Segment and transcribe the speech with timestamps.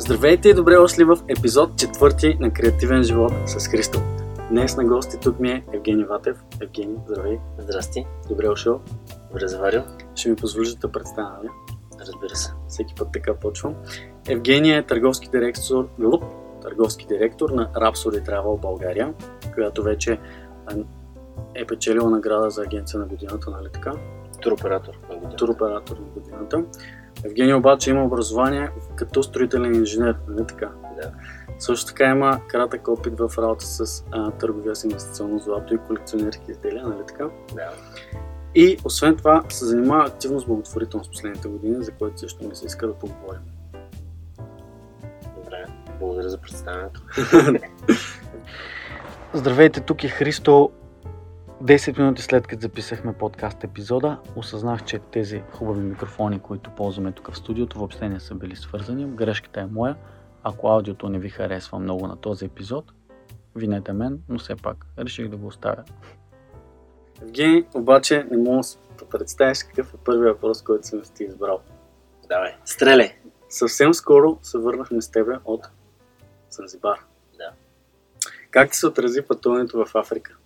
[0.00, 3.98] Здравейте и добре дошли в епизод четвърти на Креативен живот с Христо.
[4.50, 6.36] Днес на гости тук ми е Евгений Ватев.
[6.62, 7.38] Евгений, здравей.
[7.58, 8.06] Здрасти.
[8.28, 8.80] Добре дошъл.
[9.28, 9.82] Добре заварил.
[10.14, 11.30] Ще ми позволиш да представя.
[11.36, 11.48] нали?
[12.00, 12.52] Разбира се.
[12.68, 13.74] Всеки път така почвам.
[14.28, 16.24] Евгений е търговски директор, луп,
[16.62, 19.14] търговски директор на Rhapsody Travel България,
[19.54, 20.18] която вече
[21.54, 23.92] е печелила награда за агенция на годината, нали така?
[24.42, 25.36] Туроператор на година.
[25.36, 26.64] Туроператор на годината.
[27.24, 30.70] Евгений обаче има образование като строителен инженер, нали така?
[31.02, 31.12] Да.
[31.58, 36.50] Също така има кратък опит в работа с а, търговия с инвестиционно злато и колекционерски
[36.50, 37.24] изделия, нали така?
[37.54, 37.70] Да.
[38.54, 42.66] И освен това се занимава активно с благотворителност последните години, за което също ми се
[42.66, 43.40] иска да поговорим.
[45.36, 45.66] Добре.
[46.00, 47.02] Благодаря за представянето.
[49.34, 50.70] Здравейте, тук е Христо.
[51.62, 57.30] 10 минути след като записахме подкаст епизода, осъзнах, че тези хубави микрофони, които ползваме тук
[57.30, 59.06] в студиото, въобще не са били свързани.
[59.06, 59.96] Грешката е моя.
[60.42, 62.92] Ако аудиото не ви харесва много на този епизод,
[63.56, 65.84] винете мен, но все пак реших да го оставя.
[67.22, 68.62] Евгений, обаче не мога
[68.98, 71.60] да представиш какъв е първият въпрос, който съм ти избрал.
[72.28, 72.56] Давай.
[72.64, 73.14] Стреляй.
[73.48, 75.68] Съвсем скоро се върнахме с тебе от
[76.50, 77.04] Занзибар.
[77.36, 77.52] Да.
[78.50, 80.36] Как ти се отрази пътуването в Африка?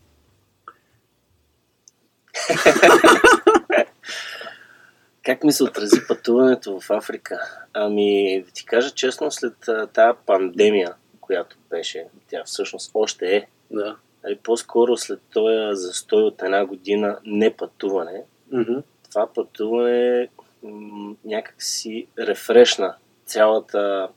[5.22, 7.38] Как ми се отрази пътуването в Африка?
[7.74, 9.54] Ами, да ти кажа честно, след
[9.92, 13.96] тази пандемия, която беше, тя всъщност още е, Да.
[14.24, 18.72] нали, по-скоро след този застой от една година не пътуване, Мгм.
[19.10, 20.28] това пътуване
[20.62, 22.94] м- някак си рефрешна
[23.26, 24.08] цялата,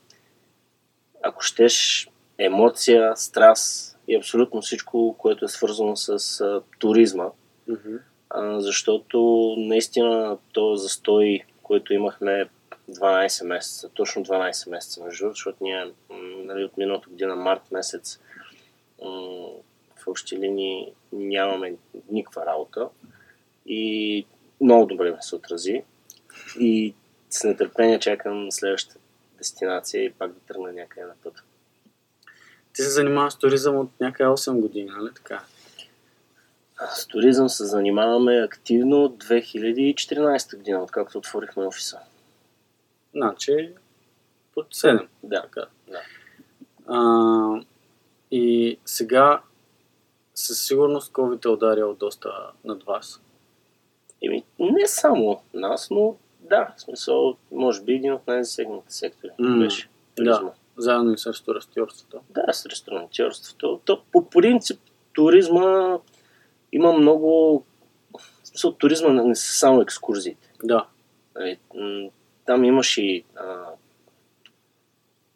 [1.23, 2.08] ако щеш,
[2.38, 7.26] емоция, страст и абсолютно всичко, което е свързано с а, туризма.
[7.68, 7.96] Мгм.
[8.30, 12.50] А, защото наистина то застой, който имахме
[12.90, 15.92] 12 месеца, точно 12 месеца между другото, защото ние
[16.45, 18.20] нали, от миналата година, март месец,
[19.04, 19.48] м,
[19.95, 21.76] в общи линии нямаме
[22.12, 22.89] никаква работа
[23.66, 24.26] и
[24.61, 25.83] много добре ми се отрази
[26.60, 26.94] и
[27.30, 29.00] с нетърпение чакам следващата
[29.38, 31.44] дестинация и пак да тръгна някъде на път.
[32.73, 35.44] Ти се занимаваш с туризъм от някъде 8 години, нали така?
[36.95, 41.99] С туризъм се занимаваме активно от 2014 година, откакто отворихме офиса.
[43.15, 43.73] Значи,
[44.54, 45.08] под 7.
[45.23, 45.65] Да, Така.
[45.88, 45.99] да.
[46.88, 47.61] А,
[48.32, 49.42] и сега
[50.36, 53.21] със сигурност COVID е ударил доста над вас.
[54.21, 59.59] Еми, не само нас, но да, в смисъл, може би един от най-засегнатите сектори М,
[59.59, 60.52] беше туризма.
[60.77, 62.20] Заедно и с ресторастьорството.
[62.30, 63.82] Да, с ресторантьорството.
[63.86, 64.80] То, по принцип,
[65.14, 65.98] туризма
[66.72, 67.64] има много...
[68.44, 70.52] Смисъл, туризма не са само екскурзиите.
[70.64, 70.86] Да.
[71.36, 71.60] Нали,
[72.45, 73.66] Там имаш и а,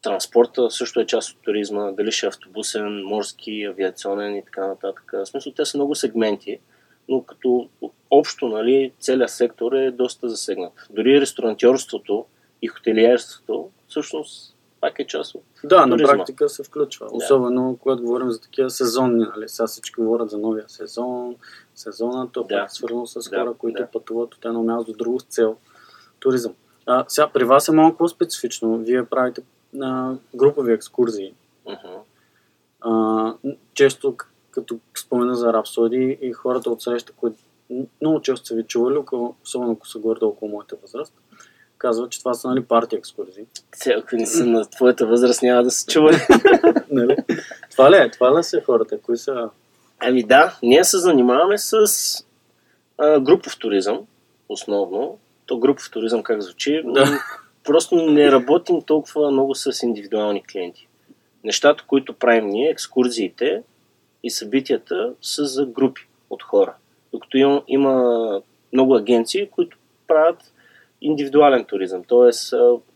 [0.01, 5.11] транспорта, също е част от туризма, дали ще е автобусен, морски, авиационен и така нататък.
[5.13, 6.59] В смисъл, те са много сегменти,
[7.09, 7.69] но като
[8.11, 10.87] общо, нали, целият сектор е доста засегнат.
[10.89, 12.25] Дори ресторантьорството
[12.61, 17.07] и хотелиерството, всъщност, пак е част от Да, на практика се включва.
[17.11, 19.49] Особено когато говорим за такива сезонни, нали?
[19.49, 21.35] Сега всички говорят за новия сезон,
[21.75, 22.47] сезона, то Да.
[22.47, 23.87] пак е свързано с Да, хора, които да.
[23.87, 25.55] пътуват от едно място до друго с цел
[26.19, 26.53] туризъм.
[26.85, 28.77] А, сега, при вас е малко по-специфично.
[28.77, 29.41] Вие правите
[29.81, 31.33] а, групови екскурзии.
[31.69, 31.97] Мгм.
[32.81, 33.33] А,
[33.73, 34.15] често,
[34.51, 37.37] като спомена за Рапсоди и хората от среща, които
[38.01, 38.97] много често са ви чували,
[39.43, 41.13] особено ако са горе около моята възраст,
[41.81, 43.45] казват, че това са нали, парти екскурзии.
[43.97, 46.17] Ако не са на твоята възраст, няма да се чували.
[46.91, 47.15] нали?
[47.71, 48.11] това ли е?
[48.11, 49.01] Това ли са хората?
[49.01, 49.49] Кои са?
[49.99, 51.75] Ами да, ние се занимаваме с
[52.97, 53.99] а, групов туризъм,
[54.49, 55.17] основно.
[55.45, 56.81] То групов туризъм как звучи?
[56.85, 57.05] Да.
[57.05, 57.19] М,
[57.63, 60.87] Просто не работим толкова много с индивидуални клиенти.
[61.43, 63.63] Нещата, които правим ние, екскурзиите
[64.23, 66.73] и събитията са за групи от хора.
[67.13, 68.41] Докато има, има
[68.73, 69.77] много агенции, които
[70.07, 70.53] правят
[71.01, 72.03] индивидуален туризъм.
[72.11, 72.31] А,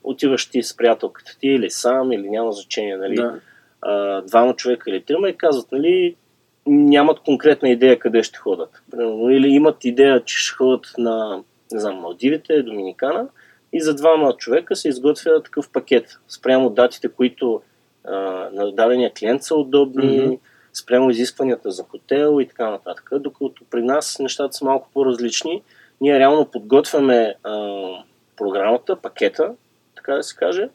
[0.03, 3.15] отиваш ти с приятелката ти или сам, или няма значение, нали?
[3.15, 3.39] Да.
[3.81, 6.15] а, двама човека или трима и казват, нали,
[6.67, 8.83] нямат конкретна идея къде ще ходят.
[9.29, 13.27] Или имат идея, че ще ходят на, не знам, Малдивите, Доминикана
[13.73, 17.61] и за двама човека се изготвя такъв пакет спрямо датите, които
[18.03, 18.13] а,
[18.53, 20.33] на дадения клиент са удобни, Мгм.
[20.73, 23.09] спрямо изискванията за хотел и така нататък.
[23.19, 25.63] Докато при нас нещата са малко по-различни.
[26.01, 27.87] Ние реално подготвяме а,
[28.37, 29.51] програмата, пакета,
[29.95, 30.69] така да се каже,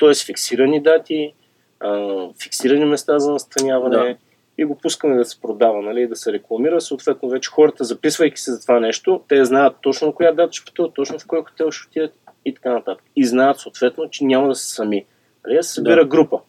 [0.00, 0.14] т.е.
[0.14, 1.32] фиксирани дати,
[1.80, 2.08] а,
[2.42, 4.16] фиксирани места за настаняване Да.
[4.58, 6.80] и го пускаме да се продава, нали, да се рекламира.
[6.80, 10.94] Съответно, вече хората, записвайки се за това нещо, те знаят точно коя дата ще пътуват,
[10.94, 12.14] точно в кой хотел ще отидат
[12.44, 13.04] и така нататък.
[13.16, 15.04] И знаят съответно, че няма да са сами.
[15.46, 16.40] Нали, да се събира група.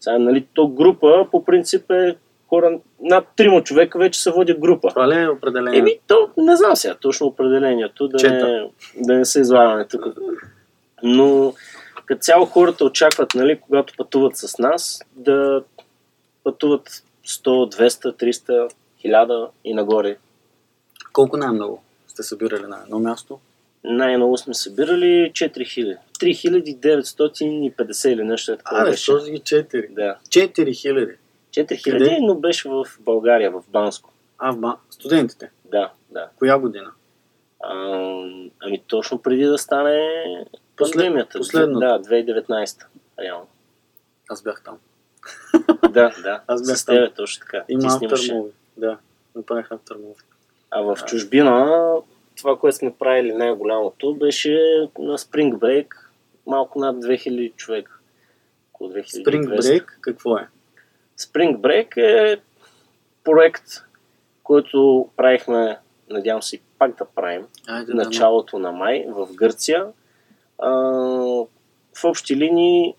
[0.00, 2.16] Сега, нали, то група по принцип е
[2.48, 4.88] хора, над трима човека вече се води група.
[4.88, 5.78] Това ли е определение?
[5.78, 10.04] Еми, то не знам сега точно определението, да, не, да не се излагаме тук.
[11.02, 11.54] Но
[12.06, 15.62] като цяло хората очакват, нали, когато пътуват с нас, да
[16.44, 16.88] пътуват
[17.26, 18.70] 100, 200, 300,
[19.04, 20.16] 1000 и нагоре.
[21.12, 23.38] Колко най-много сте събирали на едно място?
[23.84, 25.96] Най-много сме събирали 4000.
[26.20, 29.12] 3950 или нещо такова А, беше.
[29.12, 29.94] този ги 4.
[29.94, 30.16] Да.
[30.28, 31.14] 4000.
[31.50, 32.18] 4000, Къде?
[32.20, 34.10] но беше в България, в Банско.
[34.38, 34.76] А, в ба...
[34.90, 35.50] студентите.
[35.64, 36.28] Да, да.
[36.38, 36.90] Коя година?
[37.60, 37.74] А,
[38.60, 40.08] ами точно преди да стане
[40.76, 41.38] Послед- пандемията.
[41.38, 41.80] последното.
[41.80, 42.84] Да, 2019.
[43.20, 43.46] Реално.
[44.30, 44.78] Аз бях там.
[45.90, 46.40] Да, да.
[46.46, 46.94] Аз бях с там.
[46.96, 47.64] тебе точно така.
[47.68, 48.50] Има автърмови.
[48.76, 48.98] Да,
[49.34, 50.14] направих автърмови.
[50.70, 51.94] А в чужбина,
[52.36, 54.50] това, което сме правили най-голямото, беше
[54.98, 55.86] на Spring Break
[56.46, 57.98] малко над 2000 човека.
[58.72, 59.24] Около 2200.
[59.24, 60.48] Spring Break какво е?
[61.20, 62.40] Spring Break е
[63.24, 63.64] проект,
[64.42, 65.78] който правихме,
[66.10, 69.86] надявам се пак да правим, Айде, началото на май в Гърция.
[70.58, 70.70] А,
[71.94, 72.94] в общи линии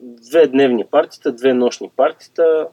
[0.00, 2.68] две дневни партита, две нощни партита.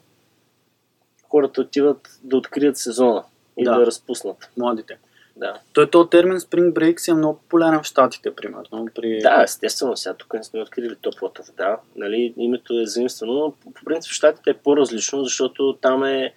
[1.29, 3.23] Хората отиват да открият сезона
[3.57, 3.77] и Да.
[3.77, 4.51] да, разпуснат.
[4.57, 4.97] Младите.
[5.41, 5.59] Да.
[5.73, 8.87] Той този термин Spring Break си е много популярен в Штатите, примерно.
[8.95, 9.19] При...
[9.19, 11.77] да, естествено, сега тук не сме открили топлата вода.
[11.95, 16.33] Нали, името е заимствено, но по, принцип в Штатите е по-различно, защото там е,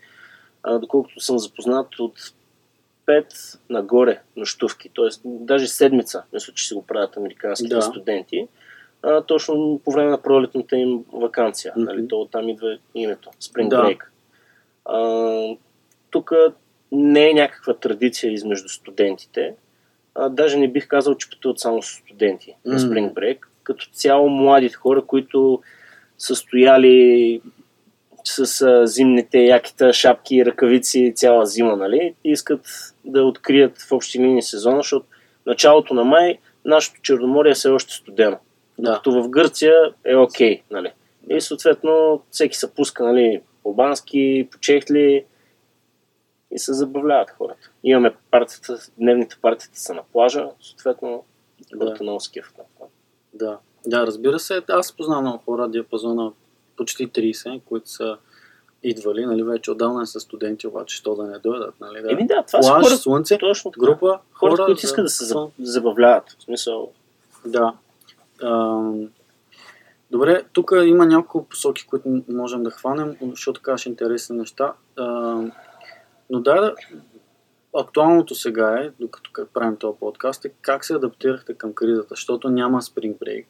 [0.62, 2.18] а, доколкото съм запознат, от
[3.06, 5.08] 5 нагоре нощувки, т.е.
[5.24, 7.82] даже седмица, мисля, че си го правят американските Да.
[7.82, 8.48] студенти,
[9.02, 11.72] а, точно по време на пролетната им вакансия.
[11.76, 11.84] Мгм.
[11.84, 13.82] Нали, то оттам идва името, Spring Да.
[13.82, 14.04] Break.
[14.84, 15.56] А,
[16.10, 16.32] тук
[16.94, 19.54] не е някаква традиция измежду студентите.
[20.14, 22.78] А, даже не бих казал, че пътуват само студенти на.
[22.78, 23.38] Spring Break.
[23.62, 25.62] Като цяло младите хора, които
[26.18, 27.40] са стояли
[28.24, 32.14] с а, зимните якита, шапки, ръкавици цяла зима, нали?
[32.24, 32.60] И искат
[33.04, 35.06] да открият в общи линии сезона, защото
[35.46, 38.38] началото на май нашето Черноморие е все още студено.
[38.78, 38.94] да.
[38.94, 39.74] Като в Гърция
[40.04, 40.92] е окей, нали?
[41.30, 45.24] И съответно всеки се пуска, нали, по бански, по чехли
[46.54, 47.70] и се забавляват хората.
[47.84, 51.24] Имаме партията, дневните партията са на плажа, съответно
[51.78, 52.86] хората кефат на това.
[53.34, 53.58] Да.
[53.86, 56.32] да, разбира се, аз познавам много хора, диапазона
[56.76, 58.18] почти 30, които са
[58.82, 62.12] идвали, нали, вече отдавна са студенти, обаче, що да не дойдат, нали, да.
[62.12, 63.80] Еми да, това са Плаж, хора, слънце, точно така.
[63.86, 66.36] група, хората, хора, които искат да се за- забавляват.
[66.38, 66.92] В смисъл,
[67.46, 67.72] Да.
[70.10, 74.72] Добре, тук има няколко посоки, които можем да хванем, защото кажеш интересни неща.
[76.30, 76.74] Но да, да,
[77.76, 82.80] актуалното сега е, докато правим този подкаст, е как се адаптирахте към кризата, защото няма
[82.80, 83.46] Spring Break.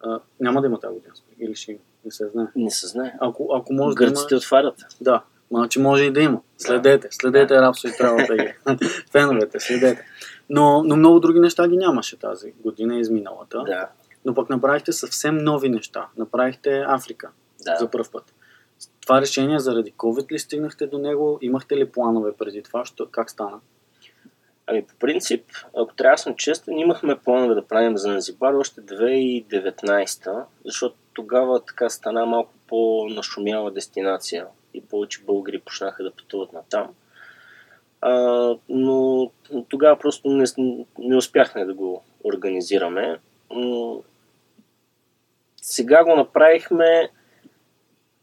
[0.00, 2.46] А, няма да има тази година Spring, или ще има, не се знае.
[2.56, 3.14] не се знае.
[3.20, 4.38] Ако, ако може Гърците да има...
[4.38, 4.74] отварят.
[5.00, 6.40] Да, значи може и да има.
[6.58, 7.62] Следете, следете да.
[7.62, 8.28] Рапсо и Travel
[8.66, 9.10] BG.
[9.10, 10.04] Феновете, следете.
[10.50, 13.62] Но, но много други неща ги нямаше тази година, изминалата.
[13.66, 13.88] Да,
[14.24, 16.06] Но пък направихте съвсем нови неща.
[16.16, 17.30] Направихте Африка
[17.64, 17.76] да.
[17.80, 18.34] за първ път.
[19.08, 21.38] Това решение заради COVID ли стигнахте до него?
[21.42, 22.84] Имахте ли планове преди това?
[22.84, 23.60] Що, как стана?
[24.66, 25.44] Ами по принцип,
[25.76, 31.64] ако трябва да съм честен, имахме планове да правим за Занзибар още 2019, защото тогава
[31.64, 36.94] така стана малко по-нашумяла дестинация и повече българи почнаха да пътуват на там.
[38.00, 38.12] А,
[38.68, 39.30] но
[39.68, 40.44] тогава просто не,
[40.98, 43.18] не успяхме да го организираме.
[45.56, 47.10] Сега го направихме,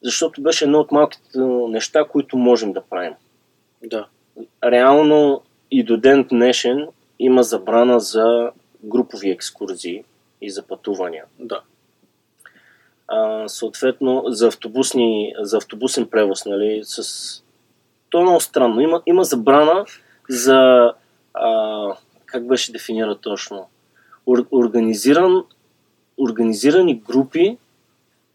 [0.06, 3.14] защото беше едно от малките неща, които можем да правим
[3.84, 4.08] Да.
[4.64, 6.88] реално и до ден днешен
[7.20, 8.52] има забрана за
[8.84, 10.04] групови екскурзии
[10.42, 11.26] и за пътувания.
[11.40, 11.62] Да.
[13.08, 17.44] А, съответно, за, автобусни, за автобусен превоз, нали, с...
[18.10, 18.82] То е много странно.
[18.82, 19.86] Има, има забрана
[20.30, 20.94] за...
[21.34, 21.88] А,
[22.26, 23.68] как беше дефинира точно?
[24.26, 25.44] Ор, организиран,
[26.18, 27.58] организирани групи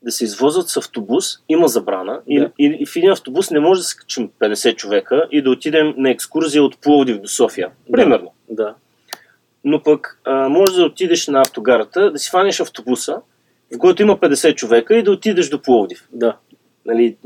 [0.03, 2.21] да се извозват с автобус, има забрана.
[2.27, 2.51] И, Да.
[2.59, 5.95] и, и в един автобус не може да се качим 50 човека и да отидем
[5.97, 7.71] на екскурзия от Пловдив до София.
[7.93, 8.33] Примерно.
[8.51, 8.75] Да.
[9.65, 13.17] Но пък а, може да отидеш на автогарата, да си фанеш автобуса,
[13.75, 16.09] в който има 50 човека и да отидеш до Пловдив.
[16.13, 16.37] Да.
[16.87, 17.17] Нали,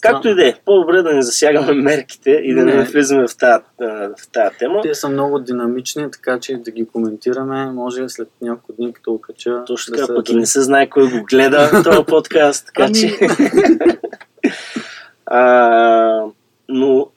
[0.00, 2.84] както и да е, по-добре да не засягаме мерките и да не, Не.
[2.84, 4.80] влизаме в тази, в тази тема.
[4.82, 7.66] Те са много динамични, така че да ги коментираме.
[7.66, 9.62] Може след няколко дни, като го кача.
[9.66, 12.84] Точно да така, се- пък и не се знае кой го гледа този подкаст, така
[12.84, 13.18] Ами- че...
[15.26, 16.24] а,
[16.68, 17.08] но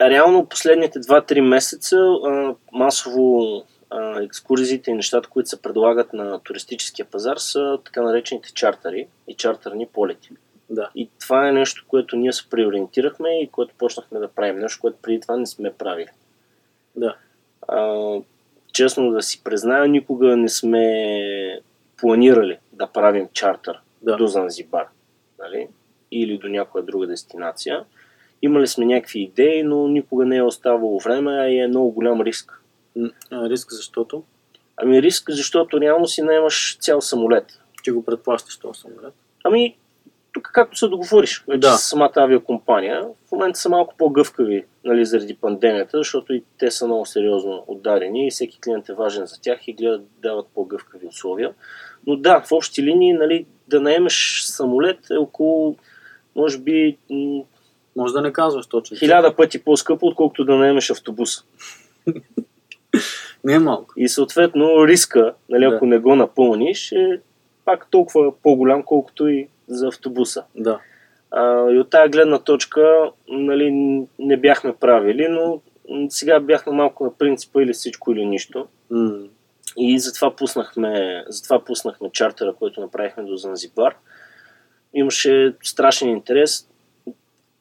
[0.00, 3.42] реално последните 2-3 месеца а, масово
[3.90, 9.34] а, екскурзиите и нещата, които се предлагат на туристическия пазар, са така наречените чартери и
[9.34, 10.30] чартерни полети.
[10.70, 10.90] Да.
[10.94, 14.58] И това е нещо, което ние се преориентирахме и което почнахме да правим.
[14.58, 16.08] Нещо, което преди това не сме правили.
[16.96, 17.16] Да.
[17.68, 17.96] А,
[18.72, 21.60] честно да си призная, никога не сме
[21.96, 24.16] планирали да правим чартер Да.
[24.16, 24.86] до Занзибар.
[25.38, 25.68] Нали?
[26.12, 27.84] Или до някоя друга дестинация.
[28.42, 32.20] Имали сме някакви идеи, но никога не е оставало време, а и е много голям
[32.20, 32.62] риск.
[33.30, 34.22] А, Риск, защото
[34.82, 37.60] Ами риск, защото реално си наемаш цял самолет.
[37.82, 39.14] ти го предплащаш този самолет.
[39.44, 39.76] Ами,
[40.32, 41.72] тук както се договориш Да.
[41.72, 46.86] с самата авиакомпания, в момента са малко по-гъвкави нали, заради пандемията, защото и те са
[46.86, 51.06] много сериозно отдарени и всеки клиент е важен за тях и гледат да дават по-гъвкави
[51.06, 51.50] условия.
[52.06, 55.76] Но да, в общи линии, нали, да наемеш самолет е около,
[56.36, 57.42] може би, м,
[57.96, 58.96] Може да не казваш точно.
[58.96, 61.44] хиляда пъти по-скъпо, отколкото да наемеш автобус.
[63.44, 63.94] Не е малко.
[63.96, 65.76] И съответно риска, нали, Да.
[65.76, 67.20] ако не го напълниш, е
[67.64, 70.44] пак толкова по-голям, колкото и за автобуса.
[70.54, 70.80] Да.
[71.30, 73.70] А, и от тази гледна точка нали,
[74.18, 75.60] не бяхме правили, но
[76.08, 78.66] сега бяхме малко на принципа или всичко или нищо.
[78.90, 79.28] М,
[79.76, 83.96] И затова пуснахме, затова пуснахме чартера, който направихме до Занзибар.
[84.94, 86.68] Имаше страшен интерес.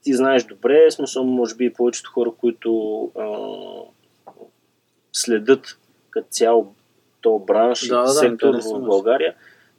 [0.03, 3.27] Ти знаеш добре, смисъл, може би и повечето хора, които а,
[5.13, 5.77] следят
[6.09, 6.73] като цял
[7.21, 8.85] то бранш Да, да, и сектор интересно в.
[8.85, 9.35] България,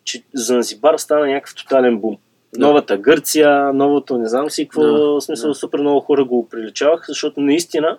[0.09, 2.17] че Занзибар стана някакъв тотален бум.
[2.55, 2.67] Да.
[2.67, 5.55] Новата Гърция, новото не знам си какво, Да, смисъл да.
[5.55, 7.99] супер много хора го приличаваха, защото наистина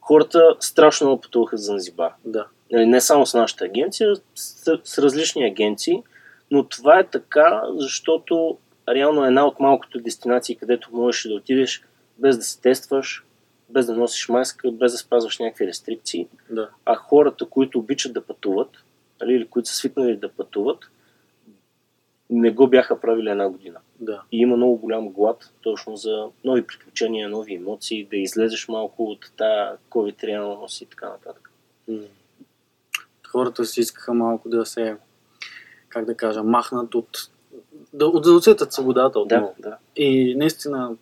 [0.00, 2.12] хората страшно много пътуваха за Занзибар.
[2.24, 2.46] Да.
[2.72, 6.02] Нали, не само с нашата агенция, с, с различни агенции,
[6.50, 11.82] но това е така, защото реално е една от малкото дестинации, където можеш да отидеш
[12.18, 13.24] без да се тестваш,
[13.68, 16.26] без да носиш маска, без да спазваш някакви рестрикции.
[16.50, 16.68] Да.
[16.84, 18.70] А хората, които обичат да пътуват,
[19.20, 20.78] нали, или които са свикнали да пътуват,
[22.30, 23.78] не го бяха правили една година.
[24.00, 24.22] Да.
[24.32, 29.32] И има много голям глад точно за нови приключения, нови емоции, да излезеш малко от
[29.36, 31.50] тази COVID реалност и така нататък.
[33.28, 34.96] Хората си искаха малко да се,
[35.88, 37.30] как да кажа, махнат от...
[37.92, 39.54] Да, от да усетят свободата Да, отново.
[39.58, 39.76] да.
[39.96, 40.96] И наистина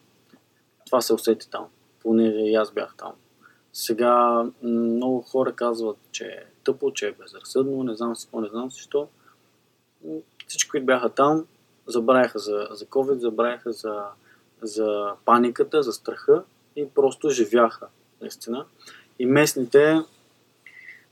[0.87, 1.67] това се усети там,
[2.03, 3.13] понеже и аз бях там.
[3.73, 8.49] Сега много хора казват, че е тъпо, че е безразсъдно, не знам си какво, не
[8.49, 9.09] знам си що.
[10.47, 11.45] Всички, които бяха там,
[11.87, 14.03] забравяха за, за COVID, забравяха за,
[14.63, 16.43] за паниката, за страха
[16.77, 17.87] и просто живяха,
[18.21, 18.65] наистина.
[19.19, 20.01] И местните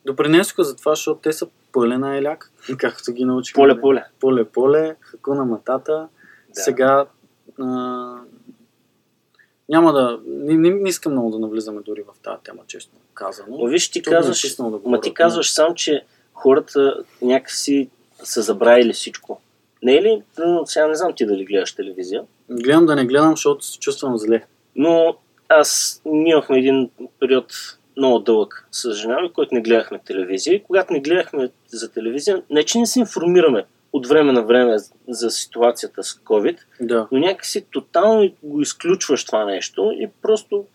[0.04, 3.60] допринесоха за това, защото те са пъле на еляк, както ги научихме.
[3.60, 4.04] Поле-поле.
[4.20, 6.08] Поле-поле, хакуна матата.
[6.54, 6.60] Да.
[6.62, 7.06] Сега
[7.58, 7.64] а,
[9.68, 10.20] няма да...
[10.26, 13.56] Не, не, не искам много да навлизаме дори в тази тема, честно казано.
[13.58, 17.90] Но виж, ти Трудно е казваш, да ма ти казваш сам, че хората някакси
[18.24, 19.40] са забравили всичко.
[19.82, 20.22] Не е ли?
[20.38, 24.18] Но сега не знам ти дали гледаш телевизия, Гледам да не гледам, защото се чувствам
[24.18, 24.44] зле.
[24.76, 25.16] но
[25.48, 26.90] аз ние имахме един
[27.20, 27.52] период
[27.96, 30.54] много дълъг с жена ми, който не гледахме телевизия.
[30.54, 34.76] И когато не гледахме за телевизия, не че не се информираме от време на време
[35.08, 37.08] за ситуацията с COVID, Да.
[37.12, 40.66] но някакси тотално го изключваш това нещо и просто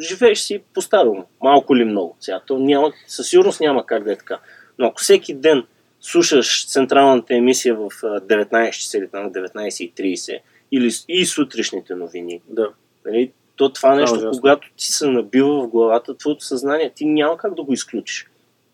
[0.00, 2.16] живееш си по-старому, малко или много.
[2.20, 4.38] Сега, то няма, със сигурност няма как да е така.
[4.80, 5.64] Но ако всеки ден
[6.00, 10.38] слушаш централната емисия в а, 19 часа или там 19.30
[10.72, 12.68] или и сутрешните новини, Да.
[13.06, 14.40] нали, то това нещо, ужасно.
[14.40, 18.26] когато ти се набива в главата, твоето съзнание, ти няма как да го изключиш.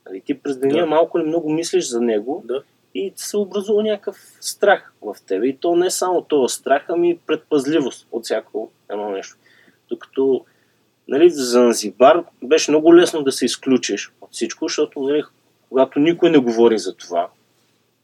[0.09, 0.87] Нали, ти през деня Да.
[0.87, 2.63] малко или много мислиш за него, Да.
[2.95, 5.47] и се образува някакъв страх в тебе.
[5.47, 9.37] И то не е само това страх, ами предпазливост от всяко едно нещо.
[9.89, 10.45] Докато
[11.09, 15.23] нали, за Занзибар беше много лесно да се изключиш от всичко, защото нали,
[15.69, 17.29] когато никой не говори за това,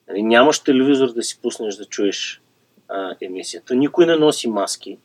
[0.09, 2.42] нали, нямаш телевизор да си пуснеш да чуеш
[2.88, 4.99] а, емисията, никой не носи маски,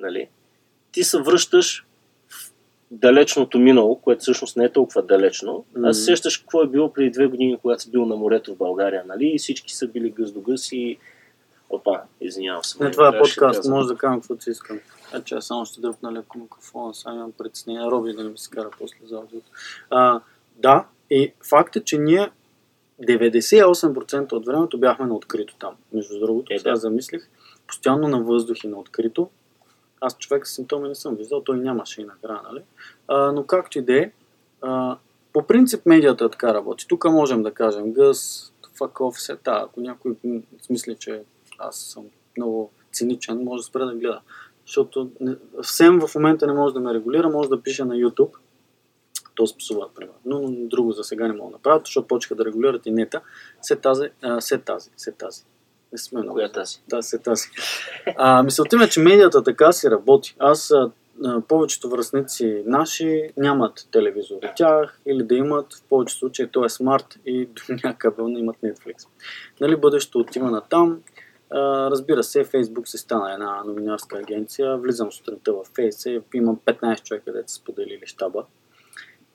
[0.00, 0.28] нали,
[0.92, 1.86] ти се връщаш
[2.28, 2.52] в
[2.90, 5.64] далечното минало, което всъщност не е толкова далечно.
[5.84, 8.58] Аз се сещаш какво е било преди две години, когато си бил на морето в
[8.58, 9.26] България, нали?
[9.34, 10.98] И всички са били гъс до гъс и...
[11.70, 12.78] Опа, извинявам се.
[12.78, 14.80] Не, май, това е да подкаст, може да кажам каквото си искам.
[15.12, 17.90] А че аз само ще дръпна леко микрофона, само имам притеснение.
[17.90, 19.50] Роби да не ми се кара после за аудиото.
[19.90, 20.20] А,
[20.56, 21.32] да, и
[21.76, 22.30] е, че ние
[23.02, 25.74] 98% от времето бяхме на открито там.
[25.92, 26.76] Между другото, Е, сега да.
[26.76, 27.28] замислих,
[27.66, 29.30] постоянно на въздух и на открито.
[30.00, 32.62] Аз човек с симптоми не съм виждал, той нямаше и накрая, нали?
[33.08, 34.10] А, но както и да е,
[35.32, 36.86] по принцип медията така работи.
[36.88, 39.62] Тук можем да кажем гъс, факов, се та.
[39.64, 40.16] Ако някой
[40.62, 41.22] смисли, че
[41.58, 42.04] аз съм
[42.36, 44.20] много циничен, може да спре да гледа.
[44.66, 45.10] Защото
[45.56, 48.30] съвсем в момента не може да ме регулира, може да пише на YouTube.
[49.36, 49.58] т.е.
[49.58, 50.18] псуват, примерно.
[50.24, 53.20] Но друго за сега не могат да направят, защото почнаха да регулират и нета.
[53.62, 55.42] Се тази, а, се тази, се тази.
[55.92, 56.34] Не сме много.
[56.34, 56.82] Коя тази?
[56.88, 57.48] Да, се тази.
[58.16, 60.36] А, мисълта ми е, че медията така си работи.
[60.38, 60.90] Аз а,
[61.48, 66.68] повечето връзници наши нямат телевизор от тях или да имат, в повечето случаи то е
[66.68, 69.08] смарт и до някакъв имат Netflix.
[69.60, 71.00] Нали, бъдещето отива на там.
[71.50, 74.76] А, разбира се, Фейсбук се стана една новинарска агенция.
[74.76, 78.44] Влизам сутринта в Фейс имам 15 човека, където са споделили щаба.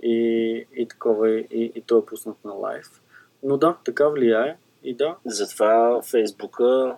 [0.01, 3.01] И, и такова, и, и той е пуснат на лайв.
[3.43, 4.58] Но да, така влияе.
[4.84, 6.96] И да, Затова Фейсбука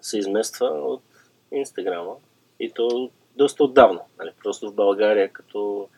[0.00, 1.02] се измества от
[1.52, 2.14] Инстаграма
[2.60, 4.00] и то доста отдавна.
[4.18, 4.30] Нали?
[4.42, 5.88] Просто в България, като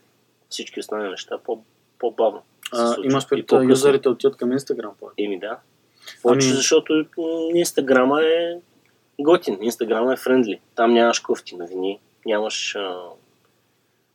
[0.48, 1.62] всички останали неща, по,
[1.98, 2.42] по-бавно.
[2.72, 4.92] а, имаш пред юзерите отиват към Инстаграм.
[5.18, 5.58] Еми да.
[6.22, 7.04] Повече, Ами- защото
[7.54, 8.56] Инстаграма е
[9.20, 9.58] готин.
[9.62, 10.60] Инстаграма е френдли.
[10.74, 12.98] Там нямаш кофти новини, нямаш, а,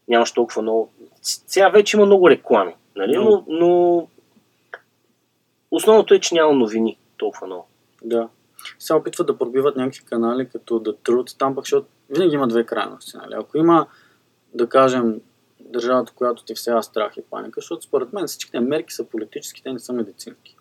[0.10, 0.92] нямаш толкова много...
[1.22, 3.16] Сега вече има много реклами, нали?
[3.18, 4.08] Но, но
[5.72, 7.68] основното е, че няма новини толкова много.
[8.04, 8.30] Да.
[8.80, 12.66] Сега опитват да пробиват някакви канали, като The Truth, там пък, защото винаги има две
[12.66, 13.18] крайности.
[13.18, 13.34] Нали?
[13.38, 13.88] Ако има,
[14.54, 15.22] да кажем,
[15.60, 19.74] държавата, която ти всея страх и паника, защото според мен всичките мерки са политически, те
[19.74, 20.56] не са медицински.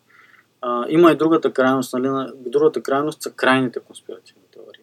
[0.61, 2.09] А, има и другата крайност, нали?
[2.09, 4.83] на- Другата крайност са крайните конспиративни теории.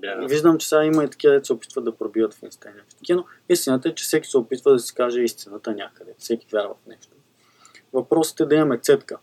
[0.00, 0.26] Да.
[0.26, 2.96] Виждам, че сега има и такива, дето се опитват да пробиват в Инста и някакви
[2.96, 6.14] такива, но истината е, че всеки се опитва да си каже истината някъде.
[6.18, 7.12] Всеки вярва в нещо.
[7.92, 9.18] Въпросът е да имаме цетка.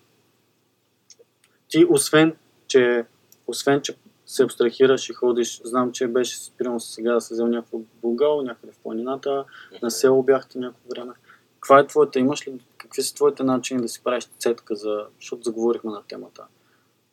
[1.70, 2.36] Ти, освен,
[2.68, 3.06] че,
[3.48, 7.80] освен, че се абстрахираш и ходиш, знам, че беше, примерно сега да се взел някакво
[8.02, 9.46] булгал, някъде в планината,
[9.82, 11.14] на село бяхте някакво време.
[11.60, 15.44] Каква е твоята, имаш ли, какви са твоите начини да си правиш цетка за, защото
[15.44, 16.46] заговорихме на темата,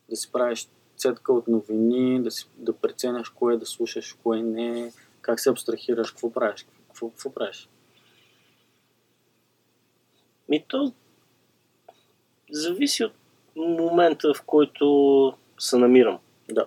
[0.09, 4.91] да си правиш цетка от новини, да, си, да преценяш кое да слушаш, кое не,
[5.21, 7.69] как се абстрахираш, какво правиш, какво, какво правиш?
[10.49, 10.93] Ми то
[12.51, 13.13] зависи от
[13.55, 16.19] момента, в който се намирам.
[16.51, 16.65] Да.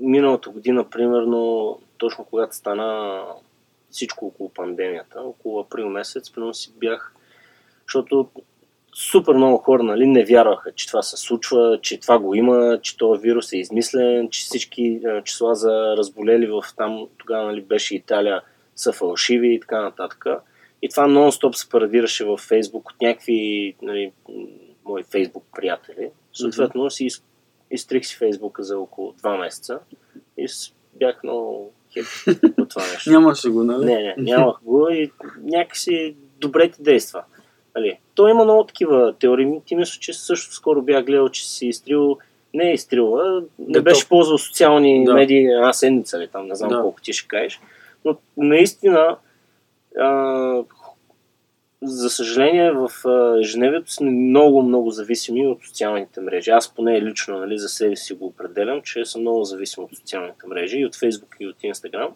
[0.00, 3.22] Миналата година, примерно, точно когато стана
[3.90, 7.14] всичко около пандемията, около април месец, примерно си бях,
[7.86, 8.30] защото
[9.00, 12.96] супер много хора нали, не вярваха, че това се случва, че това го има, че
[12.96, 17.94] този вирус е измислен, че всички е, числа за разболели в там, тогава нали, беше
[17.94, 18.42] Италия,
[18.76, 20.24] са фалшиви и така нататък.
[20.82, 24.12] И това нон-стоп се парадираше във Фейсбук от някакви нали,
[24.84, 26.10] мои Фейсбук приятели.
[26.32, 27.24] Съответно си из-
[27.70, 29.78] изтрих си Фейсбука за около 2 месеца
[30.38, 30.46] и
[30.98, 32.06] бях много хеп
[32.58, 33.10] от това нещо.
[33.12, 33.84] Нямаше го, нали?
[33.84, 35.10] Не, не, нямах го и
[35.42, 37.22] някакси добре ти действа.
[37.76, 37.98] Нали?
[38.14, 39.60] То има много такива теории.
[39.66, 42.18] Ти мисля, че също скоро бях гледал, че си изтрил
[42.54, 45.14] не е изтрил, а не Да, беше ползвал социални Да.
[45.14, 46.80] медии една седмица, ли, там не знам Да.
[46.80, 47.60] колко ти ще кажеш.
[48.04, 49.16] Но наистина,
[49.98, 50.62] а,
[51.82, 56.50] за съжаление, в а, ежедневието сме много, много зависими от социалните мрежи.
[56.50, 60.46] Аз поне лично нали, за себе си го определям, че съм много зависим от социалните
[60.46, 62.08] мрежи и от Facebook и от Instagram,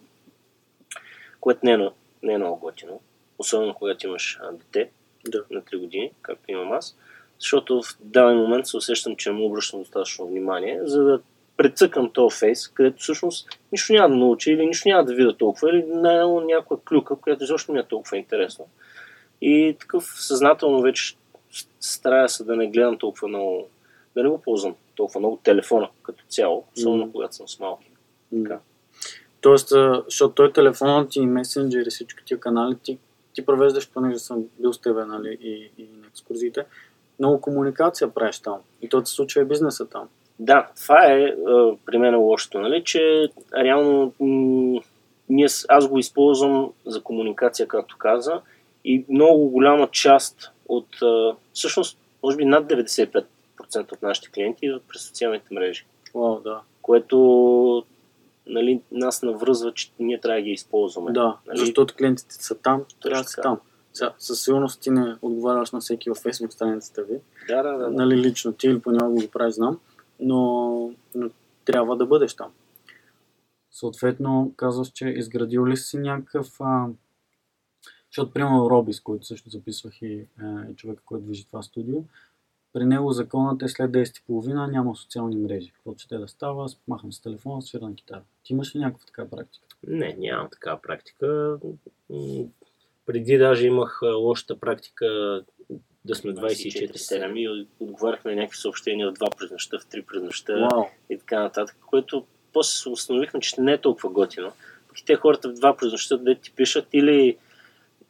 [1.40, 1.79] което не е,
[2.23, 3.01] не е много готино.
[3.38, 4.90] Особено когато имаш а, дете
[5.29, 5.45] Да.
[5.51, 6.97] на 3 години, както имам аз.
[7.41, 11.21] Защото в даден момент се усещам, че му обръщам достатъчно внимание, за да
[11.57, 15.71] прецъкам този фейс, където всъщност нищо няма да науча или нищо няма да видя толкова,
[15.71, 18.65] или най-много някаква клюка, която изобщо не е толкова интересна.
[19.41, 21.17] И такъв съзнателно вече
[21.81, 23.69] старая се да не гледам толкова много,
[24.17, 27.13] да не го ползвам толкова много телефона като цяло, особено Мгм.
[27.13, 27.91] когато съм с малки.
[28.43, 28.59] Така.
[29.41, 29.73] Тоест,
[30.09, 32.99] защото той телефонът и месенджери, всички тия канали, ти,
[33.35, 36.64] ти провеждаш, понеже съм бил с тебе, нали, и, и на екскурзиите,
[37.18, 38.59] много комуникация правиш там.
[38.83, 40.09] И то се случва и бизнеса там.
[40.38, 44.81] Да, това е а, при мен лошото, нали, че реално м-
[45.29, 48.40] ние, аз го използвам за комуникация, както каза,
[48.85, 53.25] и много голяма част от, а, всъщност, може би над 95%
[53.92, 56.61] от нашите клиенти идват през социалните мрежи, Вау, да.
[56.83, 57.85] което
[58.47, 61.13] нали, нас навръзва, че ние трябва да ги използваме.
[61.13, 61.59] Да, Нали?
[61.59, 63.61] защото клиентите са там, трябва да са там.
[63.93, 67.21] Сега, със сигурност ти не отговаряш на всеки във Facebook страницата ви.
[67.49, 67.79] Да, да, да.
[67.79, 67.91] да.
[67.91, 69.79] Нали, лично ти или понякога го правиш, знам,
[70.21, 71.31] но, но
[71.65, 72.51] трябва да бъдеш там.
[73.71, 76.61] Съответно, казваш, че изградил ли си някакъв...
[76.61, 76.87] А...
[78.11, 80.27] Защото, примерно, Робис, който също записвах и е,
[80.77, 81.97] човека, който движи това студио,
[82.75, 85.71] при него законът е след 10.30 няма социални мрежи.
[85.71, 88.23] Какво че те да става, махам с телефона, свира на китара.
[88.43, 89.67] Ти имаш ли някаква така практика?
[89.87, 91.59] Не, нямам такава практика.
[93.07, 95.07] Преди даже имах лошата практика
[96.05, 100.23] да сме 24-7 и отговаряхме на някакви съобщения в 2 през нощта, в 3 през
[100.23, 100.85] нощта Вау!
[101.11, 104.53] и така нататък, което после се установихме, че не е толкова готино.
[104.89, 107.37] Пък и те хората в 2 през нощта, де ти пишат или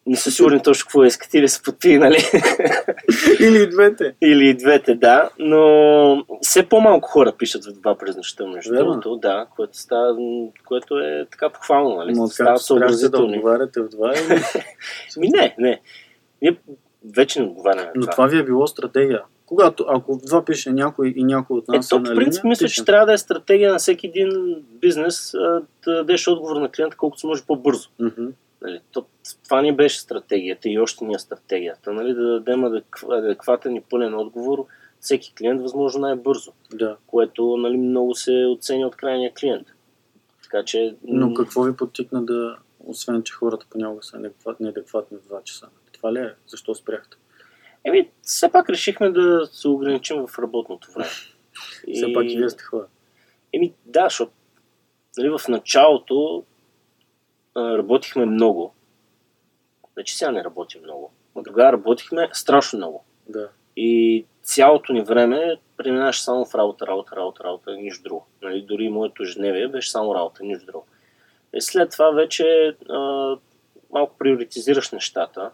[0.06, 2.16] не са сигурни точно какво искат или са подпинали.
[3.40, 4.14] Или и двете.
[4.22, 5.30] Или и двете, да.
[5.38, 10.16] Но все по-малко хора пишат в два през нощта, между другото, да, което, става,
[10.64, 12.12] което е така похвално, нали?
[12.12, 14.42] Но откакто спряхте да отговаряте в два или...
[15.16, 15.80] Ми не, не.
[16.42, 16.56] Ние
[17.14, 17.92] вече не отговаряме.
[17.94, 19.22] Но това ви е било стратегия.
[19.46, 22.44] Когато, ако в два пише някой и някой от Е, нас е на по принцип
[22.44, 22.82] линия, мисля, пишем.
[22.82, 25.32] че трябва да е стратегия на всеки един бизнес
[25.84, 27.88] да дадеш отговор на клиента колкото се може по-бързо.
[28.00, 28.26] Мгм.
[28.64, 29.06] Нали, то,
[29.44, 31.92] това ни беше стратегията и още ни е стратегията.
[31.92, 34.66] Нали, да дадем адекв- адекватен и пълен отговор
[35.00, 36.96] всеки клиент възможно най-бързо, Да.
[37.06, 39.66] което нали, много се оценя от крайния клиент.
[40.42, 40.96] Така че...
[41.04, 45.68] Но какво ви подтикна да, освен че хората понякога са неадекват- неадекватни в 2 часа?
[45.92, 46.34] Това ли е?
[46.46, 47.16] Защо спряхте?
[47.84, 51.10] Еми, все пак решихме да се ограничим в работното време.
[51.94, 52.86] Все пак и вие сте хора.
[53.52, 54.32] Еми, да, защото
[55.18, 56.44] нали, в началото
[57.54, 58.74] а, работихме много.
[59.94, 61.12] Значи сега не работим много.
[61.36, 63.04] Но тогава работихме страшно много.
[63.28, 63.48] Да.
[63.76, 68.26] И цялото ни време преминаваше само в работа, работа, работа, работа, нищо друго.
[68.42, 70.86] Нали, дори моето ежедневие беше само работа, нищо друго.
[71.54, 73.36] И след това вече а,
[73.92, 75.50] малко приоритизираш нещата,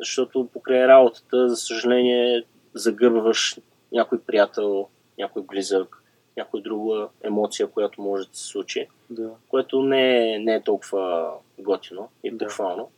[0.00, 2.42] защото покрай работата, за съжаление,
[2.74, 3.56] загърбваш
[3.92, 6.02] някой приятел, някой близък,
[6.36, 9.30] някой друга емоция, която може да се случи, Да.
[9.48, 12.46] което не е, не е толкова готино и Да.
[12.46, 12.90] похвално.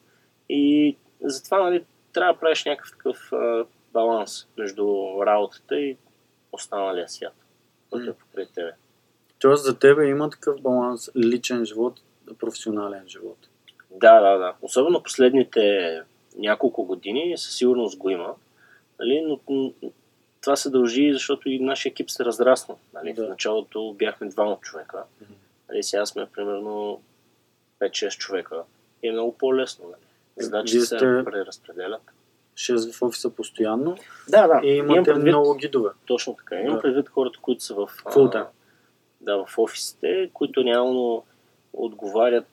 [0.49, 4.87] И затова нали, трябва да правиш някакъв такъв а, баланс между
[5.27, 5.97] работата и
[6.53, 7.35] останалия свят,
[7.91, 8.73] който е покрай тебе.
[9.39, 12.01] Тоест за тебе има такъв баланс личен живот,
[12.39, 13.39] професионален живот.
[13.91, 14.55] Да, да, да.
[14.63, 16.03] Особено последните
[16.37, 18.35] няколко години със сигурност го има.
[19.01, 19.21] Нали?
[19.21, 19.73] Но
[20.41, 22.75] това се дължи, защото и нашия екип се разрасна.
[22.95, 23.13] Нали?
[23.13, 23.27] Да.
[23.27, 25.05] В началото бяхме двама човека.
[25.21, 25.33] Мгм.
[25.69, 25.83] Нали?
[25.83, 27.01] Сега сме примерно
[27.81, 28.63] 5-6 човека.
[29.03, 29.85] И е много по-лесно.
[29.85, 30.01] Нали?
[30.37, 32.03] Задачите Вие се сте- преразпределят.
[32.55, 33.97] 6 в офиса постоянно
[34.29, 34.61] Да, да.
[34.65, 35.91] и имате предвид, много гидове.
[36.07, 36.61] Точно така.
[36.61, 36.83] Имам Да.
[36.83, 38.47] предвид хората, които са в, а, Full time.
[39.21, 41.25] да, в офисите, които реално
[41.73, 42.47] отговарят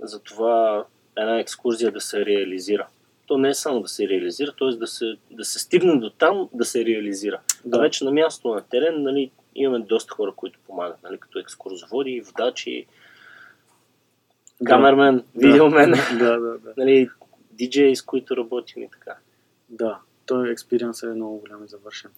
[0.00, 0.84] за това
[1.16, 2.86] една екскурзия да се реализира.
[3.26, 4.76] То не е само да се реализира, т.е.
[4.76, 7.40] да се, да се стигне до там да се реализира.
[7.64, 7.76] Да.
[7.78, 12.20] А вече на място на терен нали, имаме доста хора, които помагат, нали, като екскурзоводи,
[12.20, 12.86] водачи,
[14.60, 14.70] Да.
[14.70, 16.74] камермен, видеомен, Да, да, да.
[16.76, 17.10] нали,
[17.52, 19.16] диджеи, с които работим и така.
[19.68, 22.10] Да, той експириенс е много голям и завършен.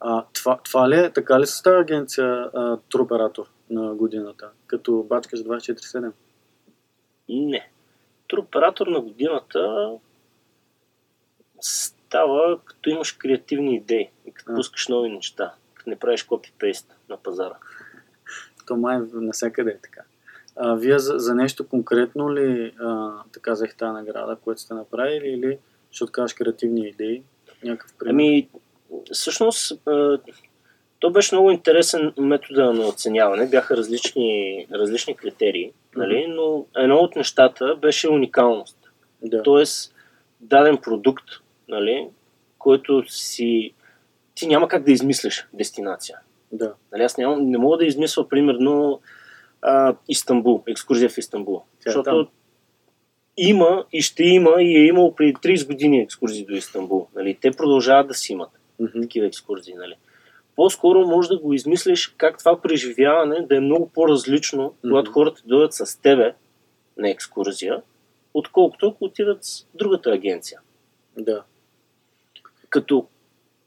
[0.00, 5.40] А, това, това ли е, така ли става агенция а, туроператор на годината, като бачкаш
[5.40, 6.12] 24-7?
[7.28, 7.68] Не.
[8.26, 9.90] Туроператор на годината
[11.60, 14.54] става като имаш креативни идеи и като А.
[14.54, 17.56] пускаш нови неща, като не правиш копи-пейст на пазара.
[18.66, 20.00] То май навсякъде е така.
[20.56, 25.28] А, вие за, за нещо конкретно ли а, така взех тази награда, което сте направили
[25.28, 25.58] или
[25.90, 27.22] ще откажеш креативни идеи?
[27.64, 28.12] Някакъв пример?
[28.12, 28.48] Ами,
[29.12, 30.18] всъщност, а,
[30.98, 33.46] то беше много интересен метода на оценяване.
[33.46, 36.26] Бяха различни, различни критерии, нали?
[36.28, 38.78] но едно от нещата беше уникалност.
[39.22, 39.42] да.
[39.42, 39.94] Тоест,
[40.40, 41.24] даден продукт,
[41.68, 42.08] нали,
[42.58, 43.74] който си...
[44.34, 46.18] Ти няма как да измислиш дестинация.
[46.52, 46.74] да.
[46.92, 49.00] Нали, аз нямам, не мога да измисля, примерно,
[49.62, 51.62] а, Истанбул, екскурзия в Истанбул.
[51.80, 52.28] Тя е защото там.
[53.36, 57.08] има и ще има и е имало преди 30 години екскурзии до Истанбул.
[57.14, 57.38] Нали?
[57.40, 59.00] Те продължават да си имат Мгм.
[59.02, 59.74] такива екскурзии.
[59.74, 59.94] Нали?
[60.56, 65.14] По-скоро може да го измислиш как това преживяване да е много по-различно, когато Мгм.
[65.14, 66.34] хората дойдат с тебе
[66.96, 67.82] на екскурзия,
[68.34, 70.60] отколкото ако отидат с другата агенция.
[71.18, 71.42] Да.
[72.68, 73.06] Като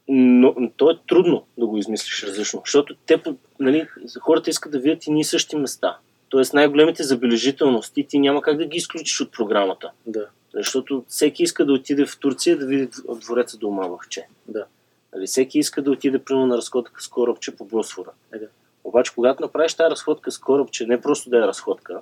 [0.07, 3.21] но, то е трудно да го измислиш различно, защото те,
[3.59, 3.87] нали,
[4.21, 5.97] хората искат да видят и ние същи места.
[6.29, 9.91] Тоест най-големите забележителности ти няма как да ги изключиш от програмата.
[10.05, 10.27] Да.
[10.53, 14.27] Защото всеки иска да отиде в Турция да види дв- двореца до Омавахче.
[14.47, 14.65] Да.
[15.15, 18.11] Нали, всеки иска да отиде примерно на разходка с корабче по Босфора.
[18.33, 18.47] Е, да.
[18.83, 22.01] Обаче, когато направиш тази разходка с корабче, не просто да е разходка,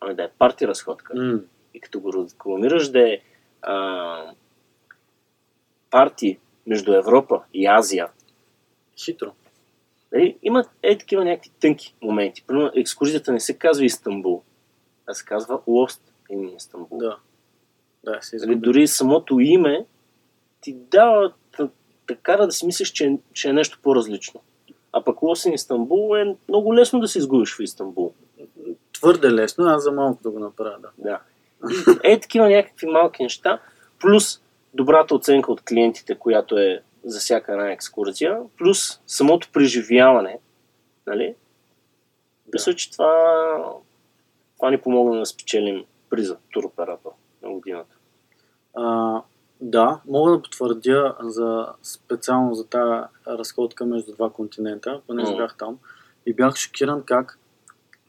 [0.00, 1.12] ами да е парти разходка.
[1.16, 1.40] М,
[1.74, 3.18] И като го рекламираш да е
[3.62, 4.16] а,
[5.90, 8.08] парти между Европа и Азия,
[9.04, 9.32] Хитро.
[10.12, 12.44] Нали, има е такива някакви тънки моменти.
[12.46, 14.42] Примерно, екскурзията не се казва Истанбул,
[15.06, 16.00] а се казва Lost
[16.30, 16.98] in Истанбул.
[16.98, 17.16] Да.
[18.04, 19.86] Да, се Нали, дори самото име
[20.60, 21.32] ти дава
[22.06, 24.40] така да си мислиш, че, е- че е нещо по-различно.
[24.92, 28.12] А пък in Истанбул е много лесно да се изгубиш в Истанбул.
[28.92, 30.90] Твърде лесно, аз за малко да го направя, да.
[30.98, 31.20] Да.
[32.02, 33.60] Е такива някакви малки неща,
[34.00, 34.40] плюс
[34.74, 40.38] добрата оценка от клиентите, която е за всяка една екскурзия, плюс самото преживяване,
[41.06, 41.26] нали?
[42.46, 42.50] Да.
[42.52, 43.12] Мисля, че това,
[44.56, 47.10] това ни помогна да спечелим приза туроператор
[47.42, 47.96] на годината.
[48.74, 49.20] А,
[49.60, 55.78] да, мога да потвърдя за, специално за тази разходка между два континента, понеже бях там
[56.26, 57.38] и бях шокиран как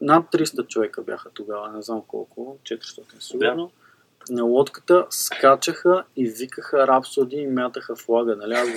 [0.00, 3.70] над 300 човека бяха тогава, не знам колко, 400 сигурно.
[4.30, 8.54] На лодката скачаха и викаха рапсоди и мятаха флага, нали?
[8.54, 8.76] Аз го.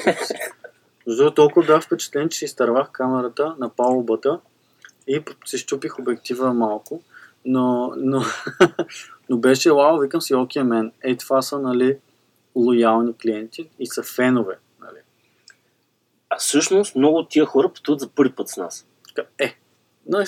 [1.08, 4.40] Между толкова бях впечатлен, че изтървах камерата на палубата
[5.08, 7.02] и си щупих обектива малко.
[7.46, 8.22] Но, но,
[9.30, 11.98] но беше вау, викам си, окей, мен, ей това са, нали,
[12.56, 14.98] лоялни клиенти и са фенове, нали.
[16.30, 18.88] А всъщност много от тия хора пътуват за първи път с нас.
[19.40, 19.58] Е,
[20.08, 20.26] на,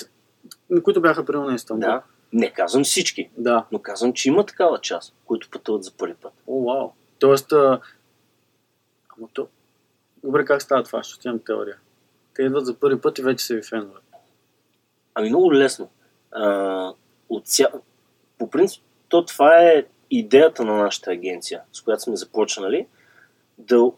[0.70, 1.88] на които бяха примерно на Истанбул.
[1.88, 2.02] Да.
[2.32, 3.66] Не казвам всички, Да.
[3.72, 6.32] но казвам, че има такава част, които пътуват за първи път.
[6.46, 6.90] О, вау.
[7.18, 7.80] Тоест, а...
[9.18, 9.48] ама то...
[10.24, 11.02] Добре, как става това?
[11.02, 11.76] Ще имам теория.
[12.34, 14.00] Те идват за първи път и вече са ви фенове.
[15.14, 15.90] Ами много лесно.
[16.30, 16.92] А,
[17.28, 17.68] от ся...
[18.38, 22.86] По принцип, то това е идеята на нашата агенция, с която сме започнали,
[23.58, 23.90] да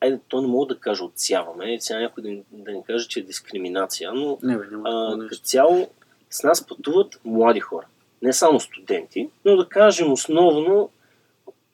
[0.00, 3.20] Айде, то не мога да кажа отсяваме, сега някой да, ни- да ни каже, че
[3.20, 5.88] е дискриминация, но Не, бе, няма а, като цяло
[6.30, 7.86] с нас пътуват млади хора.
[8.22, 10.90] Не само студенти, но да кажем основно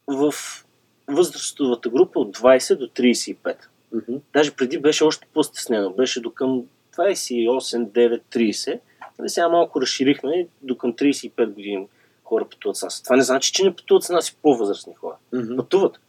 [0.07, 0.35] в
[1.09, 3.57] възрастовата група от 20 до 35.
[3.93, 4.17] Мгм.
[4.33, 5.91] Даже преди беше още по-стеснено.
[5.91, 6.63] Беше до към
[6.97, 8.81] 28, 9, 30.
[9.19, 11.89] Нали, сега малко разширихме до към 35 години
[12.25, 13.03] хора пътуват с нас.
[13.03, 15.17] Това не значи, че не пътуват с нас и по-възрастни хора.
[15.33, 15.57] Мгм.
[15.57, 16.01] Пътуват.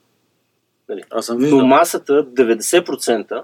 [0.90, 1.04] Нали.
[1.10, 3.44] Аз съм Но масата 90%,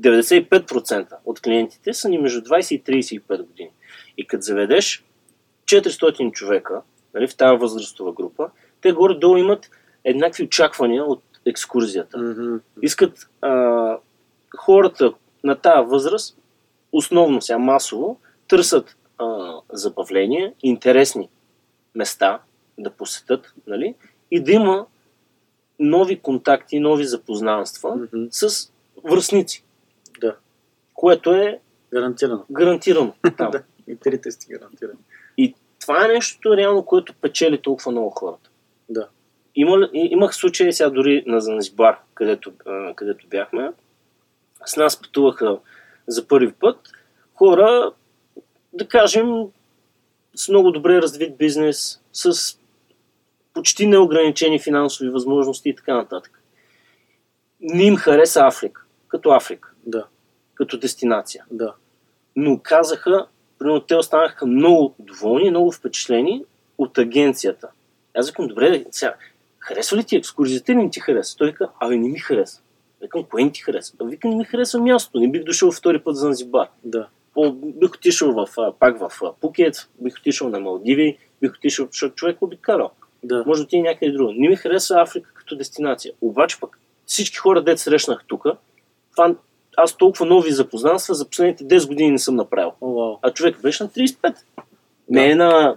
[0.00, 3.70] 95% от клиентите са ни между 20 и 35 години.
[4.18, 5.04] И като заведеш
[5.64, 6.82] 400 човека
[7.14, 8.50] нали, в тази възрастова група,
[8.80, 9.70] те горе-долу имат
[10.04, 12.18] еднакви очаквания от екскурзията.
[12.18, 12.56] Мгм.
[12.82, 13.96] Искат а,
[14.56, 15.12] хората
[15.44, 16.38] на тази възраст,
[16.92, 21.28] основно сега масово, търсят а, забавление, интересни
[21.94, 22.40] места
[22.78, 23.94] да посетят, нали?
[24.30, 24.86] и да има
[25.78, 28.24] нови контакти, нови запознанства Мгм.
[28.30, 28.72] с
[29.04, 29.64] връзници,
[30.20, 30.36] Да,
[30.94, 31.60] което е
[31.92, 32.44] гарантирано.
[32.50, 33.50] гарантирано там.
[33.50, 34.98] Да, и трите сте гарантирани.
[35.38, 38.50] И това е нещо реално, което печели толкова много хората.
[38.88, 39.08] Да.
[39.54, 42.52] Има, имах случаи сега дори на Занзибар, където,
[42.96, 43.72] където бяхме.
[44.66, 45.58] С нас пътуваха
[46.06, 46.78] за първи път
[47.34, 47.92] хора,
[48.72, 49.44] да кажем,
[50.34, 52.58] с много добре развит бизнес, с
[53.54, 56.42] почти неограничени финансови възможности и така нататък.
[57.60, 60.06] Не им хареса Африка, като Африка, Да,
[60.54, 61.74] като дестинация да.
[62.36, 63.26] но казаха,
[63.58, 66.44] примерно те останаха много доволни, много впечатлени
[66.78, 67.68] от агенцията.
[68.14, 69.14] Аз викам, добре, сега,
[69.58, 71.36] харесва ли ти екскурзията или не ти хареса?
[71.36, 72.60] Той вика, абе не ми хареса.
[73.02, 73.94] Викам, кое не ти хареса?
[74.00, 76.68] А Вика, не ми харесва мястото, не бих дошъл втори път за Занзибар.
[76.84, 77.08] Да.
[77.34, 82.42] По, бих отишъл в, пак в Пукет, бих отишъл на Малдиви, бих отишъл, защото човек
[82.42, 82.90] обикалял.
[83.22, 83.44] Да.
[83.46, 84.32] Може да отиде някъде друго.
[84.32, 86.14] Не ми харесва Африка като дестинация.
[86.20, 88.46] Обаче пък всички хора, дет срещнах тук,
[89.10, 89.34] това,
[89.80, 92.72] аз толкова нови запознанства за последните 10 години не съм направил.
[92.82, 93.16] Вау.
[93.22, 94.36] А човек беше на 35.
[95.10, 95.76] Не е на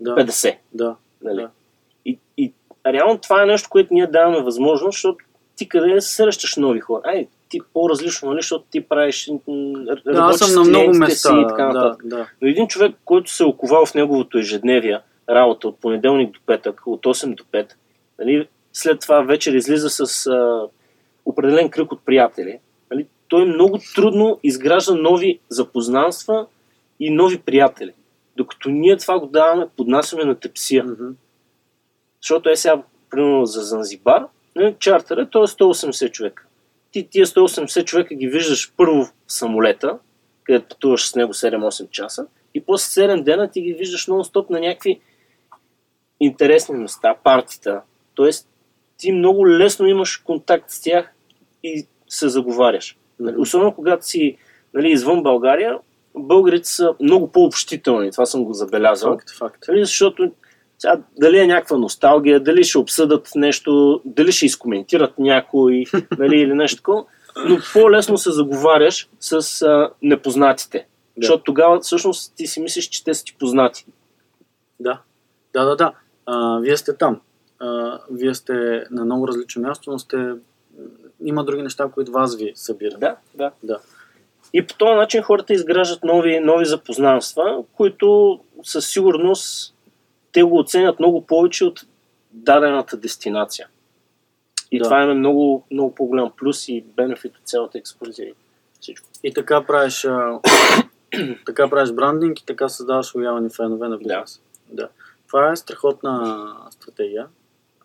[0.00, 0.14] Да.
[0.14, 0.56] 50.
[0.72, 0.96] Да.
[1.22, 1.42] Нали?
[1.42, 1.50] Да.
[2.04, 2.52] И, и
[2.86, 5.24] реално това е нещо, което ние даваме възможност, защото
[5.56, 7.02] ти къде срещаш нови хора.
[7.04, 11.28] Ай, ти по-различно, нали, защото ти правиш Да, аз съм на много места.
[11.28, 12.28] си и така Да, да.
[12.42, 16.82] Но един човек, който се е оковал в неговото ежедневие, работа от понеделник до петък,
[16.86, 17.70] от 8 до 5,
[18.18, 20.66] нали, след това вечер излиза с а,
[21.36, 22.58] определен кръг от приятели,
[22.90, 26.46] нали, той много трудно изгражда нови запознанства
[27.00, 27.92] и нови приятели.
[28.36, 30.84] Докато ние това го даваме, поднасяме на тепсия.
[30.84, 31.08] Мгм.
[32.22, 36.46] Защото е сега, примерно за Занзибар, нали, чартера, то е 180 човека.
[36.92, 39.98] Ти тия 180 човека ги виждаш първо в самолета,
[40.44, 44.60] където пътуваш с него 7-8 часа, и после 7 дена ти ги виждаш нон-стоп на
[44.60, 45.00] някакви
[46.20, 47.82] интересни места, партита.
[48.14, 48.48] Тоест,
[48.96, 51.12] ти много лесно имаш контакт с тях
[51.66, 52.96] и се заговаряш.
[53.20, 53.36] Нали.
[53.38, 54.36] Особено когато си
[54.74, 55.78] нали, извън България,
[56.18, 58.10] българите са много по-общителни.
[58.12, 59.12] Това съм го забелязал.
[59.12, 59.64] Факт, факт.
[59.68, 60.32] Нали, защото
[60.78, 65.84] сега, дали е някаква носталгия, дали ще обсъдат нещо, дали ще изкоментират някой,
[66.18, 67.04] нали, или нещо такова,
[67.48, 70.78] но по-лесно се заговаряш с а, непознатите.
[70.78, 71.26] Да.
[71.26, 73.86] Защото тогава всъщност ти си мислиш, че те са ти познати.
[74.80, 75.00] Да.
[75.52, 75.92] Да, да, да.
[76.26, 77.20] А, вие сте там.
[77.58, 80.32] А, вие сте на много различно място, но сте...
[81.28, 83.00] Има други неща, които вас ви събират.
[83.00, 83.50] Да, да.
[83.62, 83.80] Да.
[84.52, 89.74] И по този начин хората изграждат нови, нови запознанства, които със сигурност
[90.32, 91.80] те го оценят много повече от
[92.32, 93.68] дадената дестинация.
[94.70, 94.84] И Да.
[94.84, 98.34] това е много, много по-голям плюс и бенефит от цялата екскурзия и
[98.80, 99.08] всичко.
[99.22, 100.40] И така правиш, а,
[101.46, 104.40] така правиш брандинг и така създаваш лоялни фенове на бизнес.
[104.68, 104.88] Да.
[105.26, 107.26] Това е страхотна стратегия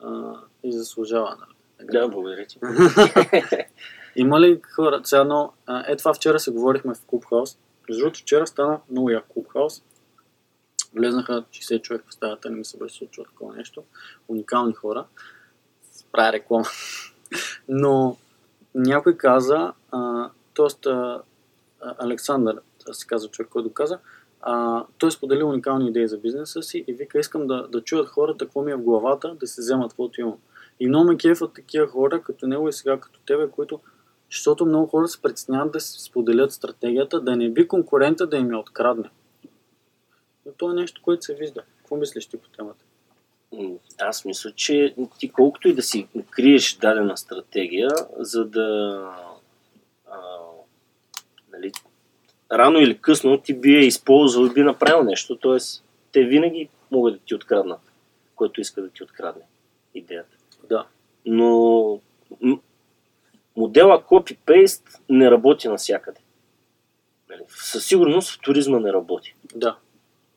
[0.03, 1.29] а, и заслужава.
[1.39, 1.51] Нали?
[1.83, 2.59] Да, благодаря ти.
[4.15, 7.57] Има ли хора, сега а, е това вчера се говорихме в Клубхаус.
[7.89, 9.83] Между другото, вчера стана много як Клубхаус.
[10.95, 13.83] Влезнаха 60 човека в стаята, не ми се беше случило такова нещо.
[14.27, 15.05] Уникални хора.
[16.11, 16.65] Правя реклама.
[17.69, 18.17] Но
[18.75, 19.73] някой каза,
[20.55, 20.89] т.е.
[21.97, 23.99] Александър, се казва човек, който каза,
[24.41, 28.45] а, той сподели уникални идеи за бизнеса си и вика, искам да, да чуят хората
[28.45, 30.37] какво ми е в главата, да се вземат каквото имам.
[30.81, 33.79] И много ме кефат такива хора, като него и сега като тебе, които
[34.29, 38.51] защото много хора се притесняват да си споделят стратегията, да не би конкурента да им
[38.51, 39.09] я открадне.
[40.45, 41.63] Но това е нещо, което се вижда.
[41.77, 42.83] Какво мислиш ти по темата?
[43.99, 47.89] Аз мисля, че ти колкото и да си криеш дадена стратегия,
[48.19, 48.97] за да
[50.11, 50.17] а,
[51.53, 51.71] нали,
[52.51, 55.57] рано или късно ти би я използвал и би направил нещо, т.е.
[56.11, 57.81] те винаги могат да ти откраднат,
[58.35, 59.43] който иска да ти открадне
[59.95, 60.40] идеята.
[60.71, 60.85] Да.
[61.25, 61.99] Но
[63.57, 66.19] модела copy-paste не работи навсякъде.
[67.29, 69.35] Нали, Със сигурност в туризма не работи.
[69.55, 69.77] Да.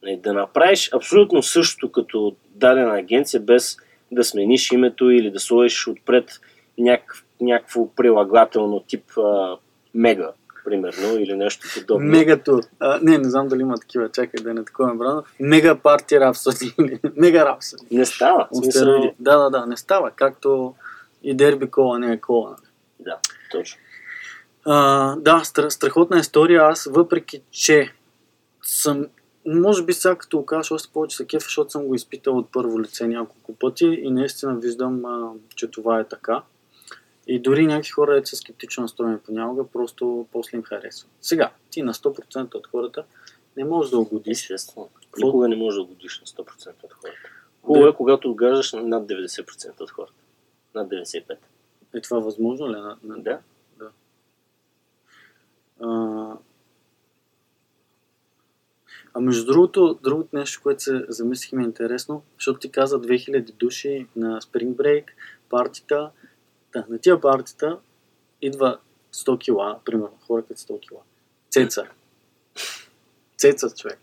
[0.02, 3.76] Нали, да направиш абсолютно същото като дадена агенция, без
[4.12, 6.30] да смениш името или да сложиш отпред
[7.40, 9.56] някакво прилагателно тип а,
[9.94, 10.32] мега,
[10.64, 12.06] примерно, или нещо подобно.
[12.06, 12.62] Мегатур.
[12.80, 14.08] А, не, не знам дали има такива.
[14.08, 15.24] Чакай да не такова брано.
[15.40, 16.74] Мега парти рапсоди.
[17.16, 17.86] Мега рапсоди.
[17.90, 18.48] Не става.
[18.52, 19.66] Смисъл, Да, да, да.
[19.66, 20.10] Не става.
[20.10, 20.74] Както
[21.22, 22.56] и дерби кола не е кола.
[23.00, 23.18] да,
[23.50, 23.80] точно.
[24.66, 26.62] А, да, стра, страхотна история.
[26.62, 27.92] Аз, въпреки че
[28.62, 29.06] съм,
[29.46, 32.52] може би сега като го кажеш още повече се кефа, защото съм го изпитал от
[32.52, 36.42] първо лице няколко пъти и наистина виждам, а, че това е така.
[37.26, 41.08] И дори някакви хора са скептично настроени понякога, просто после им харесва.
[41.20, 43.04] Сега, ти на 100% от хората
[43.56, 44.50] не можеш да угодиш.
[44.50, 44.88] Естествено.
[45.18, 47.18] Никога не можеш да годиш на 100% от хората.
[47.62, 50.12] Хубаво е, когато отгаждаш на над 90% от хората.
[50.74, 51.36] Над 95%.
[51.94, 52.76] Е това възможно ли?
[52.76, 53.22] е На, на...
[53.22, 53.40] Да.
[55.80, 56.36] А,
[59.14, 63.52] а между другото, другото нещо, което се замислих ми е интересно, защото ти каза 2000
[63.52, 65.04] души на Spring Break,
[65.48, 66.10] партита.
[66.74, 67.78] Да, на тия партита
[68.42, 68.78] идва
[69.12, 71.00] 100 кила, примерно, хора като 100 кила.
[71.50, 71.86] Цеца.
[73.36, 73.98] Цеца, човек.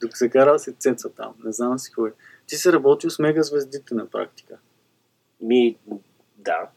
[0.00, 2.12] Докато се карал си цеца там, не знам си кой.
[2.46, 4.58] Ти си работил с мега звездите на практика.
[5.40, 5.76] Ми,
[6.36, 6.68] да.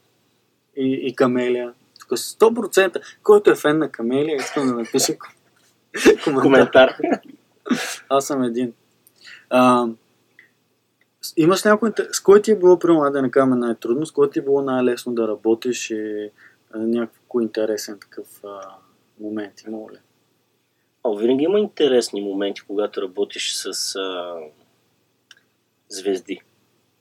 [0.75, 1.73] И, и Камелия.
[1.99, 3.01] Тук 100%.
[3.23, 6.95] Който е фен на Камелия, искам да напише ком- коментар.
[6.95, 7.21] Коментар.
[8.09, 8.73] Аз съм един.
[9.49, 9.87] А,
[11.37, 11.91] имаш някой...
[12.11, 14.61] С кой ти е било, примерно, да не кажем най-трудно, с кой ти е било
[14.61, 16.31] най-лесно да работиш и
[16.75, 18.61] някакво интересен такъв а,
[19.19, 19.97] момент, има ли?
[21.03, 24.35] О, винаги има интересни моменти, когато работиш с а,
[25.89, 26.41] звезди,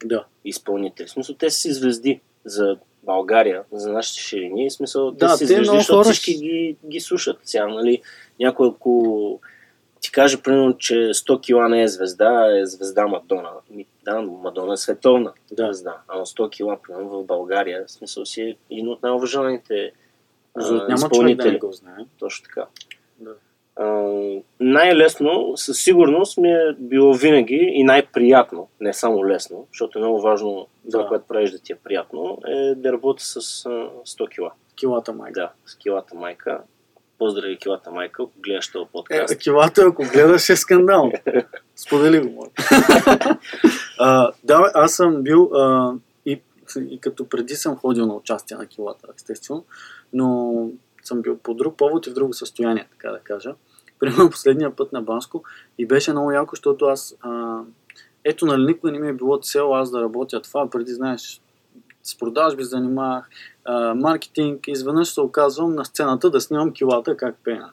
[0.04, 0.24] Да.
[0.44, 1.06] изпълнители.
[1.06, 4.70] В смисъл, те са си звезди за България, за нашите ширини.
[4.70, 7.38] В смисъл, те Да, са си те звезди, защото хора всички ги, ги слушат.
[7.44, 8.02] Сега, нали,
[8.40, 9.40] някой ако
[10.00, 13.50] ти каже, примерно, че 100 кила не е звезда, е звезда Мадона.
[13.70, 15.64] Ми, да, но Мадона е световна Да.
[15.64, 15.96] звезда.
[16.08, 19.92] А на 100 кила, примерно, в България, в смисъл си е един от най-уважаните
[20.56, 21.52] да изпълнители.
[21.52, 21.98] не го знае.
[22.18, 22.66] Точно така.
[23.18, 23.34] Да.
[23.76, 23.84] А,
[24.60, 30.20] най-лесно, със сигурност ми е било винаги и най-приятно, не само лесно, защото е много
[30.20, 31.08] важно това, Да.
[31.08, 33.68] което правиш да ти е приятно, е да работя с а,
[34.06, 34.52] 100 кила.
[34.76, 35.40] Килата майка.
[35.40, 36.60] Да, с килата майка.
[37.18, 39.38] Поздрави килата майка, ако гледаш този Е, подкаст.
[39.38, 41.12] килата, ако гледаш, е скандал.
[41.76, 42.48] Сподели го, моля.
[44.44, 45.92] да, аз съм бил а,
[46.26, 46.40] и,
[46.90, 49.64] и като преди съм ходил на участие на килата, естествено,
[50.12, 50.54] но
[51.02, 53.54] съм бил по друг повод и в друго състояние, така да кажа.
[53.98, 55.42] Примерно последния път на Банско
[55.78, 57.60] и беше много яко, защото аз а,
[58.24, 61.40] ето нали никога не ми е било цел аз да работя това, преди знаеш
[62.02, 63.28] с продажби занимавах,
[63.94, 67.70] маркетинг, изведнъж се оказвам на сцената да снимам килата как пея.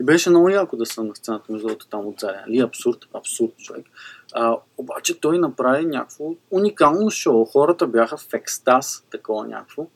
[0.00, 2.44] И беше много яко да съм на сцената, между другото, там от Заря.
[2.46, 2.58] Нали?
[2.58, 3.86] Абсурд, абсурд, човек.
[4.34, 7.44] А, обаче той направи някакво уникално шоу.
[7.44, 9.86] Хората бяха в екстаз, такова някакво.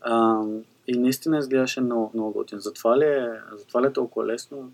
[0.00, 0.42] А,
[0.86, 2.58] и наистина изглеждаше много, много готин.
[2.58, 4.70] Затова ли, е, затова ли е толкова лесно?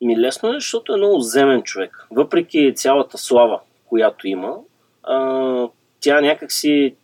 [0.00, 2.06] Ми лесно е, защото е много земен човек.
[2.10, 4.56] Въпреки цялата слава, която има,
[5.02, 5.68] а,
[6.00, 6.96] тя някакси,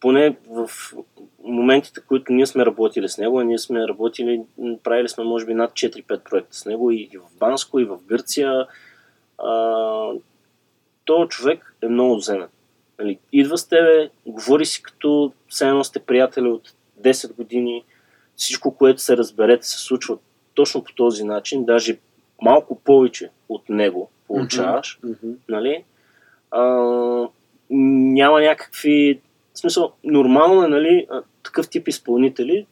[0.00, 0.70] поне в
[1.44, 4.42] моментите, които ние сме работили с него, ние сме работили,
[4.82, 8.66] правили сме може би над 4-5 проекта с него и в Банско, и в Гърция.
[9.38, 10.10] А,
[11.04, 12.48] този човек е много земен.
[12.98, 16.72] Нали, идва с тебе, говори си като все едно сте приятели от
[17.02, 17.84] 10 години,
[18.36, 20.18] всичко, което се разберете, се случва
[20.54, 21.98] точно по този начин, даже
[22.42, 25.32] малко повече от него получаваш, Мгм.
[25.48, 25.84] нали?
[26.50, 26.64] а,
[27.70, 29.20] няма някакви...
[29.58, 31.06] В смисъл, нормално е, нали,
[31.42, 32.66] такъв тип изпълнители,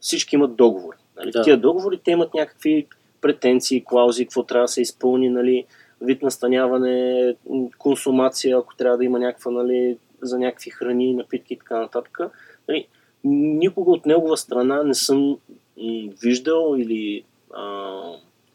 [0.00, 0.96] всички имат договори.
[1.16, 1.30] Нали?
[1.30, 1.42] Да.
[1.42, 2.86] Тия договори, те имат някакви
[3.20, 5.64] претенции, клаузи, какво трябва да се изпълни, нали,
[6.00, 7.34] вид настаняване,
[7.78, 12.18] консумация, ако трябва да има някаква, нали, за някакви храни, напитки и така нататък.
[12.68, 12.86] Нали,
[13.24, 15.38] никога от негова страна не съм
[16.22, 17.24] виждал или
[17.54, 18.00] а,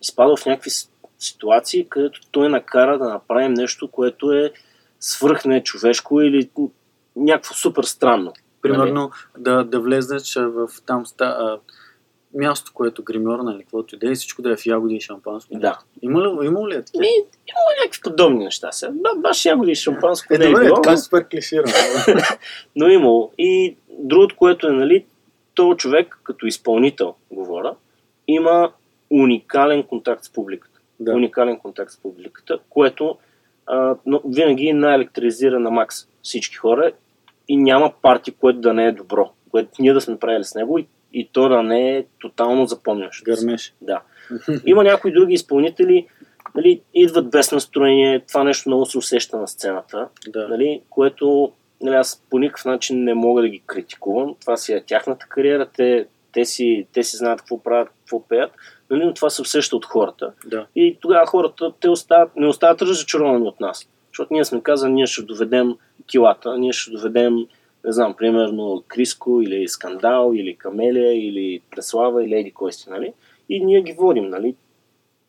[0.02, 0.72] изпадал в някакви
[1.20, 4.52] ситуации, където той накара да направим нещо, което е
[5.00, 6.50] свръхне човешко или
[7.20, 8.34] някакво супер странно.
[8.62, 11.60] Примерно да, да влезнеш а, в там ста, а,
[12.34, 15.54] място, което гримьорна или каквото и да е, всичко да е в ягоди и шампанско.
[15.56, 15.80] Да.
[16.02, 17.02] Има ли, има ли е такива?
[17.02, 17.08] Ми,
[17.48, 18.72] има някакви подобни неща.
[18.72, 21.74] Сега, ба, баш ягоди и шампанско Е, не е добре, било, така е супер клиширано.
[22.76, 23.32] но е имало.
[23.38, 25.06] И другото, което е, нали,
[25.54, 27.76] този човек, като изпълнител, говоря,
[28.28, 28.72] има
[29.10, 30.80] уникален контакт с публиката.
[31.00, 31.12] да.
[31.12, 33.18] Уникален контакт с публиката, което
[33.68, 36.92] а, но винаги наелектризира на макс всички хора
[37.50, 40.80] и няма парти, което да не е добро, което ние да сме правили с него
[40.80, 43.24] и, и то да не е тотално запомнящо.
[43.26, 43.74] Гърмеш.
[43.82, 44.02] Да.
[44.66, 46.08] Има някои други изпълнители,
[46.56, 50.48] нали, идват без настроение, това нещо много се усеща на сцената, Да.
[50.48, 54.36] нали, което нали, аз по никакъв начин не мога да ги критикувам.
[54.42, 58.52] Това си е тяхната кариера, те, те, си, те си знаят какво правят, какво пеят,
[58.90, 60.34] нали, но това се усеща от хората.
[60.46, 60.66] да.
[60.76, 63.90] И тогава хората те остават, не остават разочаровани от нас.
[64.20, 65.76] Защото ние сме казали, ние ще доведем
[66.08, 67.36] килата, ние ще доведем,
[67.86, 73.14] не знам, примерно Криско или Скандал, или Камелия, или Преслава, или Еди кой си, нали?
[73.50, 74.56] И ние ги водим, нали?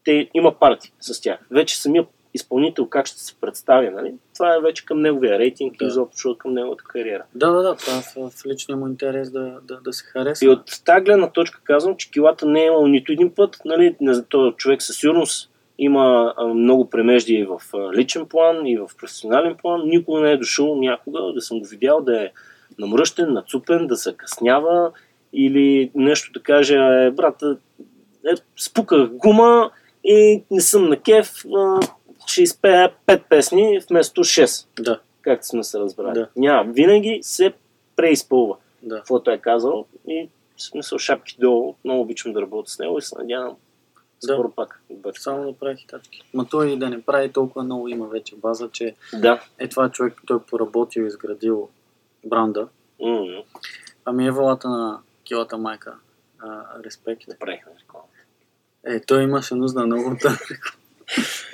[0.04, 1.38] Те има парти с тях.
[1.50, 4.14] Вече самия изпълнител как ще се представи, нали?
[4.34, 5.84] Това е вече към неговия рейтинг Да.
[5.84, 7.24] и изобщо към неговата кариера.
[7.34, 10.44] Да, да, да, това е в, в личния му интерес да, да, да се хареса.
[10.44, 13.56] И от тази гледна точка казвам, че килата не е имал нито един път.
[13.64, 15.49] Нали, не- този човек със сигурност
[15.82, 17.60] има много премежди и в
[17.96, 19.82] личен план, и в професионален план.
[19.84, 22.30] Никога не е дошъл някога да съм го видял да е
[22.78, 24.92] намръщен, нацупен, да се къснява
[25.32, 27.42] или нещо да каже, е, брат,
[28.26, 29.70] е, спуках гума
[30.04, 31.44] и не съм на кеф,
[32.26, 36.14] ще изпея 5 песни вместо 6, Да, както сме се разбрали.
[36.14, 36.28] Да.
[36.36, 36.72] Няма.
[36.72, 37.52] Винаги се
[37.96, 38.96] преизпълва да.
[38.96, 41.74] каквото е казал и в смисъл шапки долу.
[41.84, 43.56] Много обичам да работя с него и се надявам
[44.22, 44.32] Да.
[44.34, 44.80] скоро пак.
[44.90, 45.18] да бъде.
[45.18, 46.22] Само да прави хитачки.
[46.34, 49.40] Ма той и да не прави толкова много има вече база, че Да.
[49.58, 51.68] е това човек, той е поработил и изградил
[52.24, 52.68] бранда.
[53.00, 53.42] М,
[54.04, 55.94] Ами е валата на килата майка.
[56.38, 56.48] А,
[56.84, 57.28] респект.
[57.28, 58.04] Направихме реклама.
[58.86, 60.38] Е, той имаше нужда много да...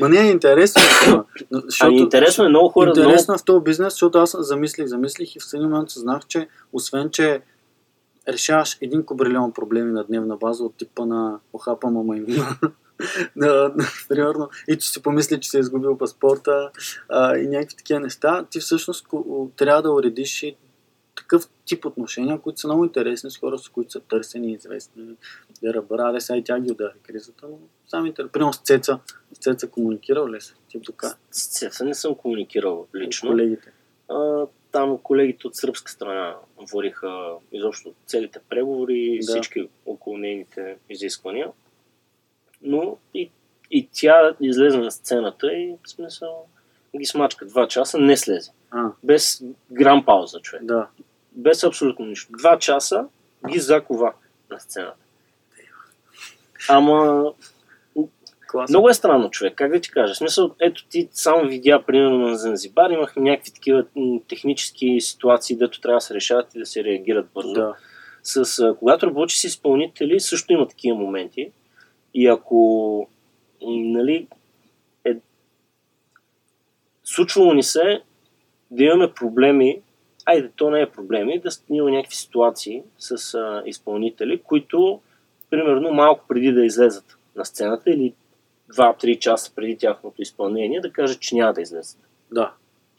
[0.01, 0.83] Ма не е интересно.
[1.05, 2.89] това, но- Защото, Ами интересно е много хора.
[2.89, 6.49] Интересно е в този бизнес, защото аз замислих, замислих и в един момент съзнах, че
[6.73, 7.41] освен, че
[8.29, 12.27] решаваш един кобрилион проблеми на дневна база от типа на охапа мама им.
[13.37, 13.75] да,
[14.09, 16.71] примерно, и че си помисли, че си е изгубил паспорта
[17.09, 19.07] а, и някакви такива неща, ти всъщност
[19.57, 20.57] трябва да уредиш и
[21.17, 25.05] такъв тип отношения, които са много интересни с хора, с които са търсени и известни.
[25.63, 28.33] Да разбера, сега и тя ги удари кризата, но сами интересно.
[28.33, 28.99] Примерно с Цеца.
[29.33, 30.55] С Цеца комуникирал ли си?
[30.69, 31.15] Тип така.
[31.31, 33.31] С Цеца не съм комуникирал лично.
[33.31, 33.73] Колегите.
[34.09, 34.47] А,
[34.77, 36.37] там колегите от сръбска страна
[36.73, 39.23] водиха изобщо целите преговори и Да.
[39.27, 41.49] всички около нейните изисквания.
[42.63, 43.31] Но и,
[43.71, 46.47] и тя излезе на сцената и в смисъл
[46.99, 48.51] ги смачка два часа, не слезе.
[48.71, 50.65] А, Без грам пауза, човек.
[50.65, 50.89] да.
[51.33, 52.33] без абсолютно нищо.
[52.33, 53.07] Два часа
[53.49, 54.13] ги закова
[54.51, 54.97] на сцената.
[56.69, 57.33] Ама
[58.49, 58.71] Клас.
[58.71, 59.55] много е странно, човек.
[59.57, 60.15] Как да ти кажа?
[60.15, 63.85] В смисъл, ето ти само видя, примерно на Занзибар, имахме някакви такива
[64.29, 67.53] технически ситуации, дето трябва да се решават и да се реагират бързо.
[67.53, 67.75] Да.
[68.23, 71.51] С, когато работиш с изпълнители, също има такива моменти.
[72.15, 73.09] И ако
[73.67, 74.27] нали,
[75.05, 75.17] е,
[77.05, 78.03] случвало ни се
[78.71, 79.81] да имаме проблеми,
[80.25, 85.01] айде, то не е проблеми, да има някакви ситуации с а, изпълнители, които,
[85.51, 88.15] примерно, малко преди да излезат на сцената или
[88.75, 91.99] 2-3 часа преди тяхното изпълнение, да кажат, че няма да излезат.
[92.33, 92.53] Да.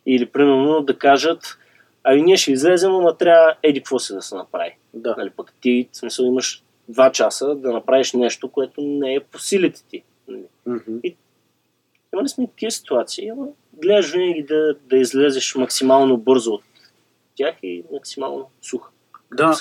[0.05, 1.57] Или, примерно, да кажат,
[2.03, 4.77] ами ние ще излезем, ама трябва еди какво се да се направи.
[4.93, 5.15] Да.
[5.17, 9.39] Нали, пък ти, в смисъл, имаш два часа да направиш нещо, което не е по
[9.39, 10.03] силите ти.
[10.27, 10.43] Нали.
[10.65, 10.97] Мгм.
[12.13, 16.63] Имали сме и такива ситуации, ама гледаш винаги да, да излезеш максимално бързо от
[17.35, 18.89] тях и максимално сух.
[19.33, 19.53] Да,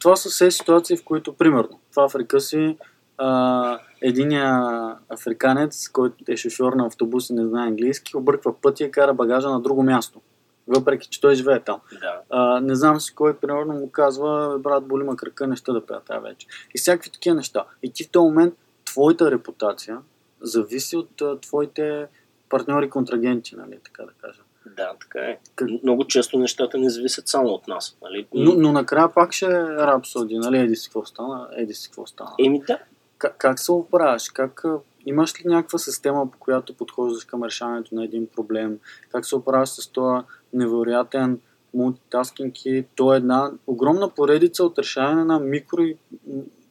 [0.00, 2.76] това са все ситуации, в които, примерно, в Африка си
[3.18, 4.62] а, единия
[5.08, 9.48] африканец, който е шофьор на автобус и не знае английски, обърква пътя и кара багажа
[9.48, 10.20] на друго място.
[10.68, 11.80] Въпреки, че той живее там.
[12.00, 12.20] Да.
[12.30, 15.86] А, не знам си кой, примерно, му казва, «Бе, брат, боли ма кръка, неща да
[15.86, 16.46] пея тази вече.
[16.74, 17.64] И всякакви такива неща.
[17.82, 18.54] И ти в този момент,
[18.84, 19.98] твоята репутация
[20.40, 22.06] зависи от а, твоите
[22.48, 24.40] партньори, контрагенти, нали, така да кажа.
[24.76, 25.38] Да, така е.
[25.54, 27.96] Как- Много често нещата не зависят само от нас.
[28.02, 28.26] Нали?
[28.34, 32.06] Но, но накрая пак ще е рапсоди, нали, еди си какво стана, еди си какво
[32.06, 32.30] стана.
[32.38, 32.78] Еми да,
[33.24, 34.28] Как, как се оправяш?
[34.28, 34.64] Как,
[35.06, 38.78] имаш ли някаква система, по която подхождаш към решаването на един проблем?
[39.12, 41.40] Как се оправяш с този невероятен
[41.74, 45.82] мултитаскинг и то е една огромна поредица от решаване на микро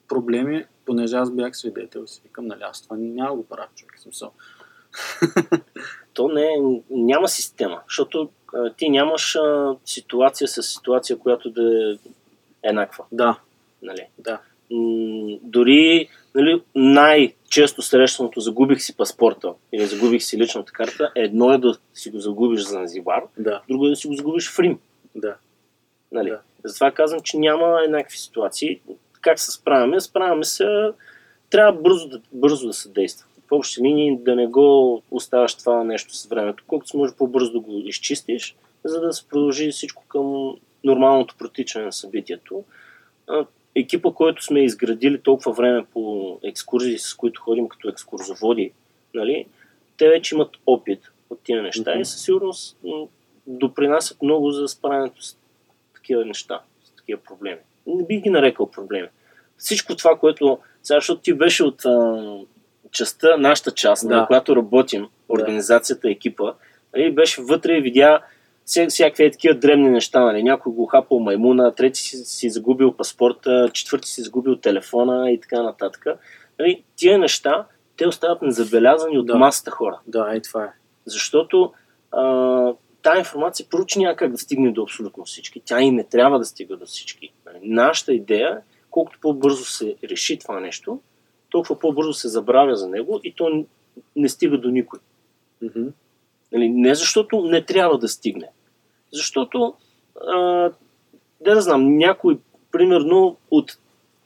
[0.08, 4.00] проблеми, понеже аз бях свидетел си викам, нали, аз това няма го правя човек.
[4.00, 4.32] Смисъл.
[6.14, 6.58] то не е,
[6.90, 11.98] няма система, защото а, ти нямаш а, ситуация с ситуация, която да е
[12.64, 13.06] еднаква.
[13.12, 13.40] Да,
[13.82, 14.08] Нали?
[14.20, 14.40] да.
[14.72, 21.58] М, дори нали, най-често срещаното загубих си паспорта или загубих си личната карта, едно е
[21.58, 24.80] да си го загубиш за Занзибар, Да, друго е да си го загубиш в Рим.
[25.16, 25.36] да.
[26.12, 26.30] Нали?
[26.30, 26.40] Да.
[26.64, 28.82] Затова казвам, че няма еднакви ситуации.
[29.22, 30.02] Как се справяме?
[30.02, 30.92] Справяме се,
[31.50, 33.28] трябва бързо да, бързо да се действа.
[33.48, 37.52] В общи линии да не го оставаш това нещо с времето, колкото се може по-бързо
[37.52, 42.64] да го изчистиш, за да се продължи всичко към нормалното протичане на събитието.
[43.76, 48.72] Екипа, който сме изградили толкова време по екскурзии, с които ходим като екскурзоводи,
[49.14, 49.46] нали,
[49.98, 51.00] те вече имат опит
[51.30, 52.00] от тия неща Мгм.
[52.02, 52.78] и със сигурност
[53.48, 55.38] допринасят много за справянето с
[55.96, 57.60] такива неща, с такива проблеми.
[57.88, 59.08] Не бих ги нарекал проблеми.
[59.58, 60.58] Всичко това, което...
[60.84, 62.24] Сега, защото ти беше от а,
[62.92, 64.16] частта, нашата част, Да.
[64.16, 66.54] на която работим, организацията, екипа,
[66.96, 68.20] нали, беше вътре и видя
[68.66, 70.20] всякакви е такива древни неща.
[70.20, 70.44] Нали.
[70.44, 75.64] Някой го хапал маймуна, трети си, си загубил паспорта, четвърти си загубил телефона и така
[75.64, 76.06] нататък.
[76.60, 77.66] Нали, тия неща,
[77.98, 79.36] те остават незабелязани от Да.
[79.36, 80.00] масата хора.
[80.08, 80.70] Да, е това е.
[81.06, 81.74] Защото
[82.12, 85.62] а, тази информация поручи няма как да стигне до абсолютно всички.
[85.66, 87.34] Тя и не трябва да стига до всички.
[87.46, 88.62] Нали, Нашата идея е,
[88.92, 91.00] колкото по-бързо се реши това нещо,
[91.50, 93.66] толкова по-бързо се забравя за него и то
[94.16, 95.00] не стига до никой.
[95.62, 95.88] Мгм.
[96.54, 98.48] Нали, не защото не трябва да стигне.
[99.14, 99.74] Защото,
[100.28, 100.38] а,
[101.42, 102.40] да, да знам, някой,
[102.72, 103.78] примерно, от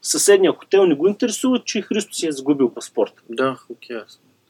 [0.01, 3.13] съседния хотел не го интересува, че Христо си е загубил паспорт.
[3.29, 3.97] Да, окей.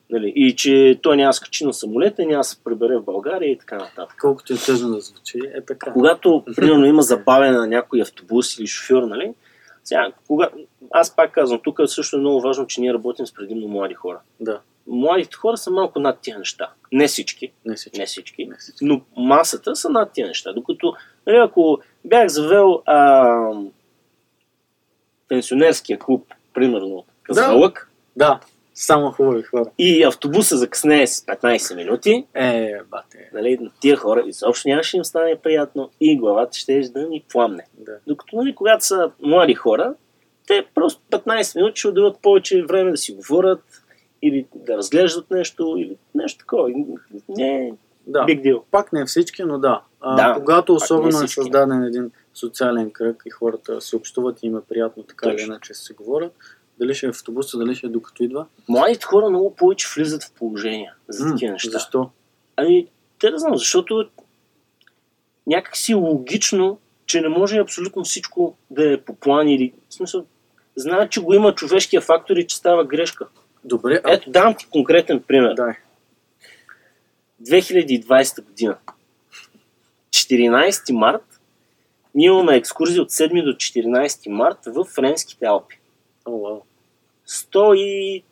[0.09, 3.77] Нали, и че той няма скачи на самолета, няма се прибере в България и така
[3.77, 4.17] нататък.
[4.21, 5.93] Колкото е тъжно да звучи, е така.
[5.93, 9.33] Когато, примерно, има забавяне на някой автобус или шофьор, нали?
[9.83, 10.49] Сега, кога...
[10.91, 14.19] Аз пак казвам, тук също е много важно, че ние работим с предимно млади хора.
[14.39, 16.71] Да, Младите хора са малко над тия неща.
[16.91, 17.99] Не всички, не всички.
[17.99, 18.85] не всички, Не всички.
[18.85, 20.53] но масата са над тия неща.
[20.53, 20.93] Докато,
[21.27, 23.51] нали, ако бях завел а,
[25.27, 28.39] пенсионерския клуб, примерно, Казалък, Да,
[28.73, 29.65] само хубави хора.
[29.77, 33.29] и автобуса закъснее с 15 минути, Е, бате.
[33.33, 37.65] нали, на тия хора изобщо нямаше им стане приятно и главата ще да ни пламне.
[37.77, 37.97] Да.
[38.07, 39.93] Докато, нали, когато са млади хора,
[40.47, 43.63] те просто 15 минути ще отделят повече време да си говорят
[44.21, 46.69] или да разглеждат нещо или нещо такова.
[47.29, 47.71] Не е
[48.07, 48.19] Да.
[48.19, 48.61] big deal.
[48.71, 49.81] Пак не всички, но да.
[50.01, 54.57] А, Да, когато особено е създаден един социален кръг и хората си общуват и им
[54.57, 55.53] е приятно така или Точно.
[55.53, 56.33] иначе си говорят,
[56.79, 58.45] дали ще е в автобуса, дали ще е докато идва.
[58.69, 61.69] Младите хора много повече влизат в положения за такива неща.
[61.69, 62.09] Защо?
[62.55, 62.87] Ами,
[63.19, 64.09] те да знам, защото
[65.47, 70.25] някакси логично, че не може абсолютно всичко да е по план или в смисъл,
[70.75, 73.27] знаят, че го има човешкия фактор и че става грешка.
[73.67, 74.13] Добре, а...
[74.13, 75.53] Ето, дам ти конкретен пример.
[75.55, 75.73] Дай.
[77.43, 78.77] 2020 година.
[80.09, 81.23] 14 март.
[82.15, 85.79] Ние имаме екскурзия от 7 до 14 март в Френските Алпи.
[86.25, 86.61] О, вау.
[87.27, 88.23] 110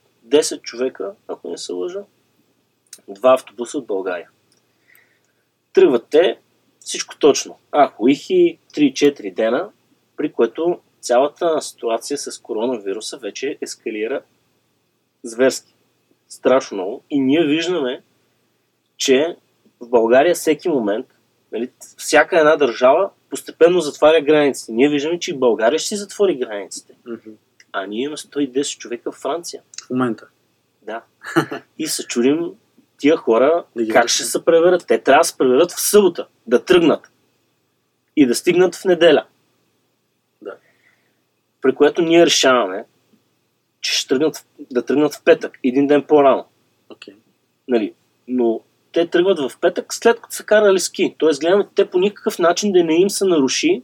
[0.61, 2.03] човека, ако не се лъжа.
[3.07, 4.29] Два автобуса от България.
[5.73, 6.39] Тръгват те,
[6.79, 7.57] всичко точно.
[7.71, 9.69] А, Хуихи 3-4 дена,
[10.17, 14.21] при което цялата ситуация с коронавируса вече ескалира
[15.27, 15.73] зверски.
[16.29, 17.03] Страшно много.
[17.09, 18.01] И ние виждаме,
[18.97, 19.37] че
[19.79, 21.05] в България всеки момент,
[21.51, 24.71] нали, всяка една държава постепенно затваря границите.
[24.71, 26.93] Ние виждаме, че и България ще си затвори границите.
[27.05, 27.29] Мгм.
[27.71, 29.61] А ние имаме 110 човека в Франция.
[29.87, 30.27] В момента.
[30.81, 31.01] Да.
[31.77, 32.51] И се чудим
[32.97, 34.87] тия хора Да как ще се преверят.
[34.87, 37.11] Те трябва да се преверят в събота, да тръгнат
[38.15, 39.25] и да стигнат в неделя.
[40.41, 40.55] Да.
[41.61, 42.85] При което ние решаваме,
[43.85, 46.45] че ще тръгнат, да тръгнат в петък, един ден по-рано.
[46.89, 47.13] Окей.
[47.67, 47.93] Нали?
[48.27, 48.61] Но
[48.91, 51.15] те тръгват в петък след като са карали ски.
[51.17, 53.81] Тоест гледаме те по никакъв начин да не им се наруши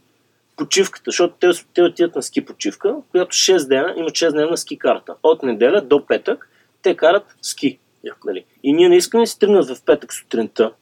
[0.56, 4.78] почивката, защото те, те отиват на ски почивка, която 6 дена, има 6 дневна ски
[4.78, 5.14] карта.
[5.22, 6.50] От неделя до петък
[6.82, 7.78] те карат ски.
[8.04, 8.26] Яко.
[8.26, 8.44] Нали?
[8.62, 10.72] И ние не искаме да си тръгнат в петък сутринта.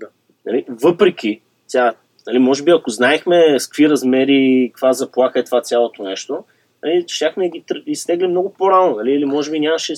[0.00, 0.06] Да.
[0.46, 0.64] Нали?
[0.68, 1.94] Въпреки, сега,
[2.26, 6.44] нали, може би ако знаехме с какви размери, каква заплаха е това цялото нещо,
[6.86, 9.12] нали, щяхме да ги изтеглим много по-рано, нали?
[9.12, 9.94] или може би нямаше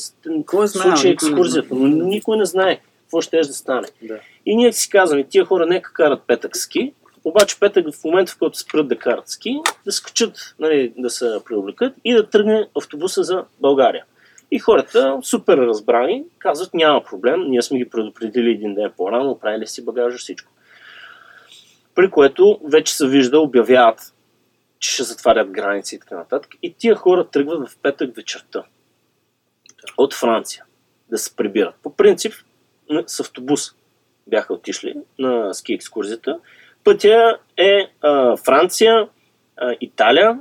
[0.47, 2.81] Кой знае, случай екскурзията, но никой не знае.
[3.03, 3.89] какво ще да стане.
[4.03, 4.19] Да.
[4.47, 6.93] И ние си казваме, тия хора нека карат петък ски,
[7.25, 11.39] обаче петък в момента, в който спрат да карат ски, да скачат, нали, да се
[11.45, 14.05] преоблекат и да тръгне автобуса за България.
[14.51, 19.67] И хората, супер разбрани, казват, няма проблем, ние сме ги предупредили един ден по-рано, правили
[19.67, 20.53] си багажа, всичко.
[21.95, 24.01] При което вече се вижда, обявяват,
[24.79, 26.53] че ще затварят граници и така нататък.
[26.63, 28.65] И тия хора тръгват в петък вечерта
[29.97, 30.65] от Франция
[31.11, 31.75] да се прибират.
[31.83, 32.33] По принцип,
[33.07, 33.75] с автобус
[34.27, 36.39] бяха отишли на ски екскурзията.
[36.85, 39.09] Пътя е а, Франция,
[39.57, 40.41] а, Италия,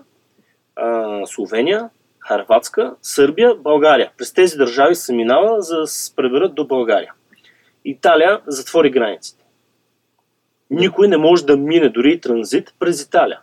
[0.75, 4.11] а, Словения, Харватска, Сърбия, България.
[4.17, 7.13] През тези държави се минава, за да се преберат до България.
[7.85, 9.43] Италия затвори границите.
[10.69, 13.39] Никой не може да мине дори и транзит през Италия.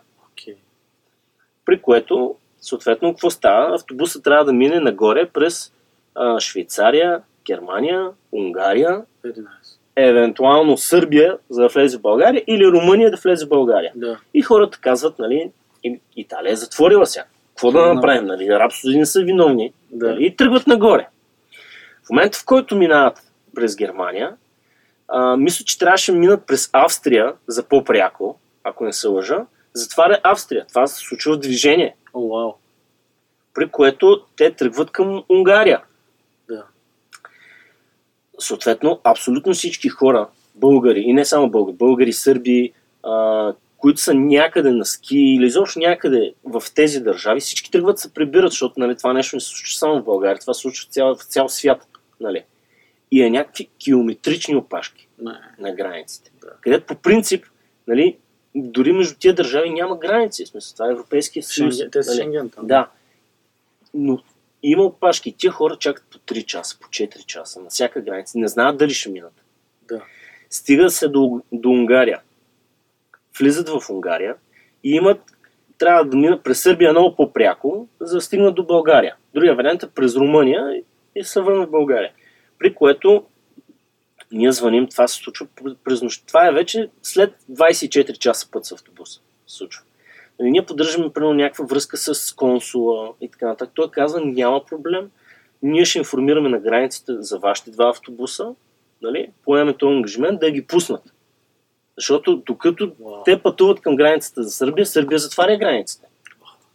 [1.65, 3.75] При което, съответно, какво става?
[3.75, 5.73] Автобусът трябва да мине нагоре през
[6.15, 9.45] а, Швейцария, Германия, Унгария, 11.
[9.95, 13.91] евентуално Сърбия, за да влезе в България, или Румъния да влезе в България.
[13.95, 14.19] Да.
[14.33, 15.51] И хората казват, нали,
[16.15, 17.25] Италия е затворила сега.
[17.49, 18.25] Какво да направим?
[18.25, 18.47] Нали?
[18.47, 19.73] Арабството не са виновни.
[19.91, 20.09] Да.
[20.09, 20.25] Нали?
[20.25, 21.07] И тръгват нагоре.
[22.05, 23.21] В момента, в който минават
[23.55, 24.35] през Германия,
[25.07, 29.45] а, мисля, че трябваше да минат през Австрия за по-пряко, ако не се лъжа.
[29.75, 30.65] Затваря Австрия.
[30.67, 31.95] Това се случва движение.
[32.13, 32.49] О, oh, вау.
[32.49, 32.55] Wow.
[33.53, 35.83] При което те тръгват към Унгария.
[36.47, 36.63] Да.
[38.39, 42.73] Съответно, абсолютно всички хора, българи, и не само българи, българи, сърби,
[43.03, 48.13] а, които са някъде на ски или изобщо някъде в тези държави, всички тръгват се
[48.13, 50.93] прибират, защото нали, това нещо не се случва само в България, това се случва в
[50.93, 51.87] цял, в цял свят.
[52.19, 52.43] Нали.
[53.11, 55.31] И е някакви километрични опашки Не.
[55.59, 56.31] на границите.
[56.41, 56.47] Да.
[56.61, 57.45] Където по принцип,
[57.87, 58.17] нали,
[58.55, 60.45] дори между тия държави няма граници.
[60.45, 61.75] В смисъл, това е Европейския съюз.
[61.75, 62.21] Шенген, те са нали.
[62.21, 62.67] Шенген там.
[62.67, 62.89] Да.
[63.93, 64.19] Но
[64.63, 65.35] има опашки.
[65.37, 68.37] Тия хора чакат по 3 часа, по 4 часа на всяка граница.
[68.37, 69.33] Не знаят дали ще минат.
[69.87, 70.01] Да.
[70.49, 72.21] Стига се до, до Унгария.
[73.39, 74.35] Влизат в Унгария
[74.83, 75.19] и имат
[75.77, 79.15] трябва да минат през Сърбия много по-пряко, за да стигнат до България.
[79.33, 80.83] Другия вариант е през Румъния
[81.15, 82.11] и се върнат в България.
[82.59, 83.23] При което
[84.31, 85.47] ние звъним, това се случва
[85.83, 86.27] през нощ.
[86.27, 89.19] Това е вече след 24 часа път с автобуса.
[89.47, 89.83] Се случва.
[90.39, 93.73] Нали, ние поддържаме примерно някаква връзка с консула и така нататък.
[93.75, 95.09] Той казва, няма проблем.
[95.61, 98.55] Ние ще информираме на границата за вашите два автобуса.
[99.01, 99.31] Нали?
[99.43, 101.13] Поемаме този ангажимент да ги пуснат.
[101.97, 103.25] Защото докато Wow.
[103.25, 106.07] те пътуват към границата за Сърбия, Сърбия затваря границите.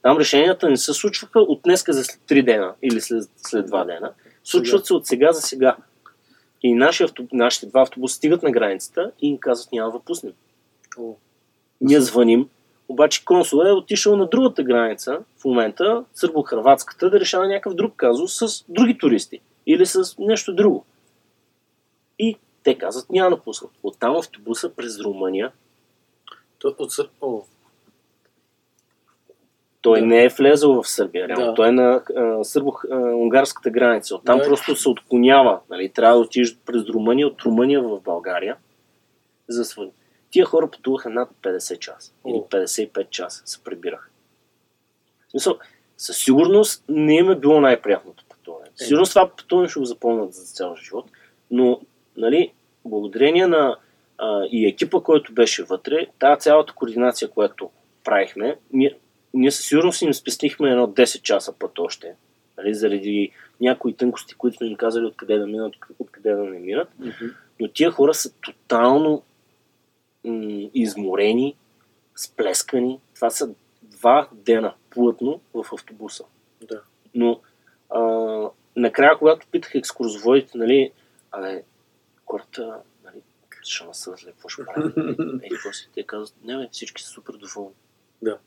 [0.03, 3.87] Там решенията не се случваха от днеска за след 3 дена или след, след 2
[3.87, 4.13] дена.
[4.45, 5.77] Случват се от сега за сега.
[6.63, 10.33] И наши авто, нашите два автобуса стигат на границата и им казват няма да пуснем.
[10.99, 11.15] О,
[11.81, 12.49] Ние звъним,
[12.89, 18.39] обаче консула е отишъл на другата граница, в момента сърбо-хрватската, да решава някакъв друг казус
[18.39, 20.85] с други туристи или с нещо друго.
[22.19, 23.71] И те казват няма да пуснат.
[23.83, 25.53] Оттам автобуса през Румъния,
[26.59, 27.43] то, от, Сър- О,
[29.83, 30.07] той Да.
[30.07, 31.47] не е влезъл в Сърбия, реално.
[31.47, 31.55] Да.
[31.55, 32.01] Той е на
[32.45, 34.15] сърбо-унгарската граница.
[34.15, 34.45] Оттам Да.
[34.45, 35.61] просто се отклонява.
[35.71, 35.89] Нали?
[35.89, 38.57] Трябва да отидеш през Румъния, от Румъния в България.
[39.49, 39.91] За свън.
[40.31, 42.13] Тия хора пътуваха над 50 часа.
[42.27, 42.47] Или О.
[42.51, 44.09] 55 часа се прибираха.
[45.29, 45.59] В смисъл,
[45.97, 48.67] със сигурност не им е било най-приятното пътуване.
[48.75, 48.89] Със Е.
[48.89, 51.05] сигурност това пътуване ще го запомнят за цял живот.
[51.51, 51.81] Но,
[52.17, 52.53] нали,
[52.85, 53.77] благодарение на
[54.19, 57.71] а, и екипа, който беше вътре, тази цялата координация, която
[58.05, 58.97] правихме, ние,
[59.35, 62.15] ние със сигурност им спестихме едно 10 часа път още.
[62.59, 66.89] Нали, заради някои тънкости, които сме им казали откъде да минат, откъде да не минат.
[67.61, 69.23] Но тия хора са тотално
[70.25, 71.57] м- изморени,
[72.17, 73.01] сплескани.
[73.15, 76.25] Това са два дена плътно в автобуса.
[76.69, 76.83] да.
[77.15, 77.41] Но
[77.91, 78.01] а,
[78.77, 80.93] накрая, когато питах екскурзоводите, нали,
[81.31, 81.63] абе,
[82.27, 83.17] хората, нали,
[83.63, 84.93] ще насъдят ли, какво ще правим?
[85.43, 85.89] Е, какво си?
[85.95, 87.75] Те казват, не, бе, всички са супер доволни.
[88.23, 88.39] Да.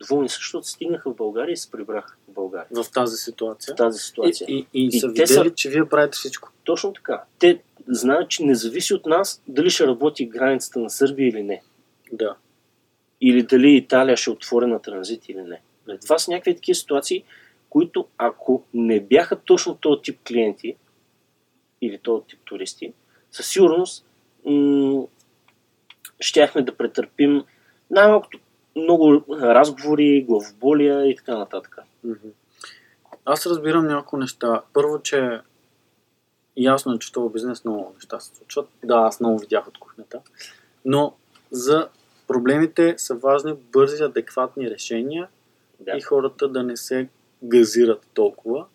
[0.00, 2.68] Доволни защото стигнаха в България и се прибраха в България.
[2.70, 3.74] В тази ситуация.
[3.74, 4.46] В тази ситуация.
[4.50, 6.52] И, и, и, И са те видели, са- че вие правите всичко.
[6.64, 7.22] Точно така.
[7.38, 11.62] Те знаят, че не зависи от нас дали ще работи границата на Сърбия или не.
[12.12, 12.36] Да.
[13.20, 15.60] Или дали Италия ще отвори на транзит или не.
[16.02, 17.24] Това са някакви такива ситуации,
[17.70, 20.76] които ако не бяха точно този тип клиенти
[21.82, 22.92] или този тип туристи,
[23.30, 24.06] със сигурност
[24.44, 25.06] м-
[26.20, 27.44] щяхме да претърпим
[27.90, 28.38] най-малкото
[28.78, 31.76] много разговори, главоболия и така нататък.
[33.24, 34.62] Аз разбирам няколко неща.
[34.72, 35.40] Първо, че
[36.56, 38.68] ясно е, че това бизнес много неща се случват.
[38.84, 40.20] Да, аз много видях от кухнята.
[40.84, 41.14] Но
[41.50, 41.88] за
[42.26, 45.28] проблемите са важни бързи, адекватни решения
[45.80, 45.96] Да.
[45.96, 47.08] и хората да не се
[47.42, 48.66] газират толкова,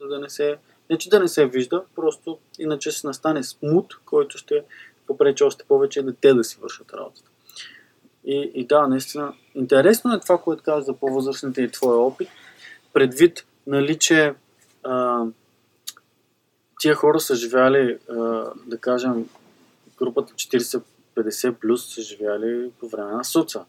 [0.00, 0.58] за да не се
[0.90, 4.64] Не, че да не се вижда, просто иначе ще настане смут, който ще
[5.06, 7.30] попречи още повече да те да си вършат работата.
[8.28, 12.28] И, и да, наистина, интересно е това, което казваш за по-възрастните и твоя опит,
[12.92, 14.34] предвид, нали, че
[14.84, 15.24] а,
[16.80, 18.14] тия хора са живяли, а,
[18.66, 19.28] да кажем,
[19.98, 23.64] групата 40-50 плюс са живяли по време на соца.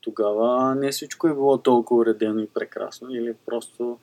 [0.00, 3.98] Тогава не всичко е било толкова уредено и прекрасно, или просто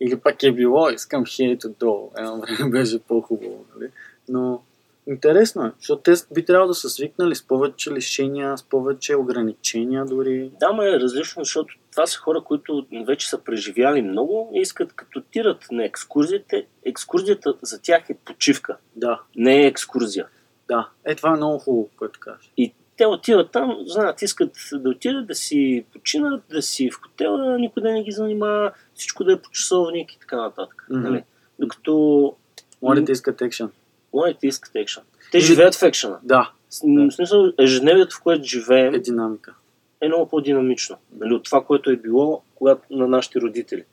[0.00, 2.10] или пък е било, искам хейт отдолу.
[2.18, 3.90] Едно време беше по-хубаво, нали?
[4.28, 4.62] Но
[5.06, 10.04] интересно е, защото те би трябвало да са свикнали с повече лишения, с повече ограничения
[10.04, 10.50] дори.
[10.60, 14.92] Да, ма е различно, защото това са хора, които вече са преживяли много и искат
[14.92, 16.66] като тират на екскурзиите.
[16.84, 20.26] Екскурзията за тях е почивка, Да, не е екскурзия.
[20.68, 20.88] да.
[21.04, 22.52] Е, това е много хубаво, което кажеш.
[22.56, 27.58] И те отиват там, знаят, искат да отидат, да си починат, да си в хотела,
[27.58, 30.86] никой да не ги занимава, всичко да е по часовник и така нататък.
[30.90, 31.22] Нали?
[31.58, 32.34] Докато
[32.82, 33.70] Младите искат екшен.
[34.14, 35.02] Младите искат екшен.
[35.32, 36.18] Те живеят в екшена.
[36.22, 36.52] Да,
[36.82, 39.54] В смисъл, ежедневието, в което живеем, е динамика.
[40.00, 40.96] е много по-динамично.
[41.20, 43.84] Нали, от това, което е било когато, на нашите родители.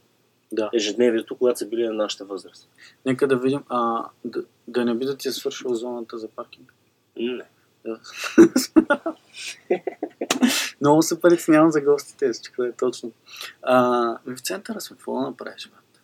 [0.52, 0.70] Да.
[0.74, 2.70] Ежедневието, когато са били на нашата възраст.
[3.06, 6.74] Нека да видим, а, да, да не би да ти е свършила зоната за паркинг.
[7.18, 7.44] Не.
[7.86, 8.00] Да.
[10.82, 13.12] Много се притеснявам за гостите, всичко е точно.
[13.62, 13.78] А,
[14.26, 16.02] в центъра сме, какво направиш, брат?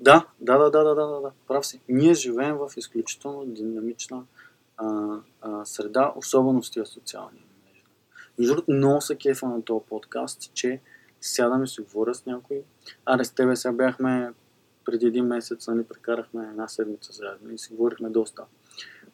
[0.00, 1.80] Да, да, да, да, да, да, да, прав си.
[1.88, 4.24] Ние живеем в изключително динамична
[4.76, 7.82] а, а, среда, особено с тия социални мрежи.
[8.38, 10.80] Между другото, много се кефа на този подкаст, че
[11.20, 12.62] сядаме си говоря с някой.
[13.04, 14.32] Аре, с тебе сега бяхме
[14.84, 18.42] преди един месец, ни прекарахме една седмица заедно и си говорихме доста.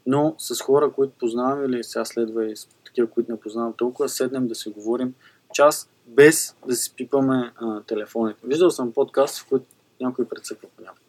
[0.06, 4.08] Но с хора, които познавам или сега следва и с такива, които не познавам толкова,
[4.08, 5.14] седнем да си говорим
[5.52, 8.40] час без да си пипаме а, телефоните.
[8.44, 9.66] Виждал съм подкаст, в който
[10.00, 11.00] някой прецъква понякога.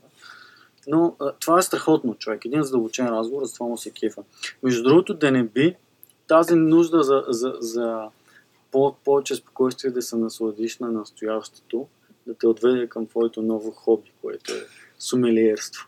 [0.88, 2.46] Но а, това е страхотно, човек.
[2.46, 4.24] Един задълбочен разговор, за това му се кефа.
[4.64, 5.76] Между другото, да не би
[6.28, 8.10] тази нужда за, за, за
[8.72, 11.88] по- повече спокойствие да се насладиш на настоящето,
[12.28, 14.66] да те отведе към твоето ново хоби, което е
[15.00, 15.88] сумелиерство.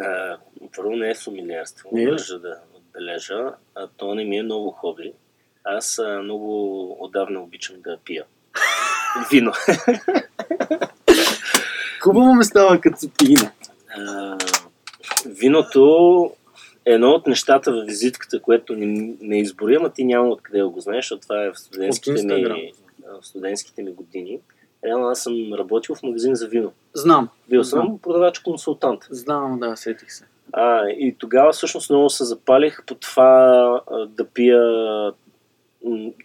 [0.00, 0.38] А,
[0.76, 3.52] първо не е сумилиерство, Не е държа да отбележа.
[3.74, 5.12] А то не ми е много хоби.
[5.64, 8.24] Аз а, много отдавна обичам да пия.
[9.30, 9.52] Вино.
[12.04, 13.10] Хубаво ме става като се
[15.26, 16.30] виното
[16.86, 20.80] е едно от нещата в визитката, което не, не изборя, ама ти няма откъде го
[20.80, 22.72] знаеш, защото това е в студентските, ми,
[23.22, 24.38] в студентските ми години.
[24.84, 26.72] Реално аз съм работил в магазин за вино.
[26.94, 27.28] Знам.
[27.48, 27.86] Бил Знам.
[27.86, 29.06] съм продавач-консултант.
[29.10, 30.24] Знам, да, сетих се.
[30.52, 34.62] А, и тогава всъщност много се запалих по това а, да пия,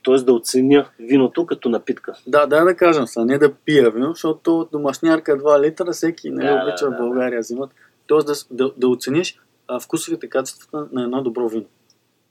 [0.06, 0.16] т.е.
[0.16, 2.14] да оценя виното като напитка.
[2.28, 6.46] Да, да да кажем са, не да пия вино, защото домашнярка 2 литра всеки не
[6.46, 7.72] Да, да, да, обича да, в България взимат.
[8.08, 11.66] Тоест да, да, да оцениш а, вкусовите качества на едно добро вино.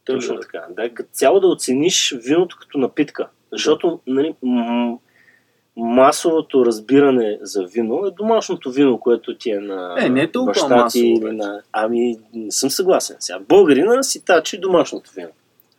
[0.05, 0.67] Точно Той- така.
[0.71, 3.29] Да, като цяло да оцениш виното като напитка.
[3.53, 4.99] Защото нали, м-
[5.77, 10.53] масовото разбиране за вино е домашното вино, което ти е на Е, не е толкова
[10.53, 11.63] баща ти масово, на...
[11.73, 13.17] Ами, не съм съгласен.
[13.21, 15.31] Сега, българина си тачи домашното вино.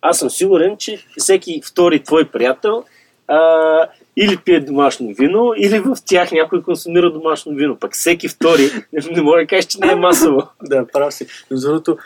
[0.01, 2.83] Аз съм сигурен, че всеки втори твой приятел
[3.27, 3.87] а,
[4.17, 7.77] или пие домашно вино, или в тях някой консумира домашно вино.
[7.79, 10.41] Пък всеки втори не, може да кажеш, че не е масово.
[10.63, 11.27] Да, прав си.
[11.51, 11.97] Между другото,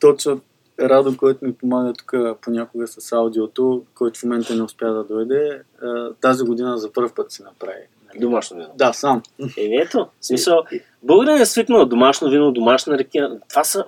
[0.00, 0.40] точно
[0.80, 5.60] Радо, който ми помага тук понякога с аудиото, който в момента не успя да дойде,
[5.82, 7.82] а, тази година за първ път си направи.
[8.08, 8.20] нали?
[8.20, 8.68] Домашно вино.
[8.74, 9.22] Да, сам.
[9.58, 10.62] Е, ето, смисъл,
[11.02, 13.30] българин е свикнал домашно вино, домашна ракия.
[13.48, 13.84] Това са,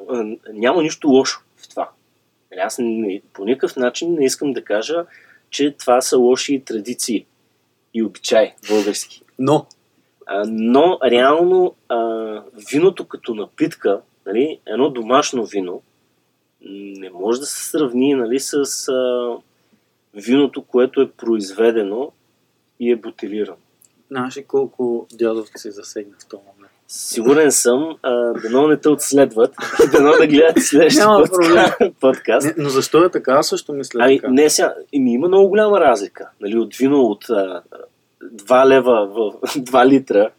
[0.53, 1.41] няма нищо лошо
[2.61, 5.07] Аз не, по никакъв начин не искам да кажа,
[5.51, 7.27] че това са лоши традиции
[7.95, 9.23] и обичаи български.
[9.39, 9.67] Но,
[10.27, 11.99] А, но реално а,
[12.71, 15.83] виното като напитка, нали, едно домашно вино,
[16.71, 18.55] не може да се сравни нали, с
[18.89, 19.37] а,
[20.15, 22.13] виното, което е произведено
[22.81, 23.57] и е бутилирано.
[24.11, 26.66] знаеш колко дядовци засегна в този момент?
[26.89, 29.55] Сигурен съм, а, дано не те отследват,
[29.93, 31.77] дано да гледат следващия подка...
[32.01, 32.47] подкаст.
[32.47, 33.33] Не, но защо е така?
[33.33, 34.33] Аз също мисля Ами, така.
[34.33, 36.29] не сега, ими има много голяма разлика.
[36.41, 37.63] Нали, от вино от а,
[38.35, 40.31] 2 лева в 2 литра,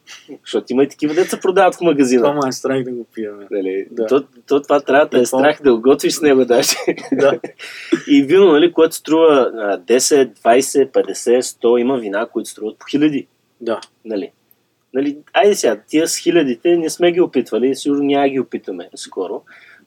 [0.45, 2.35] защото има и такива деца продават в магазина.
[2.35, 3.47] Това е страх да го пиеме.
[3.51, 4.05] Нали, Да.
[4.07, 5.39] то, то, това трябва да е Какво?
[5.39, 6.75] страх да го готвиш с него даже.
[7.11, 7.39] Да.
[8.07, 12.85] и вино, нали, което струва а, 10, 20, 50, 100, има вина, които струват по
[12.89, 13.27] хиляди.
[13.61, 13.79] Да.
[14.05, 14.31] Нали?
[14.97, 19.41] Нали, айде сега, тия с хилядите не сме ги опитвали, сигурно няма ги опитаме скоро,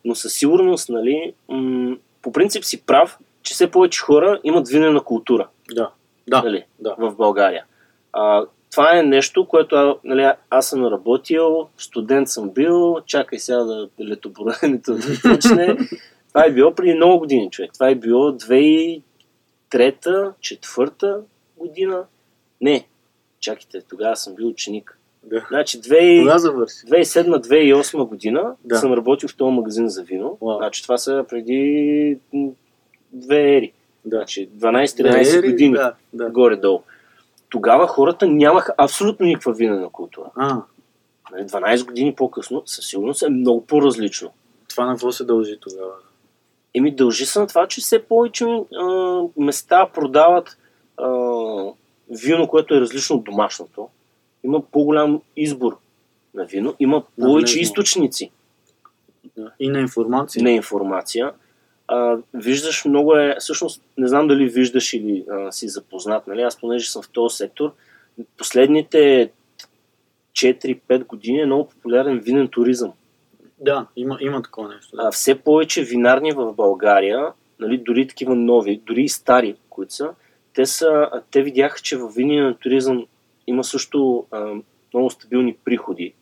[0.05, 5.05] но със сигурност, нали, м- по принцип си прав, че все повече хора имат винена
[5.05, 5.91] култура Да.
[6.29, 6.43] Да.
[6.43, 6.95] нали, Да.
[6.99, 7.65] в България.
[8.13, 13.89] А, това е нещо, което нали, аз съм работил, студент съм бил, чакай сега да
[14.01, 15.77] летоборенето да почне.
[16.29, 17.71] Това е било преди много години, човек.
[17.73, 19.03] Това е било 2003
[19.71, 21.21] 2004
[21.57, 22.05] година.
[22.61, 22.87] Не,
[23.41, 24.99] чакайте, тогава съм бил ученик.
[25.23, 25.47] Да.
[25.49, 26.75] Значи 2000 Кога завърши?
[26.77, 28.77] 2007-2008 година Да.
[28.77, 30.39] съм работил в този магазин за вино.
[30.41, 30.59] Уау.
[30.59, 32.19] Значи това са преди
[33.13, 33.73] две ери.
[34.05, 34.17] Да.
[34.17, 36.31] Значи 12-13 Да, години Да, да.
[36.31, 36.83] горе-долу.
[37.49, 40.31] Тогава хората нямаха абсолютно никаква винена култура.
[40.37, 40.63] А,
[41.33, 44.31] Нали, 12 години по-късно със сигурност е много по-различно.
[44.69, 45.93] това на какво се дължи тогава?
[46.75, 48.45] Еми дължи се на това, че все повече
[48.81, 50.57] а, места продават
[50.97, 51.09] а,
[52.11, 53.89] вино, което е различно от домашното.
[54.45, 55.79] Има по-голям избор
[56.35, 57.61] на вино, има повече Навлезно.
[57.61, 58.31] източници
[59.37, 59.53] Да.
[59.61, 60.43] И на информация.
[60.43, 61.33] на информация.
[61.89, 66.43] А, виждаш много е, всъщност не знам дали виждаш или а, си запознат, нали?
[66.43, 67.73] аз понеже съм в този сектор,
[68.37, 69.31] последните
[70.33, 72.93] 4-5 години е много популярен винен туризъм.
[73.59, 74.97] Да, има, има такова нещо.
[74.97, 75.03] Да.
[75.03, 80.11] А, все повече винарни в България, нали, дори такива нови, дори и стари, които са,
[80.55, 83.07] те, са, те видяха, че в винен туризъм
[83.51, 84.55] има също а,
[84.95, 86.15] много стабилни приходи.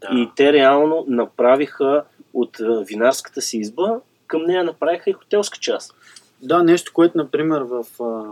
[0.00, 0.08] да.
[0.12, 2.04] И те реално направиха
[2.34, 5.94] от а, винарската си изба, към нея направиха и хотелска част.
[6.42, 8.24] да, нещо, което, например, в а,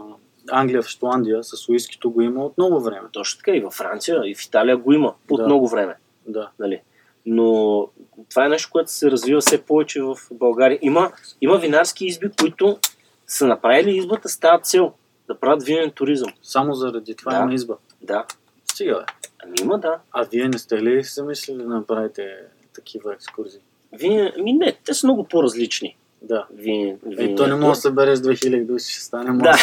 [0.51, 3.09] Англия, в Шотландия, с уискито го има от много време.
[3.13, 5.47] Точно така и във Франция, и в Италия го има от Да.
[5.47, 5.95] много време.
[6.27, 6.51] Да.
[6.59, 6.81] Нали?
[7.27, 7.89] Но
[8.31, 10.79] това е нещо, което се развива все повече в България.
[10.83, 12.79] Има, има винарски изби, които
[13.27, 14.93] са направили избата с тази цел
[15.29, 16.31] да правят винен туризъм.
[16.43, 17.43] Само заради това Да.
[17.43, 17.75] има изба.
[18.07, 18.25] Да,
[18.71, 19.05] Стига, бе.
[19.45, 19.99] ами има, да.
[20.13, 22.37] А вие не сте ли замислили да направите
[22.75, 23.61] такива екскурзии?
[23.93, 24.31] Вин...
[24.39, 25.97] Ами не, те са много по-различни.
[26.23, 26.47] Да.
[26.55, 26.99] Вин...
[27.19, 29.43] Е, то не може да събереш 2000 души, ще стане може.
[29.43, 29.57] Да.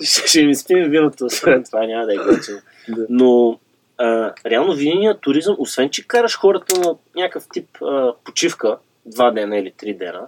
[0.04, 2.58] ще, ще ми спим виното, освен това няма да е готино.
[2.88, 3.06] Да.
[3.10, 3.60] Но
[3.98, 9.58] а, реално винения туризъм, освен че караш хората на някакъв тип а, почивка, два дена
[9.58, 10.26] или три дена,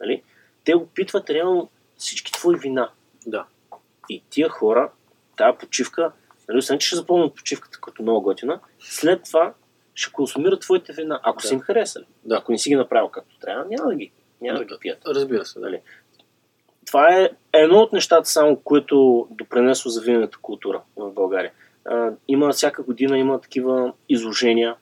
[0.00, 0.22] нали,
[0.64, 2.88] те опитват реално всички твои вина.
[3.26, 3.44] да.
[4.08, 4.90] И тия хора,
[5.36, 6.12] тази почивка,
[6.48, 9.54] нали, освен че ще запомнят почивката като много готина, след това
[9.94, 11.48] ще консумират твоите вина, ако Да.
[11.48, 12.04] са им харесали.
[12.24, 12.36] Да.
[12.36, 14.98] Ако не си ги направил както трябва, няма да ги, няма да ги пият.
[15.06, 15.64] Разбира се, да.
[15.66, 15.80] Нали?
[16.86, 21.52] Това е едно от нещата, само което допренесло за винената култура в България.
[21.84, 24.76] А, има всяка година има такива изложения,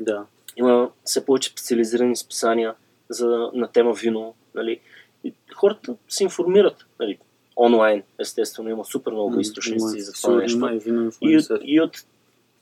[0.00, 0.24] да.
[0.56, 2.74] има все повече специализирани списания
[3.08, 4.34] за, на тема вино.
[4.54, 4.80] Нали?
[5.24, 6.86] И хората се информират.
[7.00, 7.18] Нали?
[7.56, 10.80] Онлайн, естествено, има супер много източници за това нещо.
[11.20, 11.96] И от, и от,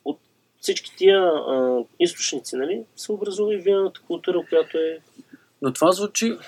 [0.04, 0.18] от
[0.60, 4.98] всички тия а, източници нали, се образува и винената култура, която е
[5.62, 6.38] Но това звучи...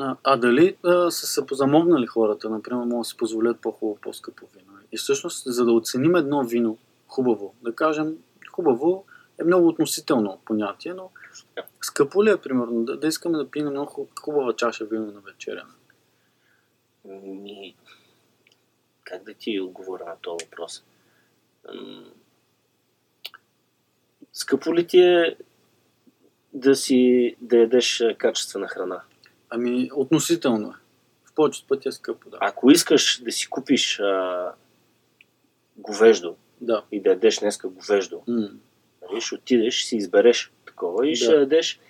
[0.00, 4.46] А, а дали а, са се позамогнали хората, например, могат да си позволят по-хубаво, по-скъпо
[4.54, 4.78] вино?
[4.92, 8.16] И всъщност, за да оценим едно вино хубаво, да кажем,
[8.52, 9.04] хубаво
[9.40, 11.10] е много относително понятие, но
[11.82, 15.20] скъпо ли е, примерно, да, да искаме да пием много хуб- хубава чаша вино на
[15.20, 15.64] вечеря?
[17.08, 17.74] Ми,
[19.04, 20.84] как да ти отговоря на този въпрос?
[24.32, 25.36] Скъпо ли ти е
[26.52, 29.02] да си да ядеш качествена храна?
[29.50, 30.74] Ами, относително е.
[31.24, 32.38] В повечето пъти е скъпо, да.
[32.40, 34.52] Ако искаш да си купиш а,
[35.76, 36.84] говеждо Да.
[36.92, 38.48] и да ядеш днеска говеждо, М,
[39.02, 41.16] нали, ще отидеш, си избереш такова и Да.
[41.16, 41.80] ще ядеш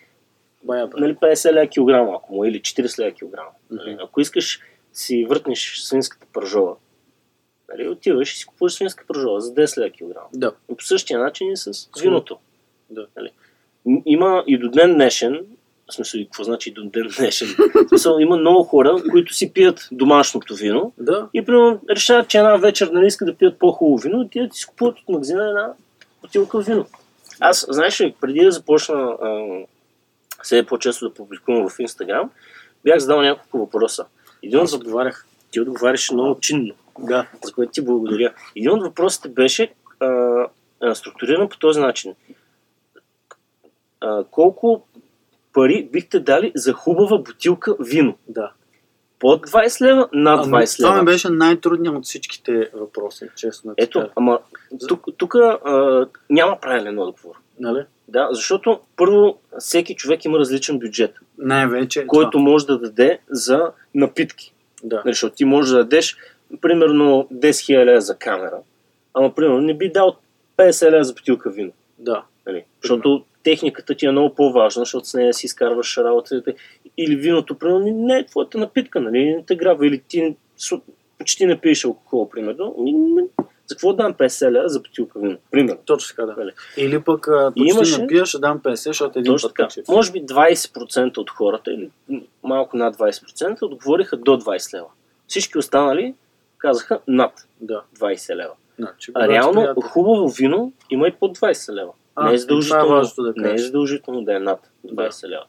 [0.63, 3.51] Бая, нали, 50 лева килограма, ако му е, или 40 лева килограма.
[3.71, 3.97] Нали.
[4.01, 4.61] Ако искаш
[4.99, 6.77] си въртнеш свинската пържола,
[7.69, 10.27] нали, отиваш и си купуваш свинска пържола за 10 лева килограма.
[10.35, 10.53] Да.
[10.69, 12.39] Но по същия начин и с виното.
[12.91, 13.07] Да.
[13.17, 13.31] Нали?
[14.07, 15.47] Има и до ден днешен,
[15.91, 17.49] в смисъл, и какво значи и до ден днешен?
[17.75, 22.39] В смисъл, има много хора, които си пият домашното вино Да, и примерно решават, че
[22.39, 25.73] една вечер нали, искат да пият по-хубаво вино и тия си купуват от магазина една
[26.23, 26.87] бутилка вино.
[27.41, 29.47] Аз, знаеш ли, преди да започна а,
[30.43, 32.31] все по-често да публикувам в Инстаграм,
[32.85, 34.07] бях задал няколко въпроса.
[34.43, 35.27] Един от отговарях.
[35.51, 37.27] ти отговаряше много чинно Да.
[37.45, 38.35] за което ти благодаря.
[38.57, 40.07] Един от въпросите беше а,
[40.83, 42.15] а, структуриран по този начин.
[44.01, 44.87] А, колко
[45.53, 48.17] пари бихте дали за хубава бутилка вино?
[48.29, 48.53] Да.
[49.19, 51.03] Под 20 лева, над Ами, 20 това лева.
[51.03, 53.75] ми беше най-трудният от всичките въпроси, честно.
[53.77, 54.39] Ето, ама
[54.89, 57.35] тук, тук а, няма правилен отговор.
[57.61, 57.85] Нали?
[58.09, 62.45] Да, защото първо всеки човек има различен бюджет, Най-вече който това.
[62.45, 64.53] може да даде за напитки.
[64.85, 64.97] Да.
[64.97, 66.17] Нали, защото ти можеш да дадеш
[66.61, 68.59] примерно 10 000 лева за камера,
[69.15, 70.17] ама примерно не би дал
[70.57, 71.73] 50 лева за бутилка вино.
[71.99, 72.25] Да.
[72.47, 72.65] Нали?
[72.83, 76.55] Защото техниката ти е много по-важна, защото с нея си изкарваш работата.
[76.97, 79.25] Или виното, примерно, не е твоята напитка, нали?
[79.25, 79.87] Не те грабва.
[79.87, 80.37] Или ти
[81.19, 82.75] почти не пиеш алкохол, примерно.
[83.69, 85.21] За какво дам 50 лева за бутилка?
[85.51, 85.81] Примерно.
[85.85, 86.35] Точно така, да.
[86.39, 86.53] Нали.
[86.77, 89.69] Или пък почти Имаше- не пия, ще дам 50, защото един Точно път така.
[89.69, 89.83] качи.
[89.89, 91.91] Може би 20% от хората, или
[92.43, 94.87] малко над 20%, отговориха до 20 лева.
[95.27, 96.15] Всички останали
[96.59, 97.83] казаха над Да.
[97.99, 98.53] 20 лева.
[98.79, 99.85] Значи, А реално приятели.
[99.85, 101.93] хубаво вино има и под 20 лева.
[102.15, 105.45] А, не, е е задължително, важното да не е задължително да е над 20 лева.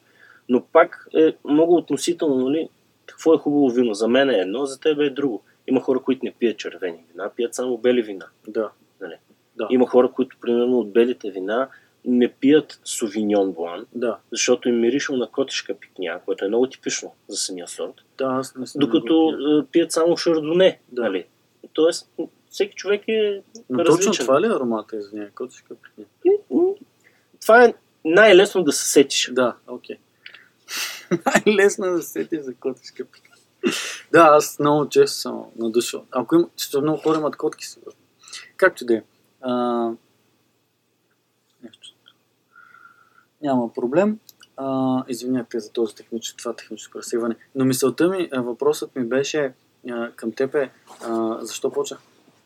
[0.49, 2.69] Но пак е много относително, нали?
[3.05, 3.93] Какво е хубаво вино?
[3.93, 5.43] За мен е едно, за теб е друго.
[5.69, 8.25] Има хора, които не пият червени вина, пият само бели вина.
[8.47, 8.71] Да.
[9.01, 9.15] Нали?
[9.55, 9.67] Да.
[9.69, 11.69] Има хора, които, примерно, от белите вина
[12.05, 14.17] не пият совиньон блан, Да.
[14.31, 18.55] защото им миришъл на котешка пикня, което е много типично за самия сорт, Да, аз
[18.55, 19.59] не съм докато пия.
[19.59, 20.79] е, пият само шардоне.
[20.91, 21.01] Да.
[21.01, 21.25] Нали?
[21.73, 22.11] Тоест,
[22.49, 24.11] всеки човек е Но различен.
[24.11, 26.05] точно това ли е аромата, извиняй, котешка пикня?
[27.41, 27.73] Това е
[28.05, 29.29] най-лесно да се сетиш.
[29.33, 29.97] Да, окей.
[31.25, 33.28] Най-лесно е да се сети за котешка пикня.
[34.11, 36.05] Да, аз много често съм надушал.
[36.11, 37.97] Ако има, че много хора имат котки, сигурно.
[38.57, 39.03] Както да е.
[43.41, 44.19] Няма проблем.
[44.57, 47.35] А, извинявайте за този техническо, това техническо разсейване.
[47.55, 49.53] Но мисълта ми, въпросът ми беше
[49.89, 50.71] а, към теб е,
[51.03, 51.99] а, защо почнах?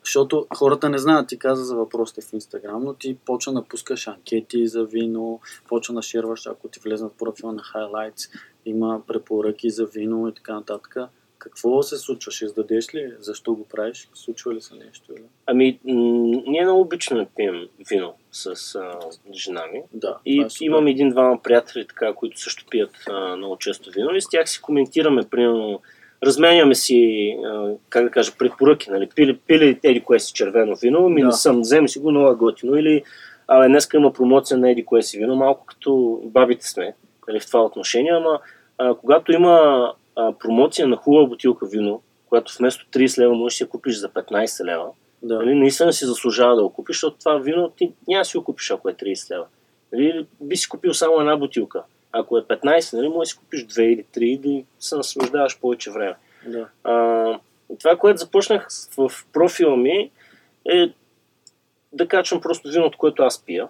[0.04, 4.08] Защото хората не знаят, ти каза за въпросите в Инстаграм, но ти почва да пускаш
[4.08, 8.30] анкети за вино, почва да ширваш, ако ти влезнат в профила на Highlights,
[8.66, 10.96] има препоръки за вино и така нататък.
[11.38, 12.32] Какво се случва?
[12.32, 13.12] Ще издадеш ли?
[13.18, 14.08] Защо го правиш?
[14.14, 15.12] Случва ли се нещо?
[15.12, 15.24] Или?
[15.46, 15.80] Ами,
[16.46, 18.98] ние много обичаме да пием вино с а,
[19.32, 19.82] жена ми.
[19.92, 20.18] Да.
[20.26, 24.28] И е имам един-двама приятели, така, които също пият а, много често вино и с
[24.28, 25.80] тях си коментираме, примерно,
[26.26, 27.36] разменяме си,
[27.88, 31.26] как да кажа, препоръки, нали, пили, пили еди кое си червено вино, ми Да.
[31.26, 33.02] не съм, вземи си го много е готино, или
[33.48, 36.94] абе, днеска има промоция на еди кое си вино, малко като бабите сме,
[37.28, 38.40] нали, в това отношение, ама
[38.78, 43.64] а, когато има а, промоция на хубава бутилка вино, която вместо 30 лева можеш да
[43.64, 44.86] я купиш за 15 лева,
[45.22, 45.34] Да.
[45.34, 48.70] Нали, наистина си заслужава да го купиш, защото това вино ти няма си го купиш,
[48.70, 49.44] ако е 30 лева.
[49.92, 51.82] Нали, би си купил само една бутилка.
[52.16, 55.60] Ако е 15, нали, може да си купиш две или три и да се наслаждаваш
[55.60, 56.14] повече време.
[56.46, 56.68] да.
[56.84, 57.38] А,
[57.80, 60.10] това, което започнах в профила ми
[60.64, 60.92] е
[61.92, 63.68] да качвам просто виното, което аз пия,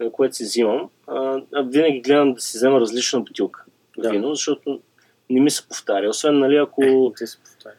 [0.00, 0.88] е, което си взимам.
[1.06, 3.64] А, винаги гледам да си взема различна бутилка
[3.98, 4.10] Да.
[4.10, 4.80] вино, защото
[5.30, 6.08] не ми се повтаря.
[6.08, 6.84] Освен, нали, ако...
[6.84, 7.74] Е, ти се повтаря.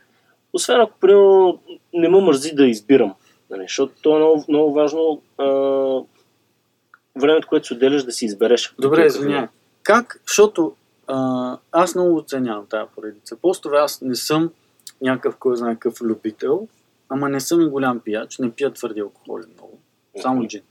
[0.53, 1.59] Освен ако, примерно,
[1.93, 3.13] не ме мързи да избирам.
[3.49, 5.45] Нали, защото то е много, много важно а,
[7.21, 8.73] времето, което си отделяш да си избереш.
[8.79, 9.47] Добре, извинявай.
[9.85, 10.21] Как?
[10.27, 10.75] Защото
[11.07, 13.35] а, аз много оценявам тази поредица.
[13.35, 14.51] Просто аз не съм
[15.01, 16.67] някакъв, кой знае какъв любител,
[17.09, 19.79] ама не съм и голям пияч, не пия твърди алкохоли много.
[20.17, 20.61] Само джин.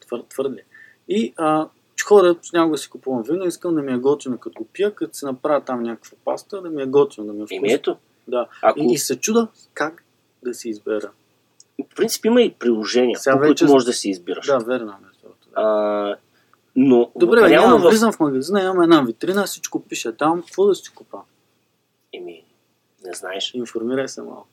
[0.00, 0.60] Твър, твърди.
[1.08, 1.68] И а,
[2.04, 5.26] хора, някога си купувам вино, искам да ми е готино като го пия, като се
[5.26, 7.74] направя там някаква паста, да ми е готино, да ми е Еми вкусно.
[7.74, 7.96] ето,
[8.28, 8.46] Да.
[8.62, 10.04] ако, И, и се чуда как
[10.42, 11.10] да си избера.
[11.84, 14.46] в принцип има и приложения, Сега по които вече- можеш да си избираш.
[14.46, 14.94] Да, верно е.
[15.22, 15.30] Да.
[15.54, 16.16] А,
[16.80, 20.74] но Добре, реално няма, влизам в магазина, имам една витрина, всичко пише там, какво да
[20.74, 21.18] си купа?
[22.12, 22.42] Еми,
[23.04, 23.50] не знаеш.
[23.54, 24.46] Информирай се малко.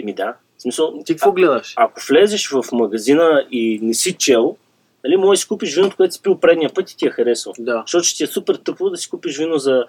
[0.00, 0.34] Еми да.
[0.58, 1.74] В смисъл, Ти какво а, гледаш?
[1.76, 4.56] ако влезеш в магазина и не си чел,
[5.04, 7.52] нали, можеш да си купиш виното, което си пил предния път и ти е харесал.
[7.58, 7.82] Да.
[7.86, 9.84] Защото ще ти е супер тъпо да си купиш вино за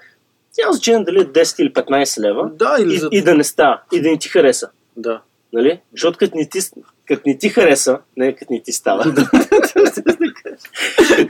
[0.57, 3.09] няма значение дали е 10 или 15 лева Да, или и, за...
[3.11, 4.69] и да не става, и да не ти хареса.
[4.97, 5.21] Да.
[5.53, 5.79] Нали?
[5.91, 6.59] Защото като не ти,
[7.05, 9.03] като не ти хареса, не като не ти става,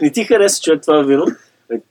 [0.02, 1.26] не ти хареса човек това вино,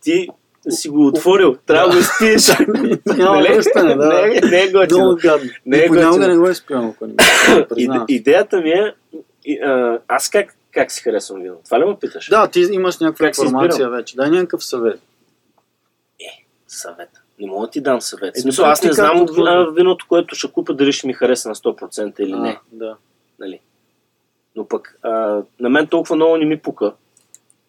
[0.02, 0.28] ти
[0.68, 2.58] си го отворил, трябва да го изпиеш.
[3.06, 3.54] Няма Нали?
[3.54, 4.26] да стане, да.
[4.50, 5.18] Не, е- е готино.
[5.66, 6.16] Не е готино.
[6.18, 7.14] не го ако не
[7.54, 8.06] ме признавам.
[8.06, 8.94] Иде- Идеята ми е,
[9.64, 11.56] а, аз как, как си харесвам вино?
[11.64, 12.28] Това ли ме питаш?
[12.28, 14.16] Да, ти имаш някаква информация вече.
[14.16, 15.00] Дай някакъв съвет.
[16.68, 17.08] Съвет.
[17.40, 18.36] Не мога да ти дам съвет.
[18.36, 21.48] Е, смисъл, аз не знам от а, виното, което ще купя, дали ще ми хареса
[21.48, 22.48] на 100% или не.
[22.48, 22.96] А, да.
[23.38, 23.60] Нали?
[24.56, 25.10] Но пък а,
[25.60, 26.92] на мен толкова много не ми пука.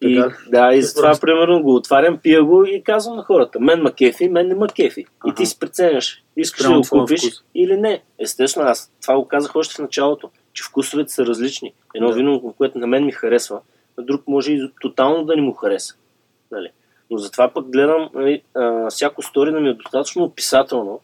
[0.06, 3.60] И, Така да, и затова, просто- примерно, го отварям, пия го и казвам на хората.
[3.60, 5.00] Мен ма кефи, мен не ма кефи.
[5.00, 5.34] И Аха.
[5.36, 6.22] ти си преценяш.
[6.36, 7.32] Искаш да го купиш вкус.
[7.54, 8.02] или не.
[8.18, 11.72] Естествено, аз това го казах още в началото, че вкусовете са различни.
[11.94, 12.14] Едно Да.
[12.14, 13.60] вино, което на мен ми харесва,
[13.98, 15.94] на друг може и тотално да не му хареса.
[16.50, 16.68] Нали?
[17.10, 21.00] Но затова пък гледам, нали, а, всяко стори да ми е достатъчно описателно,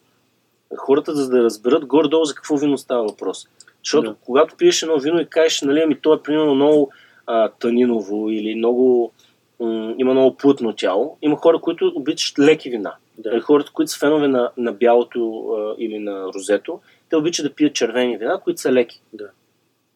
[0.77, 3.47] хората за да разберат горе-долу за какво вино става въпрос.
[3.83, 4.15] Защото Да.
[4.25, 6.91] когато пиеш едно вино и кажеш, нали, ами то е примерно много
[7.27, 9.11] а, таниново или много,
[9.59, 12.95] м- има много плътно тяло, има хора, които обичат леки вина.
[13.17, 13.29] Да.
[13.29, 17.53] Нали, Хората, които са фенове на, на бялото а, или на розето, те обичат да
[17.53, 19.01] пият червени вина, които са леки.
[19.13, 19.29] Да.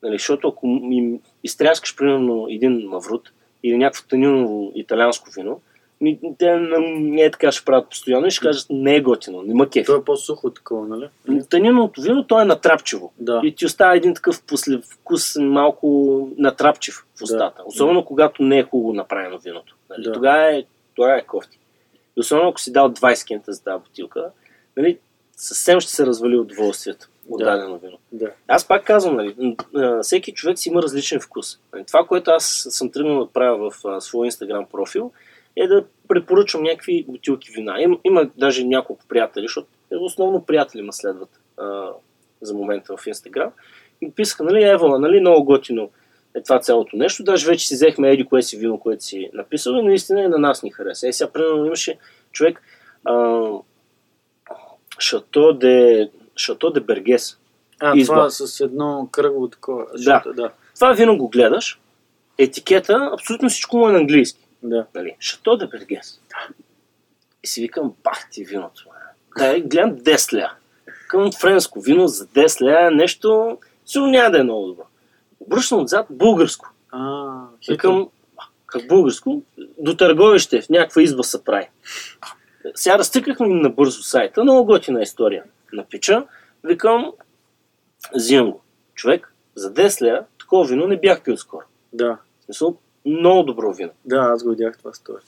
[0.03, 3.32] Нали, защото ако им изтряскаш примерно един маврут
[3.63, 5.61] или някакво таниново италианско вино,
[6.01, 9.53] Ми, те не е така ще правят постоянно и ще кажат не е готино, не
[9.53, 9.85] ма кефи.
[9.85, 11.09] То е по-сухо такова, нали?
[11.49, 13.13] Таниновото вино, то е натрапчиво.
[13.19, 13.41] Да.
[13.43, 17.63] И ти остава един такъв послевкус малко натрапчив в устата.
[17.65, 19.75] Особено когато не е хубаво направено виното.
[19.89, 20.03] Нали?
[20.03, 20.11] Да.
[20.11, 20.63] Тогава, е,
[20.95, 21.59] тогава е кофти.
[22.17, 24.29] И особено ако си дал 20 кента за тази бутилка,
[24.77, 24.97] нали,
[25.37, 27.45] съвсем ще се развали удоволствието от Да.
[27.45, 27.97] дадено вино.
[28.11, 28.31] Да.
[28.47, 29.55] Аз пак казвам, нали,
[30.01, 31.59] всеки човек си има различен вкус.
[31.73, 35.11] Нали, Това, което аз съм тръгнал да правя в своя инстаграм профил,
[35.57, 37.81] е да препоръчвам някакви бутилки вина.
[37.81, 41.89] Има, има даже няколко приятели, защото е, основно приятели ме следват а,
[42.41, 43.51] за момента в инстаграм.
[44.01, 45.89] И писаха, нали, Евала, нали, много готино
[46.35, 47.23] е това цялото нещо.
[47.23, 50.37] Даже вече си взехме еди кое си вино, което си написал и наистина и на
[50.37, 51.07] нас ни хареса.
[51.07, 51.97] Е, сега, примерно, имаше
[52.31, 52.61] човек
[53.05, 53.45] а,
[54.99, 57.37] Шато де, Шато де Бергес.
[57.79, 58.13] А, Изба.
[58.13, 59.85] това с едно кръгово такова.
[59.85, 59.97] Да.
[59.97, 60.51] защото- да.
[60.75, 61.79] Това вино го гледаш,
[62.37, 64.44] етикета, абсолютно всичко му е на английски.
[64.66, 64.86] Да.
[64.95, 65.16] Нали?
[65.20, 66.22] Шато де Бергес.
[67.43, 68.86] И си викам, бах ти виното.
[69.38, 70.51] Да, гледам 10 ля.
[71.07, 74.84] Към френско вино за 10 ля, нещо, сигурно няма да е много добро.
[75.39, 76.70] Обръщам отзад българско.
[76.91, 77.34] А.
[77.70, 79.41] Викам, «А, как българско?
[79.78, 81.70] До търговище, в някаква изба се прави.
[82.76, 85.43] Сега разтикахме им на бързо сайта, много готина история.
[85.74, 86.26] Напича,
[86.63, 87.11] викам,
[88.16, 88.61] взимам го.
[88.95, 91.66] Човек, за 10 ля, такова вино не бях пил скоро.
[91.93, 92.18] Да.
[92.41, 93.91] В смисъл, много добро вино.
[94.05, 95.21] Да, аз го видях това стори.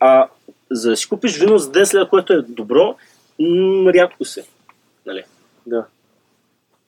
[0.00, 0.28] А
[0.70, 2.96] за да си купиш вино за 10 лева, което е добро,
[3.40, 4.44] м- рядко се.
[5.06, 5.24] Нали?
[5.66, 5.84] Да.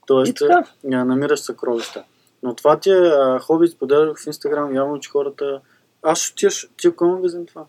[0.06, 0.42] Тоест,
[0.90, 2.04] я намираш съкровища.
[2.42, 5.60] Но това ти е а, хоби, споделях в Инстаграм, явно, че хората...
[6.02, 7.64] Аз ще отиваш, ти в кой магазин това?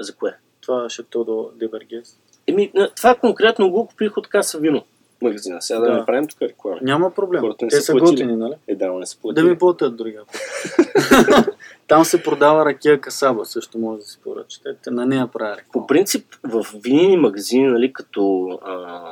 [0.00, 0.36] За кое?
[0.60, 2.16] Това ще то до Дебергес.
[2.46, 4.84] Еми, това конкретно го купих от каса вино.
[5.22, 5.62] Магазина.
[5.62, 5.92] Сега да, Да.
[5.92, 6.78] да направим тук реклама.
[6.82, 7.40] Няма проблем.
[7.40, 8.54] Хората не Те са са готини, нали?
[8.68, 9.44] Е, да, не се Да платили.
[9.44, 10.36] ми платят другия път.
[11.90, 14.68] Там се продава ракия касаба, също може да си поръчате.
[14.82, 19.02] Те на нея правя По принцип, в винени магазини, нали, като а,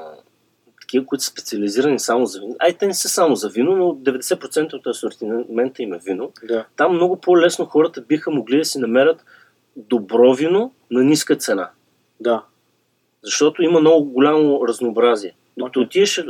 [0.80, 3.84] такива, които са специализирани само за вино, ай, те не са само за вино, но
[3.84, 6.32] 90% от асортимента им е вино.
[6.48, 6.66] Да.
[6.76, 9.24] Там много по-лесно хората биха могли да си намерят
[9.76, 11.70] добро вино на ниска цена.
[12.20, 12.42] Да.
[13.22, 15.34] Защото има много голямо разнообразие.
[15.56, 16.24] Докато отидеш а,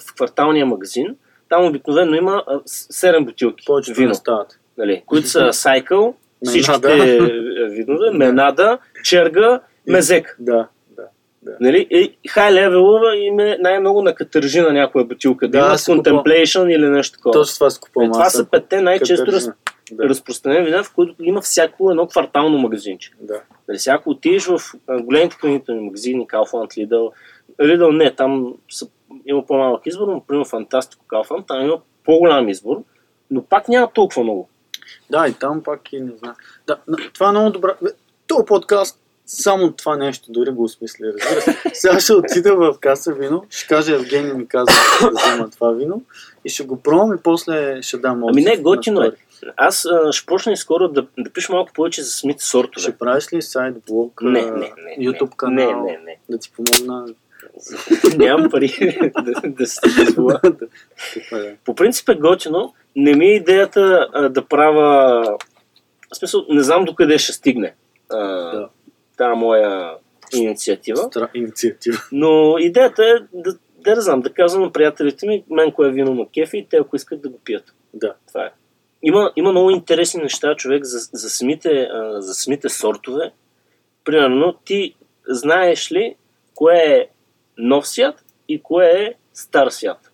[0.00, 1.16] в кварталния магазин,
[1.48, 4.58] там обикновено има а, с- 7 бутилки Повечето вино, не стават.
[4.78, 6.14] Нали, които са сайкъл,
[6.44, 7.24] всичките Менада.
[7.64, 10.36] е, видове, менада, черга, мезек.
[10.38, 10.68] Да.
[11.44, 11.56] Да.
[11.60, 11.86] Нали?
[11.90, 15.48] И хай левелова им е най-много на катържина някоя бутилка.
[15.48, 15.76] Да, Да.
[15.78, 17.32] Contemplation или нещо такова.
[17.32, 18.08] Точно това си купувам.
[18.08, 19.48] Е, това са петте най-често раз.
[19.92, 20.08] Да.
[20.08, 23.10] разпространени вина, в които има всяко едно квартално магазинче.
[23.20, 23.42] Да.
[23.68, 24.60] Нали, ако отидеш в
[25.00, 27.12] големите хранителни магазини, Kaufland, Lidl,
[27.60, 28.86] Lidl не, там са,
[29.26, 32.82] има по-малък избор, но примерно Фантастико Kaufland, там има по-голям избор,
[33.30, 34.48] но пак няма толкова много.
[35.10, 36.34] Да, и там пак и не знам.
[36.66, 36.78] Да,
[37.14, 37.74] това е много добра.
[38.26, 41.56] То подкаст само това нещо, дори го осмисли, разбира се.
[41.74, 46.02] Сега ще отида в каса вино, ще кажа Евгений ми каза да взема това вино
[46.44, 49.12] и ще го пробвам и после ще дам Ами не, отзив готино е.
[49.56, 52.82] Аз а, ще почна скоро да, да пиша малко повече за самите сортове.
[52.82, 55.06] Ще правиш ли сайт, блог, Не, не, не.
[55.08, 56.18] YouTube канал, Не, не, не.
[56.30, 57.06] да ти помогна?
[58.16, 60.40] Нямам пари да, да се позволя.
[61.14, 61.56] Така е.
[61.64, 62.74] По принцип е готино.
[62.96, 65.22] Не ми е идеята а, да правя...
[66.12, 67.74] В смисъл, не знам докъде ще стигне
[68.10, 68.18] а,
[68.56, 68.68] Да.
[69.16, 69.94] тази моя
[70.34, 70.96] инициатива.
[70.96, 71.28] Стра...
[71.34, 71.98] Инициатива.
[72.12, 76.14] Но идеята е да, да, да знам, да казвам на приятелите ми, мен кое вино
[76.14, 77.74] на кефи и те ако искат да го пият.
[77.94, 78.14] Да.
[78.28, 78.50] Това е.
[79.02, 83.32] Има, има много интересни неща, човек, за, за, самите, а, за самите сортове.
[84.04, 84.94] Примерно, ти
[85.28, 86.16] знаеш ли
[86.54, 87.08] кое е
[87.58, 90.10] нов свят и кое е стар свят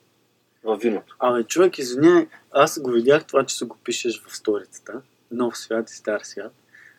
[0.65, 1.16] във виното?
[1.19, 5.01] Абе, човек, извиняй, аз го видях това, че се го пишеш в сторицата.
[5.31, 6.52] Нов свят и стар свят.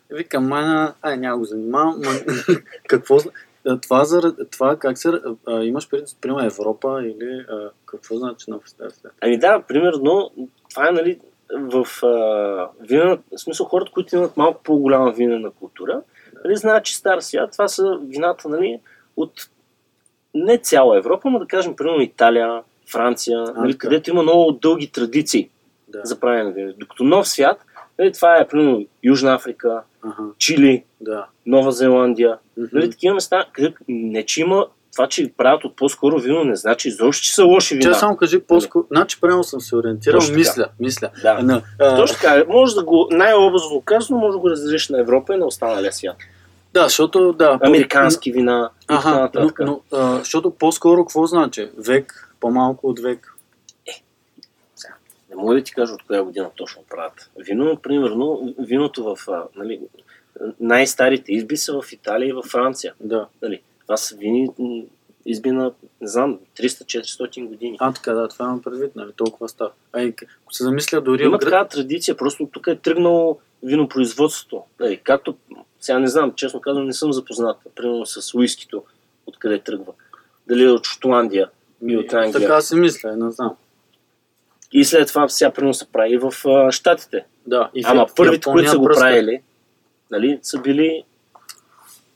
[0.10, 2.00] Викам, майна, ай, няма го занимавам.
[2.00, 2.12] Ма,
[2.88, 3.18] какво,
[3.82, 5.12] това, за, това как се,
[5.48, 9.14] а, имаш преди, примерно Европа или а, какво значи нов стар свят?
[9.22, 10.32] Ами да, примерно,
[10.70, 11.20] това е, нали,
[11.54, 16.02] в а, вина, в смисъл хората, които имат малко по-голяма винена култура,
[16.44, 18.80] нали, знаят, че стар свят, това са вината, нали,
[19.18, 19.50] от
[20.34, 23.78] не цяла Европа, но да кажем, примерно Италия, Франция, нали, така.
[23.88, 25.50] където има много дълги традиции
[25.88, 26.00] Да.
[26.04, 26.74] за правене на вино.
[26.78, 27.58] Докато нов свят,
[28.00, 31.26] нали, това е, примерно, Южна Африка, Ага, Чили, да.
[31.46, 32.68] Нова Зеландия, Мгм.
[32.74, 36.88] нали, такива места, където не, че има това, че правят от по-скоро вино, не значи
[36.88, 37.94] изобщо, че са лоши вина.
[37.94, 40.38] Че само кажи по-скоро, значи правилно съм се ориентирал, Точно така.
[40.40, 41.10] мисля, мисля.
[41.24, 41.62] Да.
[41.80, 45.38] А, Точно така, може да го, най-образно казано, може да го разделиш на Европа и
[45.38, 46.16] на останалия свят.
[46.74, 47.60] да, защото, да.
[47.64, 51.70] Американски вина и така Ага, но, но а, защото по-скоро какво значи?
[51.78, 53.36] Век, по-малко от век.
[55.30, 57.30] Не мога да ти кажа от коя година точно правят.
[57.38, 59.18] Вино, примерно, виното в...
[59.56, 59.82] Нали,
[60.60, 62.94] най-старите изби са в Италия и във Франция.
[63.00, 63.28] Да.
[63.42, 63.62] Нали?
[63.82, 64.50] Това са вини
[65.26, 67.78] изби на, не знам, 300-400 години.
[67.80, 69.72] А, така, да, това имам предвид, нали, толкова става.
[69.94, 70.14] Ай,
[70.44, 74.64] ако се замисля дори Има от гръд- такава традиция, просто тук е тръгнало винопроизводството.
[74.80, 75.38] Нали, както,
[75.80, 78.84] сега не знам, честно казвам, не съм запознат, примерно с уискито,
[79.26, 79.94] откъде тръгва.
[80.48, 81.50] Дали е от Шотландия
[81.88, 82.32] и от Англия.
[82.32, 83.56] Така си мисля, не знам.
[84.72, 87.26] И след това сега примерно се прави в а, Штатите.
[87.48, 89.02] Да, и в Ама Япония първите, които са го пръска.
[89.02, 89.42] правили,
[90.12, 91.04] нали, са били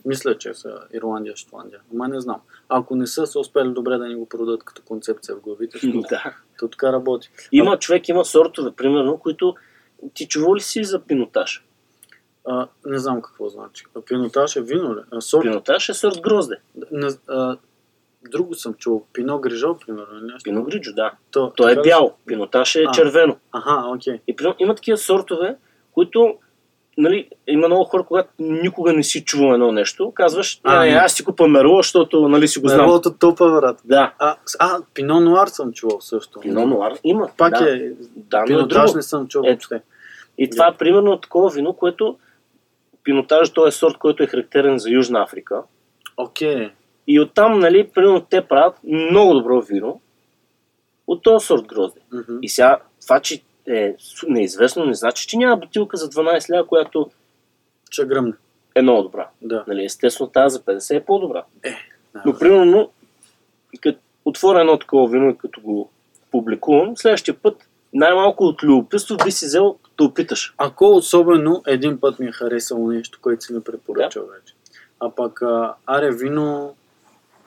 [0.06, 1.80] Мисля, че са Ирландия, Шотландия.
[1.94, 2.42] Ама не знам.
[2.70, 5.80] Ако не са, са успели добре да ни го продадат като концепция в главите,
[6.10, 6.36] да.
[6.60, 7.30] то така работи.
[7.52, 9.56] Има човек, има сортове, примерно, които
[10.14, 11.66] ти чувал ли си за пинотаж?
[12.48, 13.86] А, не знам какво значи.
[13.96, 15.00] А, Пинотаж е вино ли?
[15.12, 15.42] А, сорт?
[15.42, 16.56] Пинотаж е сорт грозде.
[16.92, 17.58] Не, а,
[18.30, 19.04] друго съм чул.
[19.14, 20.08] Пино грижо, примерно.
[20.14, 20.44] или Нещо.
[20.44, 21.12] Пиногриджо, да.
[21.32, 22.92] То, Той е бял, пинотаж е А.
[22.92, 23.38] червено.
[23.52, 24.20] Аха, окей.
[24.28, 25.56] И примерно, има такива сортове,
[25.92, 26.36] които
[26.98, 30.90] нали, има много хора, когато никога не си чувал едно нещо, казваш, А, не.
[30.92, 32.80] аз си купа мерло, защото нали си го знам.
[32.82, 33.82] Мерлото топа, брат.
[33.86, 36.40] Да, А, а, Пино Нуар съм чувал също.
[36.40, 37.30] пино нуар има.
[37.38, 37.76] Пак да.
[37.76, 38.96] е, Да, но е пинотаж друго.
[38.98, 39.54] не съм чувал Ето.
[39.54, 39.82] въобще.
[40.38, 42.18] И това е примерно такова вино, което
[43.04, 45.62] пинотаж, то е сорт, който е характерен за Южна Африка.
[46.18, 46.70] Окей.
[47.08, 50.02] И оттам, нали, примерно те правят много добро вино
[51.08, 52.00] от този сорт грозде.
[52.14, 52.38] Мгм.
[52.42, 53.96] И сега, това, че е
[54.28, 57.10] неизвестно, не значи, че няма бутилка за 12 лева, която
[57.92, 58.34] Ще гръмне.
[58.76, 59.28] е много добра.
[59.42, 59.64] Да.
[59.68, 61.44] Нали, естествено, тази за 50 е по-добра.
[62.14, 62.24] Да.
[62.26, 62.92] Но, примерно,
[63.82, 65.90] като отворя едно такова вино и като го
[66.32, 70.54] публикувам, следващия път най-малко от любопитство би си взел да опиташ.
[70.58, 74.54] Ако особено един път ми е харесало нещо, което си ми препоръчал вече.
[75.00, 76.76] А пък а, аре вино,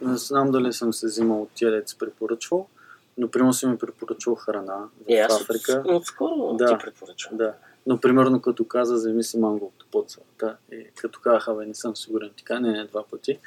[0.01, 1.51] не знам дали съм се взимал от
[1.89, 2.67] си препоръчвал,
[3.19, 5.83] но примерно си ми препоръчал храна в Е, аз Африка.
[5.87, 6.67] От, отскоро Да.
[6.67, 7.37] ти препоръчвам.
[7.37, 7.53] Да.
[7.87, 11.97] Но примерно като каза, вземи си манговото под салата и като казаха, бе, не съм
[11.97, 13.39] сигурен, така не, не, два пъти.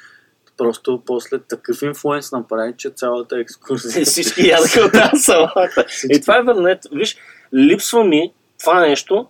[0.56, 4.02] Просто после такъв инфлуенс направи, че цялата екскурзия.
[4.02, 5.86] И всички ядоха от тази салата.
[6.10, 6.68] И това е верно.
[6.68, 7.16] Ето, виж,
[7.54, 9.26] липсва ми това нещо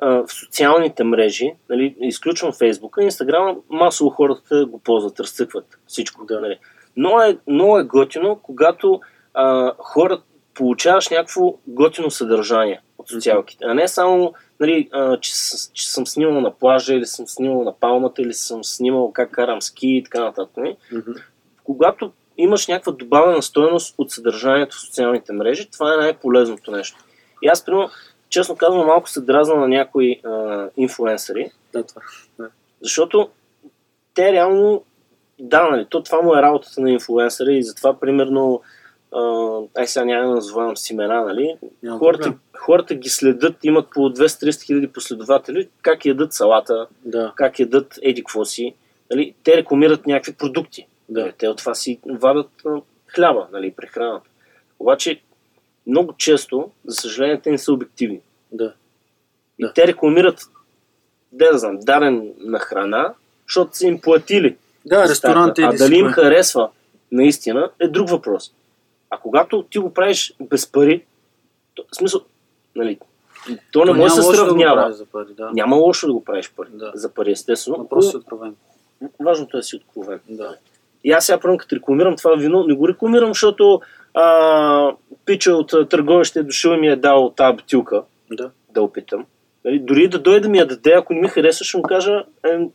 [0.00, 1.52] а, в социалните мрежи.
[1.70, 6.24] Нали, изключвам Фейсбука, Инстаграм, масово хората го ползват, разцъкват всичко.
[6.24, 6.40] Да.
[6.40, 6.58] Нали.
[6.96, 9.00] Но, е, много е готино, когато
[9.34, 10.22] а, хората
[10.54, 15.32] получаваш някакво готино съдържание от социалките, а не само нали, а, че,
[15.72, 19.62] че съм снимал на плажа или съм снимал на палмата или съм снимал как карам
[19.62, 20.56] ски и така нататък.
[20.56, 21.10] нали Мгм.
[21.64, 26.98] когато имаш някаква добавена стоеност от съдържанието в социалните мрежи, това е най-полезното нещо.
[27.42, 27.90] И аз, примерно,
[28.30, 32.02] честно казвам, малко се дразна на някои а, инфлуенсъри, Да, това.
[32.38, 32.48] Да.
[32.80, 33.30] защото
[34.14, 34.84] те реално,
[35.38, 38.62] да, нали, то това му е работата на инфлуенсъри и затова, примерно,
[39.14, 39.20] а,
[39.74, 42.38] ай сега няма да назовавам с имена, нали, Няма хората, проблем.
[42.58, 48.20] хората ги следят, имат по 200-300 хиляди последователи, как ядат салата, Да, как ядат еди
[48.24, 48.74] какво си,
[49.10, 50.86] нали, те рекламират някакви продукти.
[51.08, 51.20] да.
[51.20, 52.50] Нали, Те от това си вадат
[53.14, 54.30] хляба, нали, прехраната.
[54.78, 55.20] Обаче,
[55.86, 58.20] много често, за съжаление, те не са обективни.
[58.52, 58.72] Да.
[59.58, 59.72] И Да.
[59.72, 60.40] те рекламират,
[61.32, 63.14] де да знам, дарен на храна,
[63.48, 64.56] защото са им платили.
[64.86, 65.62] Да, за ресторант старта.
[65.62, 66.70] А иди дали им харесва
[67.12, 68.52] наистина е друг въпрос.
[69.10, 71.04] А когато ти го правиш без пари,
[71.74, 72.20] то, в смисъл,
[72.76, 72.98] нали,
[73.72, 74.74] то не То може да се да сравнява.
[74.82, 75.50] правиш за пари, да.
[75.54, 76.68] Няма лошо да го правиш пари.
[76.72, 76.92] Да.
[76.94, 77.76] За пари, естествено.
[77.78, 78.54] Но просто си откровен.
[79.20, 80.20] Важното е да си откровен.
[80.28, 80.56] Да.
[81.04, 83.80] И аз сега първо като рекламирам това вино, не го рекламирам, защото
[84.14, 84.92] а,
[85.24, 88.50] пича от търговище дошъл ми е дал тази бутилка Да.
[88.70, 89.24] да опитам.
[89.64, 92.24] Нали, дори да дойде да ми я даде, ако не ми хареса, ще му кажа,
[92.46, 92.68] е,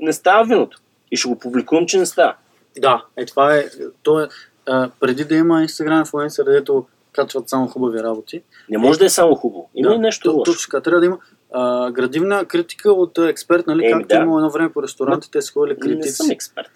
[0.00, 0.78] не става виното.
[1.10, 2.34] И ще го публикувам, че не става.
[2.78, 3.64] Да, е това е,
[4.02, 4.28] то е,
[4.66, 8.42] а, преди да има Instagram инфлуенсър, където качват само хубави работи.
[8.70, 9.70] Не може да е само хубаво.
[9.74, 10.52] Има да, и нещо лошо.
[10.52, 11.18] Точно трябва да има
[11.52, 14.14] а, градивна критика от експерт, нали, Еми, както да.
[14.22, 16.32] има едно време по ресторантите, те са ходили Не съм критици.
[16.32, 16.70] експерт.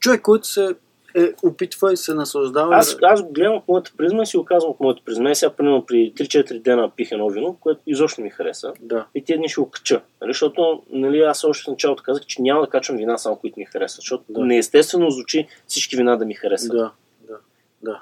[0.00, 0.74] Човек, който се
[1.16, 2.76] е, опитва и се наслаждава.
[2.76, 5.30] Аз, аз го гледам от моята призма и си го казвам от моята призма.
[5.30, 8.72] И сега, примерно, при 3-4 дена пих едно вино, което изобщо ми хареса.
[8.80, 10.00] Да, И тези дни ще го кача.
[10.20, 10.30] Нали?
[10.30, 13.64] Защото нали, аз още в началото казах, че няма да качвам вина само, които ми
[13.64, 13.96] харесват.
[14.00, 14.40] Защото Да.
[14.44, 16.76] неестествено звучи всички вина да ми харесват.
[16.78, 16.90] да,
[17.28, 17.36] да,
[17.82, 18.00] да.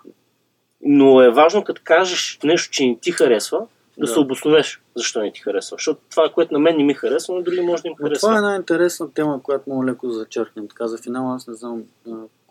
[0.83, 3.59] Но е важно, като кажеш нещо, че не ти харесва,
[3.99, 4.13] да, Да.
[4.13, 5.75] се обосновеш защо не ти харесва.
[5.75, 8.29] Защото това, което на мен не ми харесва, на други може да им Но харесва.
[8.29, 10.69] това е една интересна тема, която много леко да зачеркнем.
[10.69, 11.83] Така за финал, аз не знам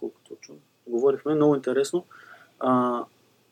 [0.03, 0.55] колко точно.
[0.87, 2.05] Говорихме, много интересно.
[2.59, 3.03] А,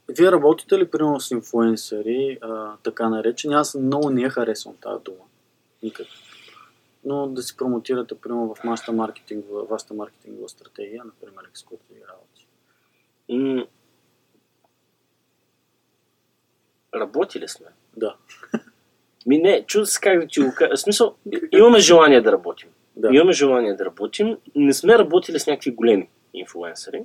[0.09, 3.53] вие работите ли примерно с инфлуенсъри, а, така наречени?
[3.53, 5.23] Аз много не я харесвам тази дума.
[5.83, 6.07] Никак.
[7.05, 12.47] Но да си промотирате, примерно, в нашата маркетингова, вашата маркетингова стратегия, например, екскурзии и работи.
[13.29, 13.65] М-
[16.95, 17.67] Работили сме.
[17.97, 18.15] Да.
[19.25, 20.77] Ми не, чуда се как да ти го кажа.
[20.77, 21.15] Смисъл,
[21.51, 22.69] имаме желание да работим.
[22.95, 23.09] Да.
[23.13, 24.37] Имаме желание да работим.
[24.55, 27.03] Не сме работили с някакви големи инфлуенсъри.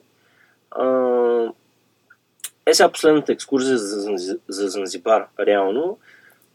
[2.66, 4.16] Е сега последната екскурзия за,
[4.48, 5.98] за Занзибар, реално.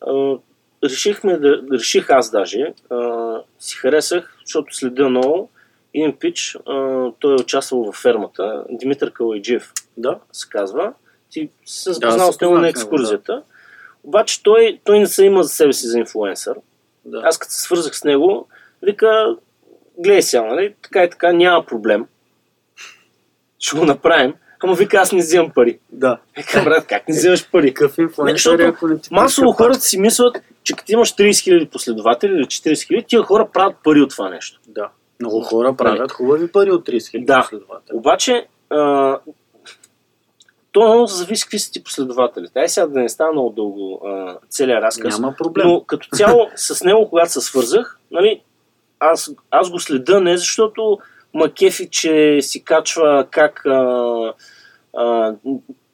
[0.08, 0.38] А,
[0.84, 5.50] решихме да, реших аз даже, а, си харесах, защото следя много.
[5.94, 10.20] Един пич, а, той е участвал във фермата, Димитър Калайджиев Да.
[10.32, 10.94] се казва.
[11.30, 13.44] Ти се запознал Да, с него на екскурзията.
[14.04, 16.58] Обаче той, той не се има за себе си за инфлуенсър.
[17.06, 17.22] Да.
[17.24, 18.48] Аз като се свързах с него,
[18.82, 19.38] вика,
[19.98, 22.06] гледай сега, нали, така и така, няма проблем.
[23.62, 24.34] Ще го направим.
[24.64, 25.80] Ама вика, аз не взимам пари.
[25.92, 26.20] да.
[26.38, 27.74] Вика, брат, как не взимаш пари?
[27.74, 31.70] Какъв инфлуенсър е, ако не ти Масово хората си мислят, че като имаш 30 000
[31.70, 34.60] последователи или 40 000, тия хора правят пари от това нещо.
[34.68, 34.90] Да.
[35.20, 37.42] Много хора правят хубави пари от 30 000 Да.
[37.42, 37.98] последователи.
[37.98, 39.18] Обаче, а,
[40.72, 42.60] то много зависи какви са ти последователите.
[42.60, 45.20] Ай сега да не става много дълго а, целият разказ.
[45.20, 45.68] Няма проблем.
[45.68, 48.42] Но като цяло с него, когато се свързах, нали,
[49.00, 51.00] аз, аз го следа не защото
[51.34, 54.34] ма кефи, че си качва как а,
[54.98, 55.34] а,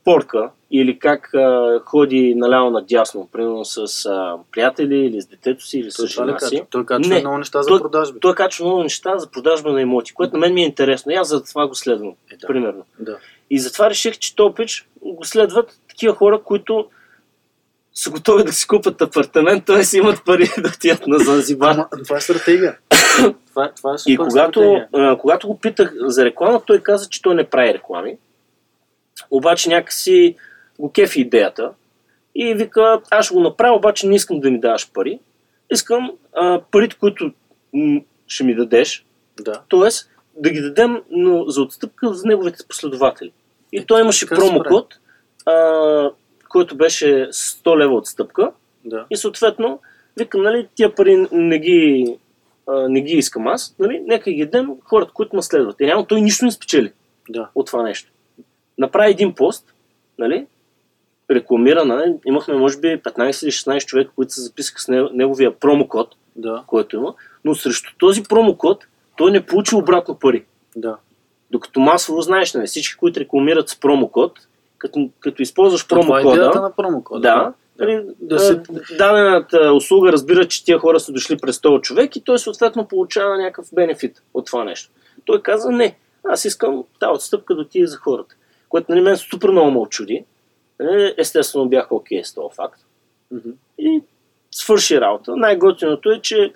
[0.04, 5.80] порка или как а, ходи наляво надясно, примерно с а, приятели или с детето си
[5.80, 6.64] или с Той, ли жена си.
[6.70, 7.20] Той качва Не.
[7.20, 8.20] много неща за Той- продажби.
[8.20, 11.12] Той качва много неща за продажба на имоти, което на мен ми е интересно.
[11.12, 12.48] И аз за това го следвам, Е, да.
[12.48, 12.86] примерно.
[13.00, 13.18] Да.
[13.50, 16.88] И затова реших, че този пич го следват такива хора, които
[17.94, 19.98] са готови да си купат апартамент, т.е.
[19.98, 21.72] имат пари да отидат на Занзибар.
[21.74, 22.78] Ама, това е стратегия.
[23.48, 27.36] Това, това е И когато, а, когато го питах за реклама, той каза, че той
[27.36, 28.18] не прави реклами.
[29.32, 30.36] Обаче някакси
[30.80, 31.72] го кефи идеята.
[32.36, 35.20] И вика, аз ще го направя, обаче не искам да ми даваш пари.
[35.72, 37.32] Искам а, парите, които
[37.74, 39.06] м, ще ми дадеш,
[39.42, 39.62] Да.
[39.70, 39.90] т.е.
[40.36, 43.32] да ги дадем но за отстъпка за неговите последователи.
[43.72, 44.96] И той имаше промокод,
[45.46, 46.10] а,
[46.50, 48.52] който беше 100 лева отстъпка.
[48.86, 49.06] Да.
[49.10, 49.80] И съответно,
[50.18, 52.18] викам, нали, тия пари не ги,
[52.68, 55.82] а, не ги искам аз, нали, нека ги дадем хората, които ме следват.
[55.82, 56.92] И реално той нищо не спечели
[57.30, 57.50] Да.
[57.56, 58.12] от това нещо.
[58.78, 59.74] Направи един пост,
[60.20, 60.46] нали,
[61.32, 65.60] рекламира, нали, имахме може би 15 или 16 човека, които се записаха с него- неговия
[65.60, 66.64] промокод, Да.
[66.68, 67.14] който има,
[67.46, 68.86] но срещу този промокод
[69.18, 70.46] той не получи обратно пари.
[70.76, 70.98] Да.
[71.52, 74.40] Докато масово знаеш, нали, всички, които рекламират с промокод,
[74.78, 77.22] като, като използваш Това е промокода, на промокода.
[77.22, 78.62] да, нали, Да се-
[78.98, 83.38] дадената услуга разбира, че тия хора са дошли през 100 човек и той съответно получава
[83.38, 84.92] някакъв бенефит от това нещо.
[85.26, 88.36] Той каза, не, аз искам тази отстъпка да отиде за хората.
[88.70, 90.26] Което нали, мен супер много ме очуди.
[90.82, 92.80] Е, Естествено бях окей с този факт.
[93.32, 93.50] Мгм.
[93.78, 94.02] И
[94.52, 95.36] свърши работа.
[95.36, 96.54] Най-готиното е, че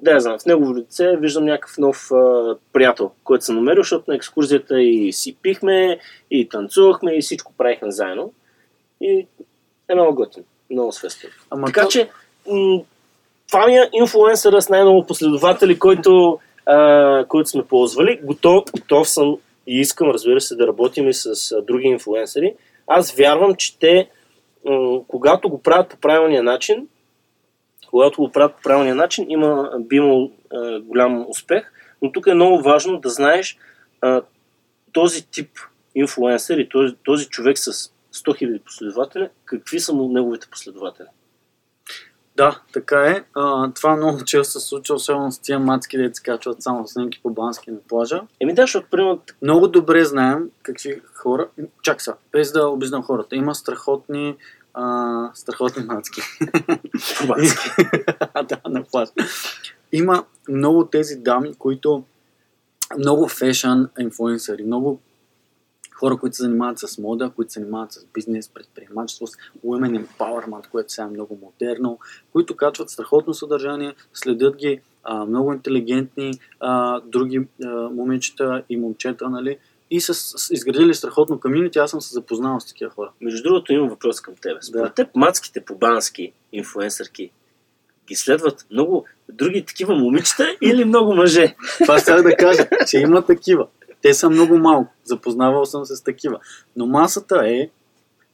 [0.00, 4.04] да я знам, в негово лице виждам някакъв нов а, приятел, който съм намерил, защото
[4.08, 5.98] на екскурзията и си пихме,
[6.30, 8.32] и танцувахме, и всичко правихме заедно.
[9.00, 9.26] И
[9.88, 11.30] е много готин, много свестен.
[11.50, 12.10] Ама Така то- че,
[12.50, 12.80] м-
[13.48, 18.20] това ми е инфлуенсъра с най-много последователи, който, а, който сме ползвали.
[18.22, 19.36] Готов, готов съм
[19.66, 22.54] и искам, разбира се, да работим и с а, други инфлуенсъри.
[22.86, 24.08] Аз вярвам, че те,
[24.64, 26.88] м- когато го правят по правилния начин,
[27.90, 31.72] когато го правят по правилния начин, има, би имал а, голям успех.
[32.02, 33.56] Но тук е много важно да знаеш
[34.00, 34.22] а,
[34.92, 35.50] този тип
[35.94, 41.06] инфлуенсър и този, този човек с 100 000 последователи, какви са му неговите последователи.
[42.36, 43.24] Да, така е.
[43.34, 47.20] А, това много често се случва, особено с тия мацки, де се качват само снимки
[47.22, 48.20] по бански на плажа.
[48.40, 51.48] Еми да, защото, примерно, Много добре знаем какви хора...
[51.82, 53.36] Чак са, без да обиждам хората.
[53.36, 54.36] Има страхотни,
[54.74, 56.20] а, страхотни мацки.
[58.48, 59.08] да, на плаж.
[59.92, 62.04] Има много тези дами, които
[62.98, 65.00] много фешън инфлуенсъри, много
[66.02, 69.32] хора, които се занимават с мода, които се занимават с бизнес, предприемачество, с
[69.66, 71.98] women empowerment, което сега е много модерно,
[72.32, 79.28] които качват страхотно съдържание, следят ги а, много интелигентни а, други а, момичета и момчета,
[79.30, 79.58] нали?
[79.90, 80.12] И са
[80.54, 81.78] изградили страхотно комьюнити.
[81.78, 83.10] Аз съм се запознал с такива хора.
[83.20, 84.58] Между другото, имам въпрос към тебе.
[84.62, 84.94] Според Да.
[84.94, 87.30] теб, мацките по бански, инфлуенсърки,
[88.08, 91.54] ги следват много други такива момичета или много мъже?
[91.82, 93.66] Това ще да кажа, че има такива.
[94.02, 94.94] Те са много малко.
[95.04, 96.40] Запознавал съм се с такива.
[96.76, 97.68] Но масата е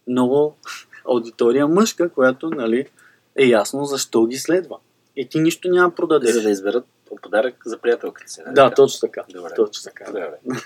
[0.08, 0.56] много
[1.08, 2.86] аудитория мъжка, която нали,
[3.36, 4.76] е ясно защо ги следва.
[5.16, 6.34] И ти нищо няма да продадеш.
[6.34, 6.84] За да изберат
[7.22, 8.40] подарък за приятелката си.
[8.44, 9.24] нали Да, точно така.
[9.32, 9.50] Добре.
[9.56, 10.04] Точно така.
[10.06, 10.38] Добре.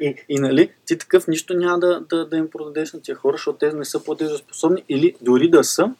[0.00, 3.34] И, и нали, ти такъв нищо няма да, да, да им продадеш на тия хора,
[3.34, 5.90] защото те не са платежоспособни или дори да са,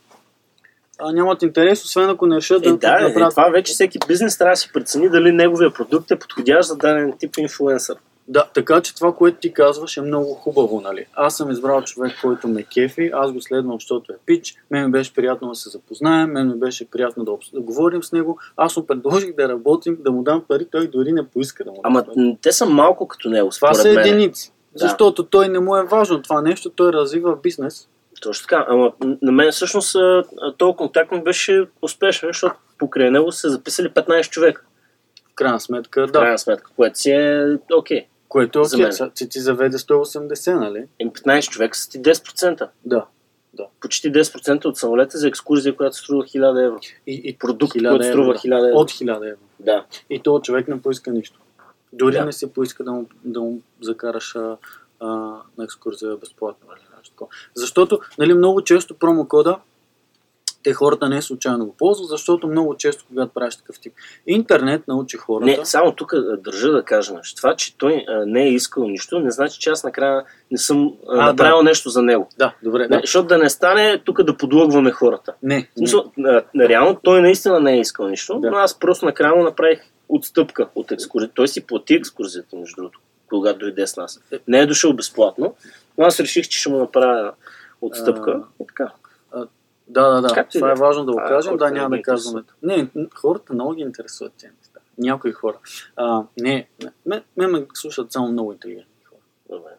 [0.99, 4.39] а, нямат интерес, освен ако не решат Е, да, да, е, това вече всеки бизнес
[4.39, 7.97] трябва да си прецени дали неговия продукт е подходящ за даден тип инфлуенсър.
[8.29, 11.07] Да, така че това, което ти казваш е много хубаво, нали?
[11.15, 14.91] Аз съм избрал човек, който ме кефи, аз го следвам, защото е пич, мен ми
[14.91, 17.51] беше приятно да се запознаем, мен ми беше приятно да, обс...
[17.51, 21.13] да говорим с него, аз му предложих да работим, да му дам пари, той дори
[21.13, 22.39] не поиска да му дам Ама пари.
[22.43, 24.53] те са малко като него, Това са единици.
[24.73, 24.79] Да.
[24.79, 27.89] Защото той не му е важно това нещо, той развива бизнес.
[28.25, 28.67] Точно така.
[28.69, 28.93] Ама
[29.23, 29.97] на мен всъщност
[30.59, 34.65] този контакт ми беше успешен, защото покрай него са записали 15 човека.
[35.33, 36.19] В крайна сметка, В да.
[36.19, 38.07] крайна сметка, което си е окей.
[38.29, 38.93] Което е окей.
[38.93, 40.85] Сега Ти, ти заведе 180, нали?
[40.99, 42.69] Ем 15 човека са ти 10%.
[42.85, 43.07] Да.
[43.81, 46.79] Почти 10% от самолета за екскурзия, която струва 1000 евро.
[47.07, 48.79] И, и Продукт, 1000 който струва евро, 1000 евро.
[48.79, 49.41] От 1000 евро.
[49.61, 49.85] Да.
[50.11, 51.41] И този човек не поиска нищо.
[51.93, 52.25] Дори Да.
[52.25, 54.57] не се поиска да му, да му закараш а,
[55.01, 55.07] а,
[55.59, 56.69] на екскурзия безплатно.
[57.11, 57.29] Нещо.
[57.55, 59.57] Защото нали, много често промокода
[60.65, 63.93] те хората не случайно го ползват, защото много често, когато правиш такъв тип
[64.27, 65.47] интернет, научи хората.
[65.47, 67.37] Не, само тук държа да кажа нещо.
[67.37, 70.93] Това, че той а, не е искал нищо, не значи, че аз накрая не съм
[71.09, 72.29] а, А, направил нещо за него.
[72.39, 72.83] Да, добре.
[72.83, 73.01] Не, Да.
[73.01, 75.35] защото да не стане тук да подлъгваме хората.
[75.43, 75.69] Не, не.
[75.79, 78.51] Смисъл, а, реално той наистина не е искал нищо, Да.
[78.51, 81.35] но аз просто накрая му направих отстъпка от екскурзията.
[81.35, 84.21] Той си плати екскурзията, между другото, когато дойде с нас.
[84.49, 85.55] Не е дошъл безплатно,
[85.99, 87.33] но аз реших, че ще му направя
[87.81, 88.43] отстъпка.
[88.63, 88.93] И така.
[89.89, 90.35] Да, да, да.
[90.35, 90.81] Както Това да е е.
[90.81, 91.57] важно да го А, кажем.
[91.57, 92.45] Да, няма да казваме.
[92.63, 94.81] Не, хората много ги интересуват тези неща.
[94.99, 95.59] Някои хора.
[95.97, 96.69] А, не,
[97.07, 99.21] не, ме, ме, слушат само много интелигентни хора.
[99.49, 99.71] Добре.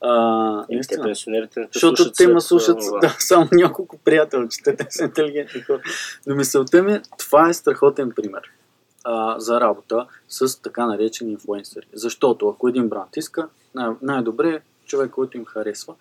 [0.00, 5.04] А, И те пенсионерите не Защото те ме слушат да, само няколко приятелчета, те са
[5.04, 5.82] интелигентни хора.
[6.26, 8.42] Но мисълта ми, това е страхотен пример
[9.04, 11.86] а, за работа с така наречени инфлуенсъри.
[11.92, 15.94] Защото ако един бранд иска, най- най-добре е човек, който им харесва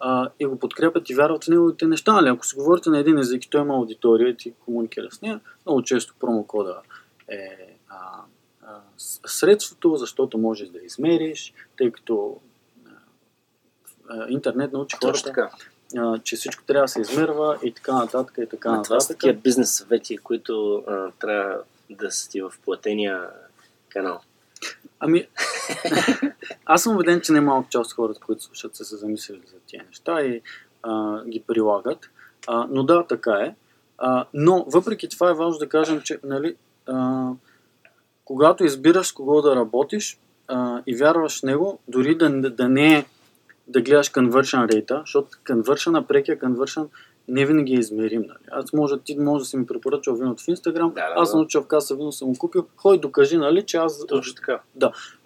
[0.00, 2.12] а, и го подкрепят и вярват в неговите неща.
[2.12, 2.28] Нали?
[2.28, 5.40] Ако си говорите на един език и той има аудитория и ти комуникира с нея,
[5.66, 6.80] много често промокода
[7.28, 8.20] е а,
[8.62, 8.80] а,
[9.26, 12.40] средството, защото можеш да измериш, тъй като
[14.08, 15.50] а, интернет научи Точно хората, така.
[15.96, 19.04] а, че всичко трябва да се измерва и така нататък и така А, това са
[19.04, 19.16] нататък.
[19.20, 21.58] такива бизнес съвети, които а, трябва
[21.90, 23.30] да са ти в платения
[23.88, 24.20] канал.
[25.00, 25.28] Ами,
[26.64, 29.84] аз съм убеден, че немалко част от хората, които слушат, са се замислили за тия
[29.86, 30.42] неща и
[30.82, 32.10] а, ги прилагат.
[32.46, 33.54] А, но да, така е.
[33.98, 36.56] А, но, въпреки това е важно да кажем, че нали,
[36.86, 37.30] а,
[38.24, 40.18] когато избираш с кого да работиш
[40.48, 43.04] а, и вярваш в него, дори да, да не е
[43.68, 46.88] да гледаш conversion rate, защото conversion, прекия conversion
[47.28, 48.20] не винаги е измерим.
[48.20, 48.38] Нали?
[48.50, 51.30] Аз може, ти може да си ми препоръчал виното в Instagram, Да, да, аз да.
[51.30, 54.60] съм научил в каса вино, съм го купил, хой докажи, нали, че аз Точно така.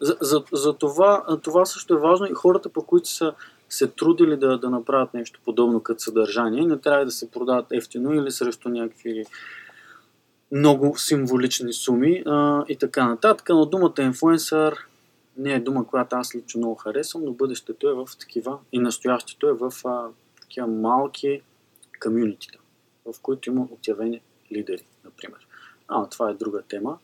[0.01, 3.35] за, за, за това, това също е важно и хората, по които са
[3.69, 8.15] се трудили да, да направят нещо подобно като съдържание, не трябва да се продават ефтино
[8.15, 9.24] или срещу някакви
[10.53, 13.49] много символични суми а, и така нататък.
[13.49, 14.87] Но думата инфлуенсър
[15.37, 19.49] не е дума, която аз лично много харесвам, но бъдещето е в такива и настоящето
[19.49, 20.07] е в а,
[20.41, 21.41] такива малки
[22.03, 22.59] комюнитита,
[23.07, 24.20] в които има отявени
[24.53, 25.47] лидери, например.
[25.89, 26.99] А, това е друга тема.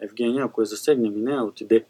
[0.00, 1.84] Евгения, ако я засегнем и нея, отиде.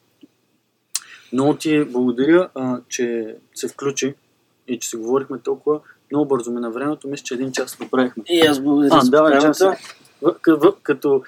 [1.33, 4.15] Много ти благодаря, а, че се включи
[4.69, 5.81] и че си говорихме толкова
[6.11, 7.09] много бързо ми на времето.
[7.09, 8.25] Мисля, че един час направихме.
[8.27, 9.61] И аз благодаря А, давай, час.
[10.23, 11.23] В, в, като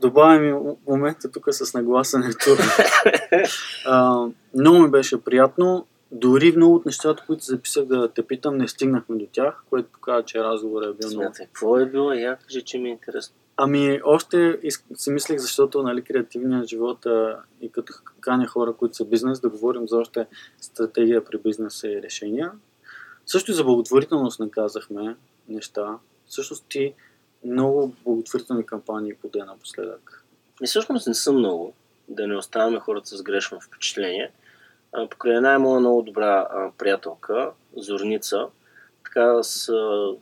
[0.00, 2.56] добавим и момента тук с нагласането.
[3.86, 5.86] а, много ми беше приятно.
[6.12, 10.24] Дори много от нещата, които записах да те питам, не стигнахме до тях, което показва,
[10.24, 12.12] че разговорът е бил много Смятай, какво е било?
[12.12, 13.36] Я кажи, че ми е интересно.
[13.56, 14.60] Ами, още
[14.94, 17.06] си мислех, защото нали, креативният живот
[17.60, 20.26] и като каня хора, които са бизнес, да говорим за още
[20.60, 22.52] стратегия при бизнеса и решения.
[23.26, 25.16] Също и за благотворителност не казахме
[25.48, 25.98] неща.
[26.26, 26.94] Всъщност ти
[27.44, 30.24] много благотворителни кампании поде напоследък.
[30.62, 31.72] И всъщност не съм много,
[32.08, 34.30] да не оставяме хората с грешно впечатление.
[35.10, 36.48] Покрай една е моя много добра
[36.78, 38.46] приятелка, Зорница,
[39.04, 39.68] така с...
[39.68, 40.14] А,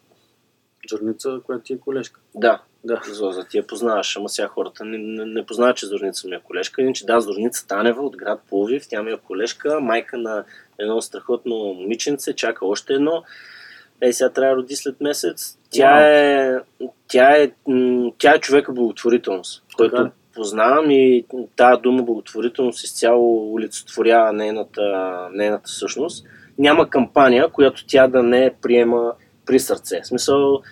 [0.91, 2.21] Журница, която ти е колежка.
[2.35, 3.03] да, Да.
[3.13, 6.41] Зоза, ти я познаваш, ама сега хората не, не, не познават, че Зорница ми е
[6.41, 6.83] колежка.
[6.83, 10.45] Иначе да, Зорница Танева от град Пловдив, тя ми е колежка, майка на
[10.79, 13.23] едно страхотно момиченце, чака още едно.
[14.01, 15.59] Ей, сега трябва да роди след месец.
[15.71, 16.03] Тя Вау.
[16.03, 16.61] е,
[17.09, 17.53] тя е,
[18.19, 20.11] тя е човека благотворителност, който?
[20.35, 21.25] Познавам и
[21.57, 24.83] тази дума благотворителност изцяло олицетворява нейната,
[25.33, 26.27] нейната същност.
[26.59, 29.13] Няма кампания, която тя да не приема
[29.47, 30.01] при сърце.
[30.03, 30.63] В смисъл,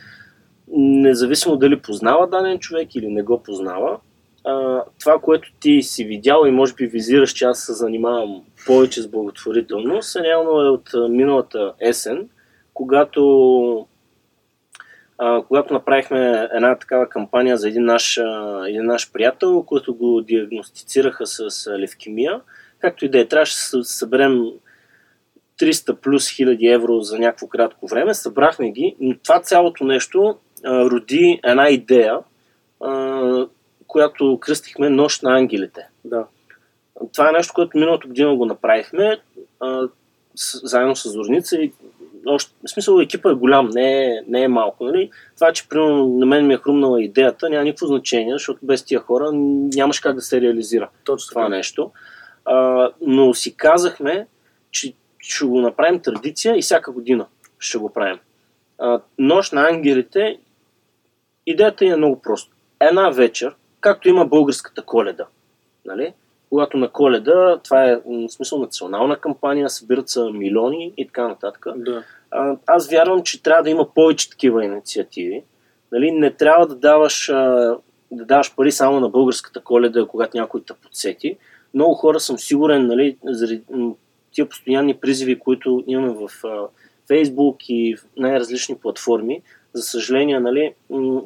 [0.76, 3.98] независимо дали познава даден човек или не го познава,
[5.00, 9.08] това, което ти си видял и може би визираш, че аз се занимавам повече с
[9.08, 12.28] благотворителност, реално е от миналата есен,
[12.74, 13.86] когато,
[15.24, 20.20] а, когато направихме една такава кампания за един наш, а, един наш приятел, който го
[20.20, 22.40] диагностицираха с а, левкемия.
[22.78, 24.44] както и да е, трябваше да съберем
[25.60, 30.84] 300 плюс хиляди евро за някакво кратко време, събрахме ги, но това цялото нещо а,
[30.84, 32.18] роди една идея,
[32.80, 33.46] а,
[33.86, 35.88] която кръстихме Нощ на ангелите.
[36.04, 36.26] Да.
[37.14, 39.20] Това е нещо, което миналото година го направихме,
[39.60, 39.88] а,
[40.34, 41.72] с, заедно с Зорница и
[42.26, 44.84] още, в смисъл екипа е голям, не е, не е малко.
[44.84, 45.10] Нали?
[45.34, 49.00] Това, че примерно на мен ми е хрумнала идеята, няма никакво значение, защото без тия
[49.00, 51.56] хора нямаш как да се реализира Точно това така.
[51.56, 51.90] нещо.
[52.44, 54.26] А, но си казахме,
[54.70, 57.26] че ще го направим традиция и всяка година
[57.58, 58.18] ще го правим.
[58.78, 60.38] А, Нощ на ангелите,
[61.46, 62.52] идеята е много проста.
[62.80, 65.26] Една вечер, както има българската коледа,
[65.84, 66.12] нали?
[66.52, 71.66] Когато на коледа, това е в смисъл национална кампания, събират се милиони и така нататък.
[71.76, 72.04] Да.
[72.30, 75.42] А, аз вярвам, че трябва да има повече такива инициативи.
[75.92, 76.10] Нали?
[76.10, 77.26] Не трябва да даваш,
[78.10, 81.36] да даваш пари само на българската коледа, когато някой те подсети.
[81.74, 83.62] Много хора съм сигурен, нали, заради
[84.32, 86.30] тия постоянни призиви, които имаме в
[87.08, 89.42] Фейсбук и в най-различни платформи,
[89.72, 90.74] за съжаление, нали,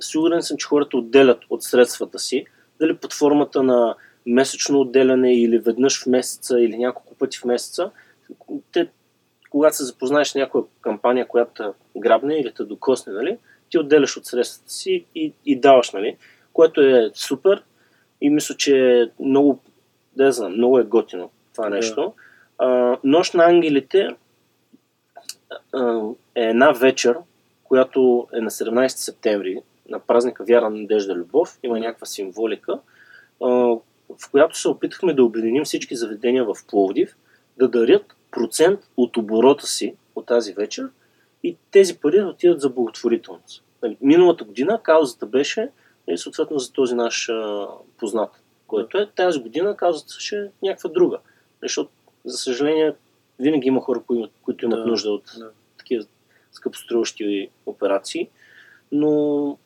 [0.00, 2.46] сигурен съм, че хората отделят от средствата си,
[2.80, 3.94] дали под формата на
[4.26, 7.90] месечно отделяне или веднъж в месеца или няколко пъти в месеца.
[8.72, 8.88] Те,
[9.50, 13.38] когато се запознаеш с някоя кампания, която грабне или те докосне, нали,
[13.70, 16.16] ти отделяш от средствата си и, и даваш, нали,
[16.52, 17.62] което е супер
[18.20, 19.60] и мисля, че е много,
[20.16, 22.12] да знам, много е готино това нещо.
[22.58, 24.08] А, Нощ на ангелите
[25.72, 26.00] а,
[26.34, 27.16] е една вечер,
[27.64, 31.58] която е на 17 септември, на празника Вяра, Надежда, Любов.
[31.62, 32.78] Има някаква символика,
[34.08, 37.16] в която се опитахме да обединим всички заведения в Пловдив,
[37.58, 40.88] да дарят процент от оборота си от тази вечер
[41.42, 43.64] и тези пари да отидат за благотворителност.
[43.82, 45.70] Нали, Миналата година каузата беше
[46.08, 47.68] нали, съответно за този наш а,
[47.98, 48.30] познат,
[48.66, 49.10] който е.
[49.16, 51.18] Тази година каузата ще е някаква друга.
[51.62, 51.90] Защото,
[52.24, 52.94] за съжаление,
[53.38, 55.50] винаги има хора, които, които имат Да, нужда от да.
[55.78, 56.04] такива
[56.52, 58.28] скъпоструващи операции.
[58.92, 59.58] Но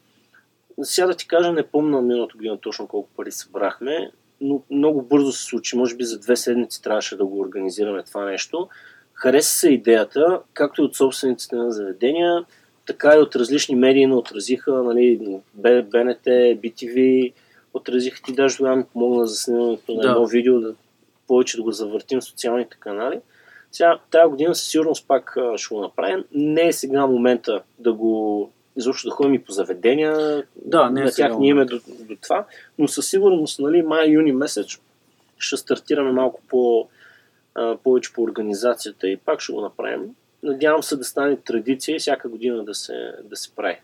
[0.82, 5.32] сега да ти кажа, не помня миналата година точно колко пари събрахме, но много бързо
[5.32, 5.76] се случи.
[5.76, 8.68] Може би за две седмици трябваше да го организираме това нещо.
[9.14, 12.44] Хареса се идеята, както и от собствениците на заведения,
[12.86, 17.32] така и от различни медии не отразиха, нали, БНТ, BTV,
[17.74, 20.08] отразиха ти даже тогава ми помогна за снимането на Да.
[20.08, 20.74] едно видео, да
[21.28, 23.20] повече да го завъртим в социалните канали.
[23.72, 26.24] Сега, тази година със сигурност пак ще го направим.
[26.32, 31.04] Не е сега момента да го изобщо да ходим и по заведения, Да, не е
[31.04, 31.74] на тях ни име момента.
[31.88, 32.46] до, до това,
[32.78, 34.66] но със сигурност, нали, май-юни месец
[35.38, 36.88] ще стартираме малко по,
[37.54, 40.14] а, повече по организацията и пак ще го направим.
[40.42, 43.80] Надявам се да стане традиция и всяка година да се, да се прави.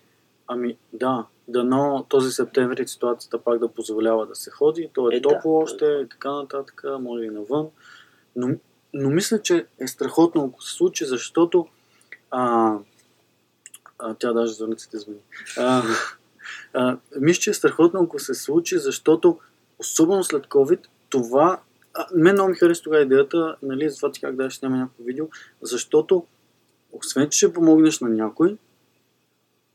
[0.49, 4.91] Ами да, дано този септември ситуацията пак да позволява да се ходи.
[4.93, 5.29] То е, Е, да.
[5.29, 7.67] топло още и така нататък, може и навън.
[8.37, 8.49] Но,
[8.95, 11.67] но мисля, че е страхотно, ако се случи, защото
[12.31, 12.75] а,
[13.99, 15.19] а, тя даже зорниците звъни.
[15.59, 15.83] А,
[16.73, 19.39] а, мисля, че е страхотно, ако се случи, защото
[19.79, 21.61] особено след COVID, това
[21.95, 24.79] а, мен много ми хареса тогава идеята, нали, за това ти как да ще снимам
[24.81, 25.29] някакво видео,
[25.63, 26.27] защото
[26.93, 28.57] освен, че ще помогнеш на някой,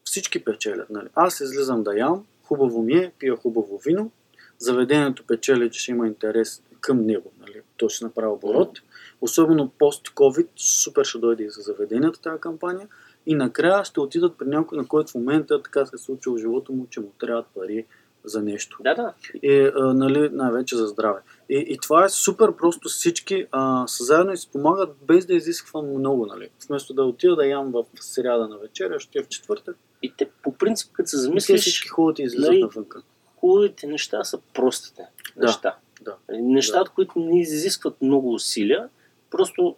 [0.03, 0.89] всички печелят.
[0.89, 1.07] Нали?
[1.15, 4.11] Аз излизам да ям, хубаво ми е, пия хубаво вино,
[4.57, 7.31] заведението печели, че ще има интерес към него.
[7.39, 7.61] Нали?
[7.77, 8.79] То ще направи оборот.
[9.21, 12.87] Особено пост-COVID, супер ще дойде и за заведенията тази кампания.
[13.25, 16.39] И накрая ще отидат при някой, на който в момента така се е случило в
[16.39, 17.85] живота му, че му трябват пари
[18.23, 18.77] за нещо.
[18.83, 19.13] Да, да.
[19.43, 21.19] И а, нали, най-вече за здраве.
[21.49, 25.33] И, и това е супер просто всички а, са заедно и си помагат без да
[25.33, 26.25] изисква много.
[26.25, 26.49] Нали.
[26.67, 29.77] Вместо да отида да ям в сряда на вечеря, ще е в четвъртък.
[30.01, 33.01] И те, по принцип, като се замислиш, всички хубаво излизат нали, навънка.
[33.39, 35.01] хубавите неща са простите
[35.37, 35.75] Да, неща.
[36.01, 36.15] да.
[36.29, 38.89] Нещата, които не изискват много усилия,
[39.31, 39.75] просто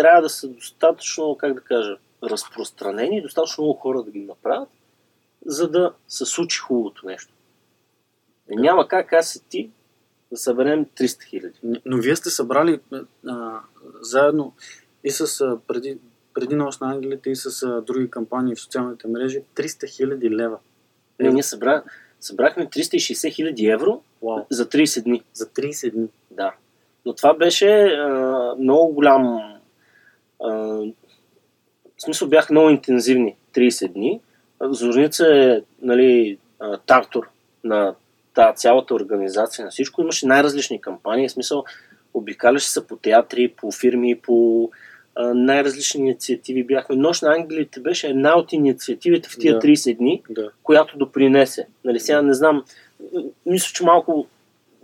[0.00, 4.68] трябва да са достатъчно, как да кажа, разпространени, достатъчно много хора да ги направят,
[5.46, 7.32] за да се случи хубавото нещо.
[8.48, 8.60] Да.
[8.60, 9.70] Няма как аз и ти
[10.32, 11.80] да съберем 300 хиляди.
[11.84, 12.80] Но вие сте събрали
[13.26, 13.60] а,
[14.00, 14.52] заедно
[15.04, 15.98] и с а, преди,
[16.34, 20.58] преди Нощ на ангелите и с а, други кампании в социалните мрежи 300 хиляди лева.
[21.18, 21.82] Не, ние събра,
[22.20, 24.46] събрахме 360 хиляди евро Вау.
[24.50, 25.22] за 30 дни.
[25.32, 26.08] За 30 дни.
[26.30, 26.54] Да.
[27.06, 29.50] Но това беше а, много голям.
[30.44, 30.50] А,
[31.96, 34.20] в смисъл бяха много интензивни 30 дни.
[34.62, 36.38] Зорница е нали,
[36.86, 37.28] тартор
[37.64, 37.94] на
[38.34, 40.02] тази цялата организация, на всичко.
[40.02, 41.28] Имаше най-различни кампании.
[41.28, 41.64] В смисъл,
[42.14, 44.70] обикаляше се по театри, по фирми, по
[45.14, 46.96] а, най-различни инициативи бяхме.
[46.96, 49.60] Нощ на ангелите беше една от инициативите в тия Да.
[49.60, 50.50] 30 дни, Да.
[50.62, 51.66] която допринесе.
[51.84, 52.64] Нали, сега не знам,
[53.46, 54.26] мисля, че малко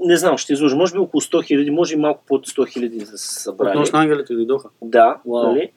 [0.01, 0.77] не знам, ще изложа.
[0.77, 3.71] Може би около 100 хиляди, може и малко под 100 хиляди да са събрали.
[3.71, 4.69] Относно ангелите дойдоха.
[4.83, 5.53] Да, Вау.
[5.53, 5.71] нали?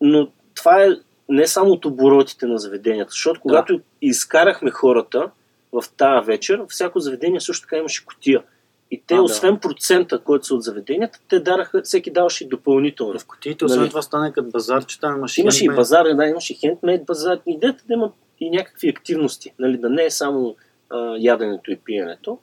[0.00, 0.88] но това е
[1.28, 5.30] не само от оборотите на заведенията, защото когато изкарахме хората
[5.72, 8.42] в тази вечер, всяко заведение също така имаше котия.
[8.90, 9.22] И те, А, да.
[9.22, 13.18] освен процента, който са от заведенията, те дараха, всеки даваше и допълнително.
[13.18, 13.90] В кутиите, освен Нали?
[13.90, 17.04] това стана и като базар, че там имаше Имаше и базар, да, имаше и хендмейд
[17.04, 17.38] базар.
[17.46, 20.56] Идеята да има и някакви активности, нали, да не е само
[20.90, 22.38] а, яденето и пиенето.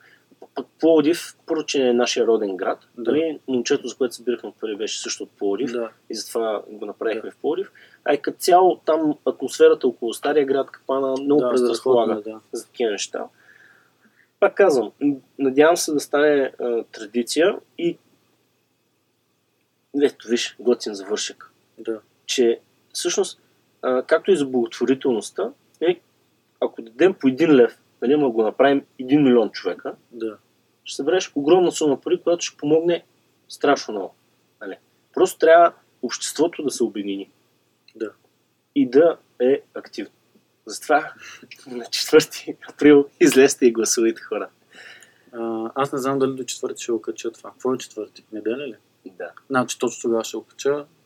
[0.56, 2.80] Пък Пловдив, поручен е нашия роден град.
[2.98, 3.12] Да.
[3.12, 5.90] Нали, момчето, за което събирахме пари, беше също от Пловдив Да.
[6.10, 7.72] и затова го направихме в Пловдив.
[8.06, 12.40] А и като цяло там атмосферата около Стария град, Капана, много да, предразполага е, да.
[12.52, 13.26] за такива неща.
[14.40, 14.92] Пак казвам,
[15.40, 17.98] надявам се да стане а, традиция и
[20.02, 22.00] ето виж, готин завършек да.
[22.26, 22.60] че
[22.94, 23.42] всъщност,
[23.82, 25.52] а, както и за благотворителността,
[25.82, 26.00] е,
[26.60, 30.38] ако дадем по един лев, нали, ама го направим един милион човека, Да.
[30.84, 33.04] ще събереш огромна сума пари, която ще помогне
[33.50, 34.14] страшно много.
[34.62, 34.78] Нали.
[35.14, 37.30] Просто трябва обществото да се обедини.
[37.96, 38.12] Да.
[38.76, 40.12] И да е активно.
[40.66, 41.14] Затова
[41.68, 44.50] на 4 април излезте и гласувайте хора.
[45.34, 47.52] А, аз не знам дали до четвърти ще го кача това.
[47.52, 48.24] Какво е четвърти?
[48.32, 48.76] Неделя ли?
[49.06, 49.32] Да.
[49.50, 50.44] Значи точно тогава ще го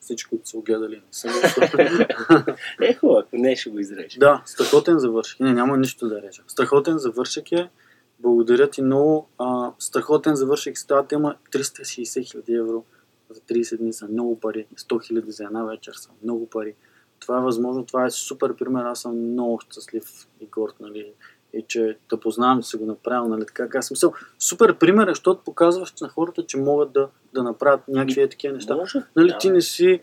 [0.06, 0.16] кача.
[0.16, 1.28] Всички, които са го гледали, не са.
[2.82, 4.18] Е, хубаво, ако не ще го изрежеш.
[4.18, 5.40] да, страхотен завършек.
[5.40, 6.44] Не, няма нищо да режа.
[6.48, 7.70] Страхотен завършек е.
[8.20, 9.30] Благодаря ти много.
[9.38, 11.36] А, страхотен завършек с тази тема.
[11.52, 12.84] 360 хиляди евро
[13.30, 14.68] за 30 дни са много пари.
[14.78, 16.76] 100 хиляди за една вечер са много пари.
[17.20, 17.86] Това е възможно.
[17.86, 18.84] Това е супер пример.
[18.86, 21.14] Аз съм много щастлив и горд, нали?
[21.56, 23.46] И че те познавам, че си го направил, нали?
[23.46, 27.88] Така, как съм Супер пример, е, защото показваш на хората, че могат да, да направят
[27.88, 28.76] някакви е такива неща.
[28.76, 29.04] Може?
[29.16, 29.38] Нали, Да.
[29.38, 30.00] ти не си,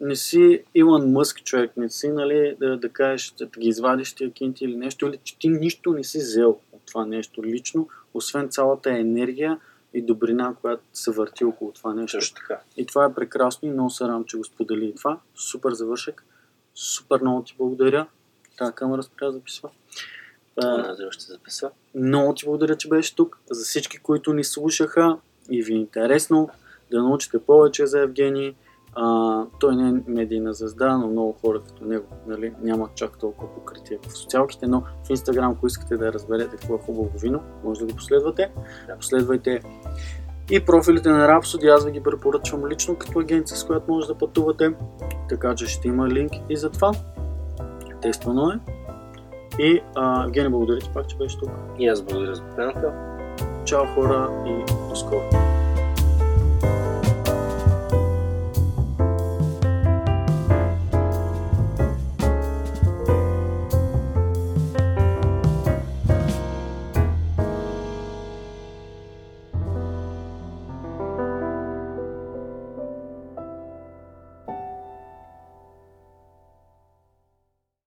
[0.00, 4.12] не си Илон Мъск човек, не си, нали, да, да кажеш, да, да ги извадиш
[4.12, 7.88] тия кинти или нещо, или че ти нищо не си взел от това нещо лично,
[8.14, 9.58] освен цялата енергия
[9.94, 12.20] и добрина, която се върти около това нещо.
[12.20, 12.60] Също така.
[12.76, 15.20] И това е прекрасно и много се радвам, че го сподели и това.
[15.34, 16.24] Супер завършек.
[16.74, 18.06] Супер много ти благодаря.
[18.58, 19.70] Тази камера спря да записва.
[20.60, 21.70] Това ще записва.
[21.94, 23.38] много ти благодаря, че беше тук.
[23.50, 25.18] За всички, които ни слушаха
[25.50, 26.48] и ви е интересно
[26.90, 28.54] да научите повече за Евгений.
[28.98, 33.54] А, той не е медийна звезда, но много хора като него нали, нямат чак толкова
[33.54, 37.80] покритие в социалките, но в Инстаграм, ако искате да разберете какво е хубаво вино, може
[37.80, 38.50] да го последвате.
[38.86, 38.96] Да.
[38.96, 39.60] Последвайте
[40.50, 44.14] и профилите на Rhapsody, аз ви ги препоръчвам лично като агенция, с която може да
[44.14, 44.74] пътувате,
[45.28, 46.92] така че ще има линк и за това.
[48.02, 48.75] Тествано е.
[49.58, 51.50] И а, Евгений, благодаря ти пак, че беше тук.
[51.78, 52.92] И аз благодаря за поканата.
[53.64, 55.45] Чао хора и до скоро!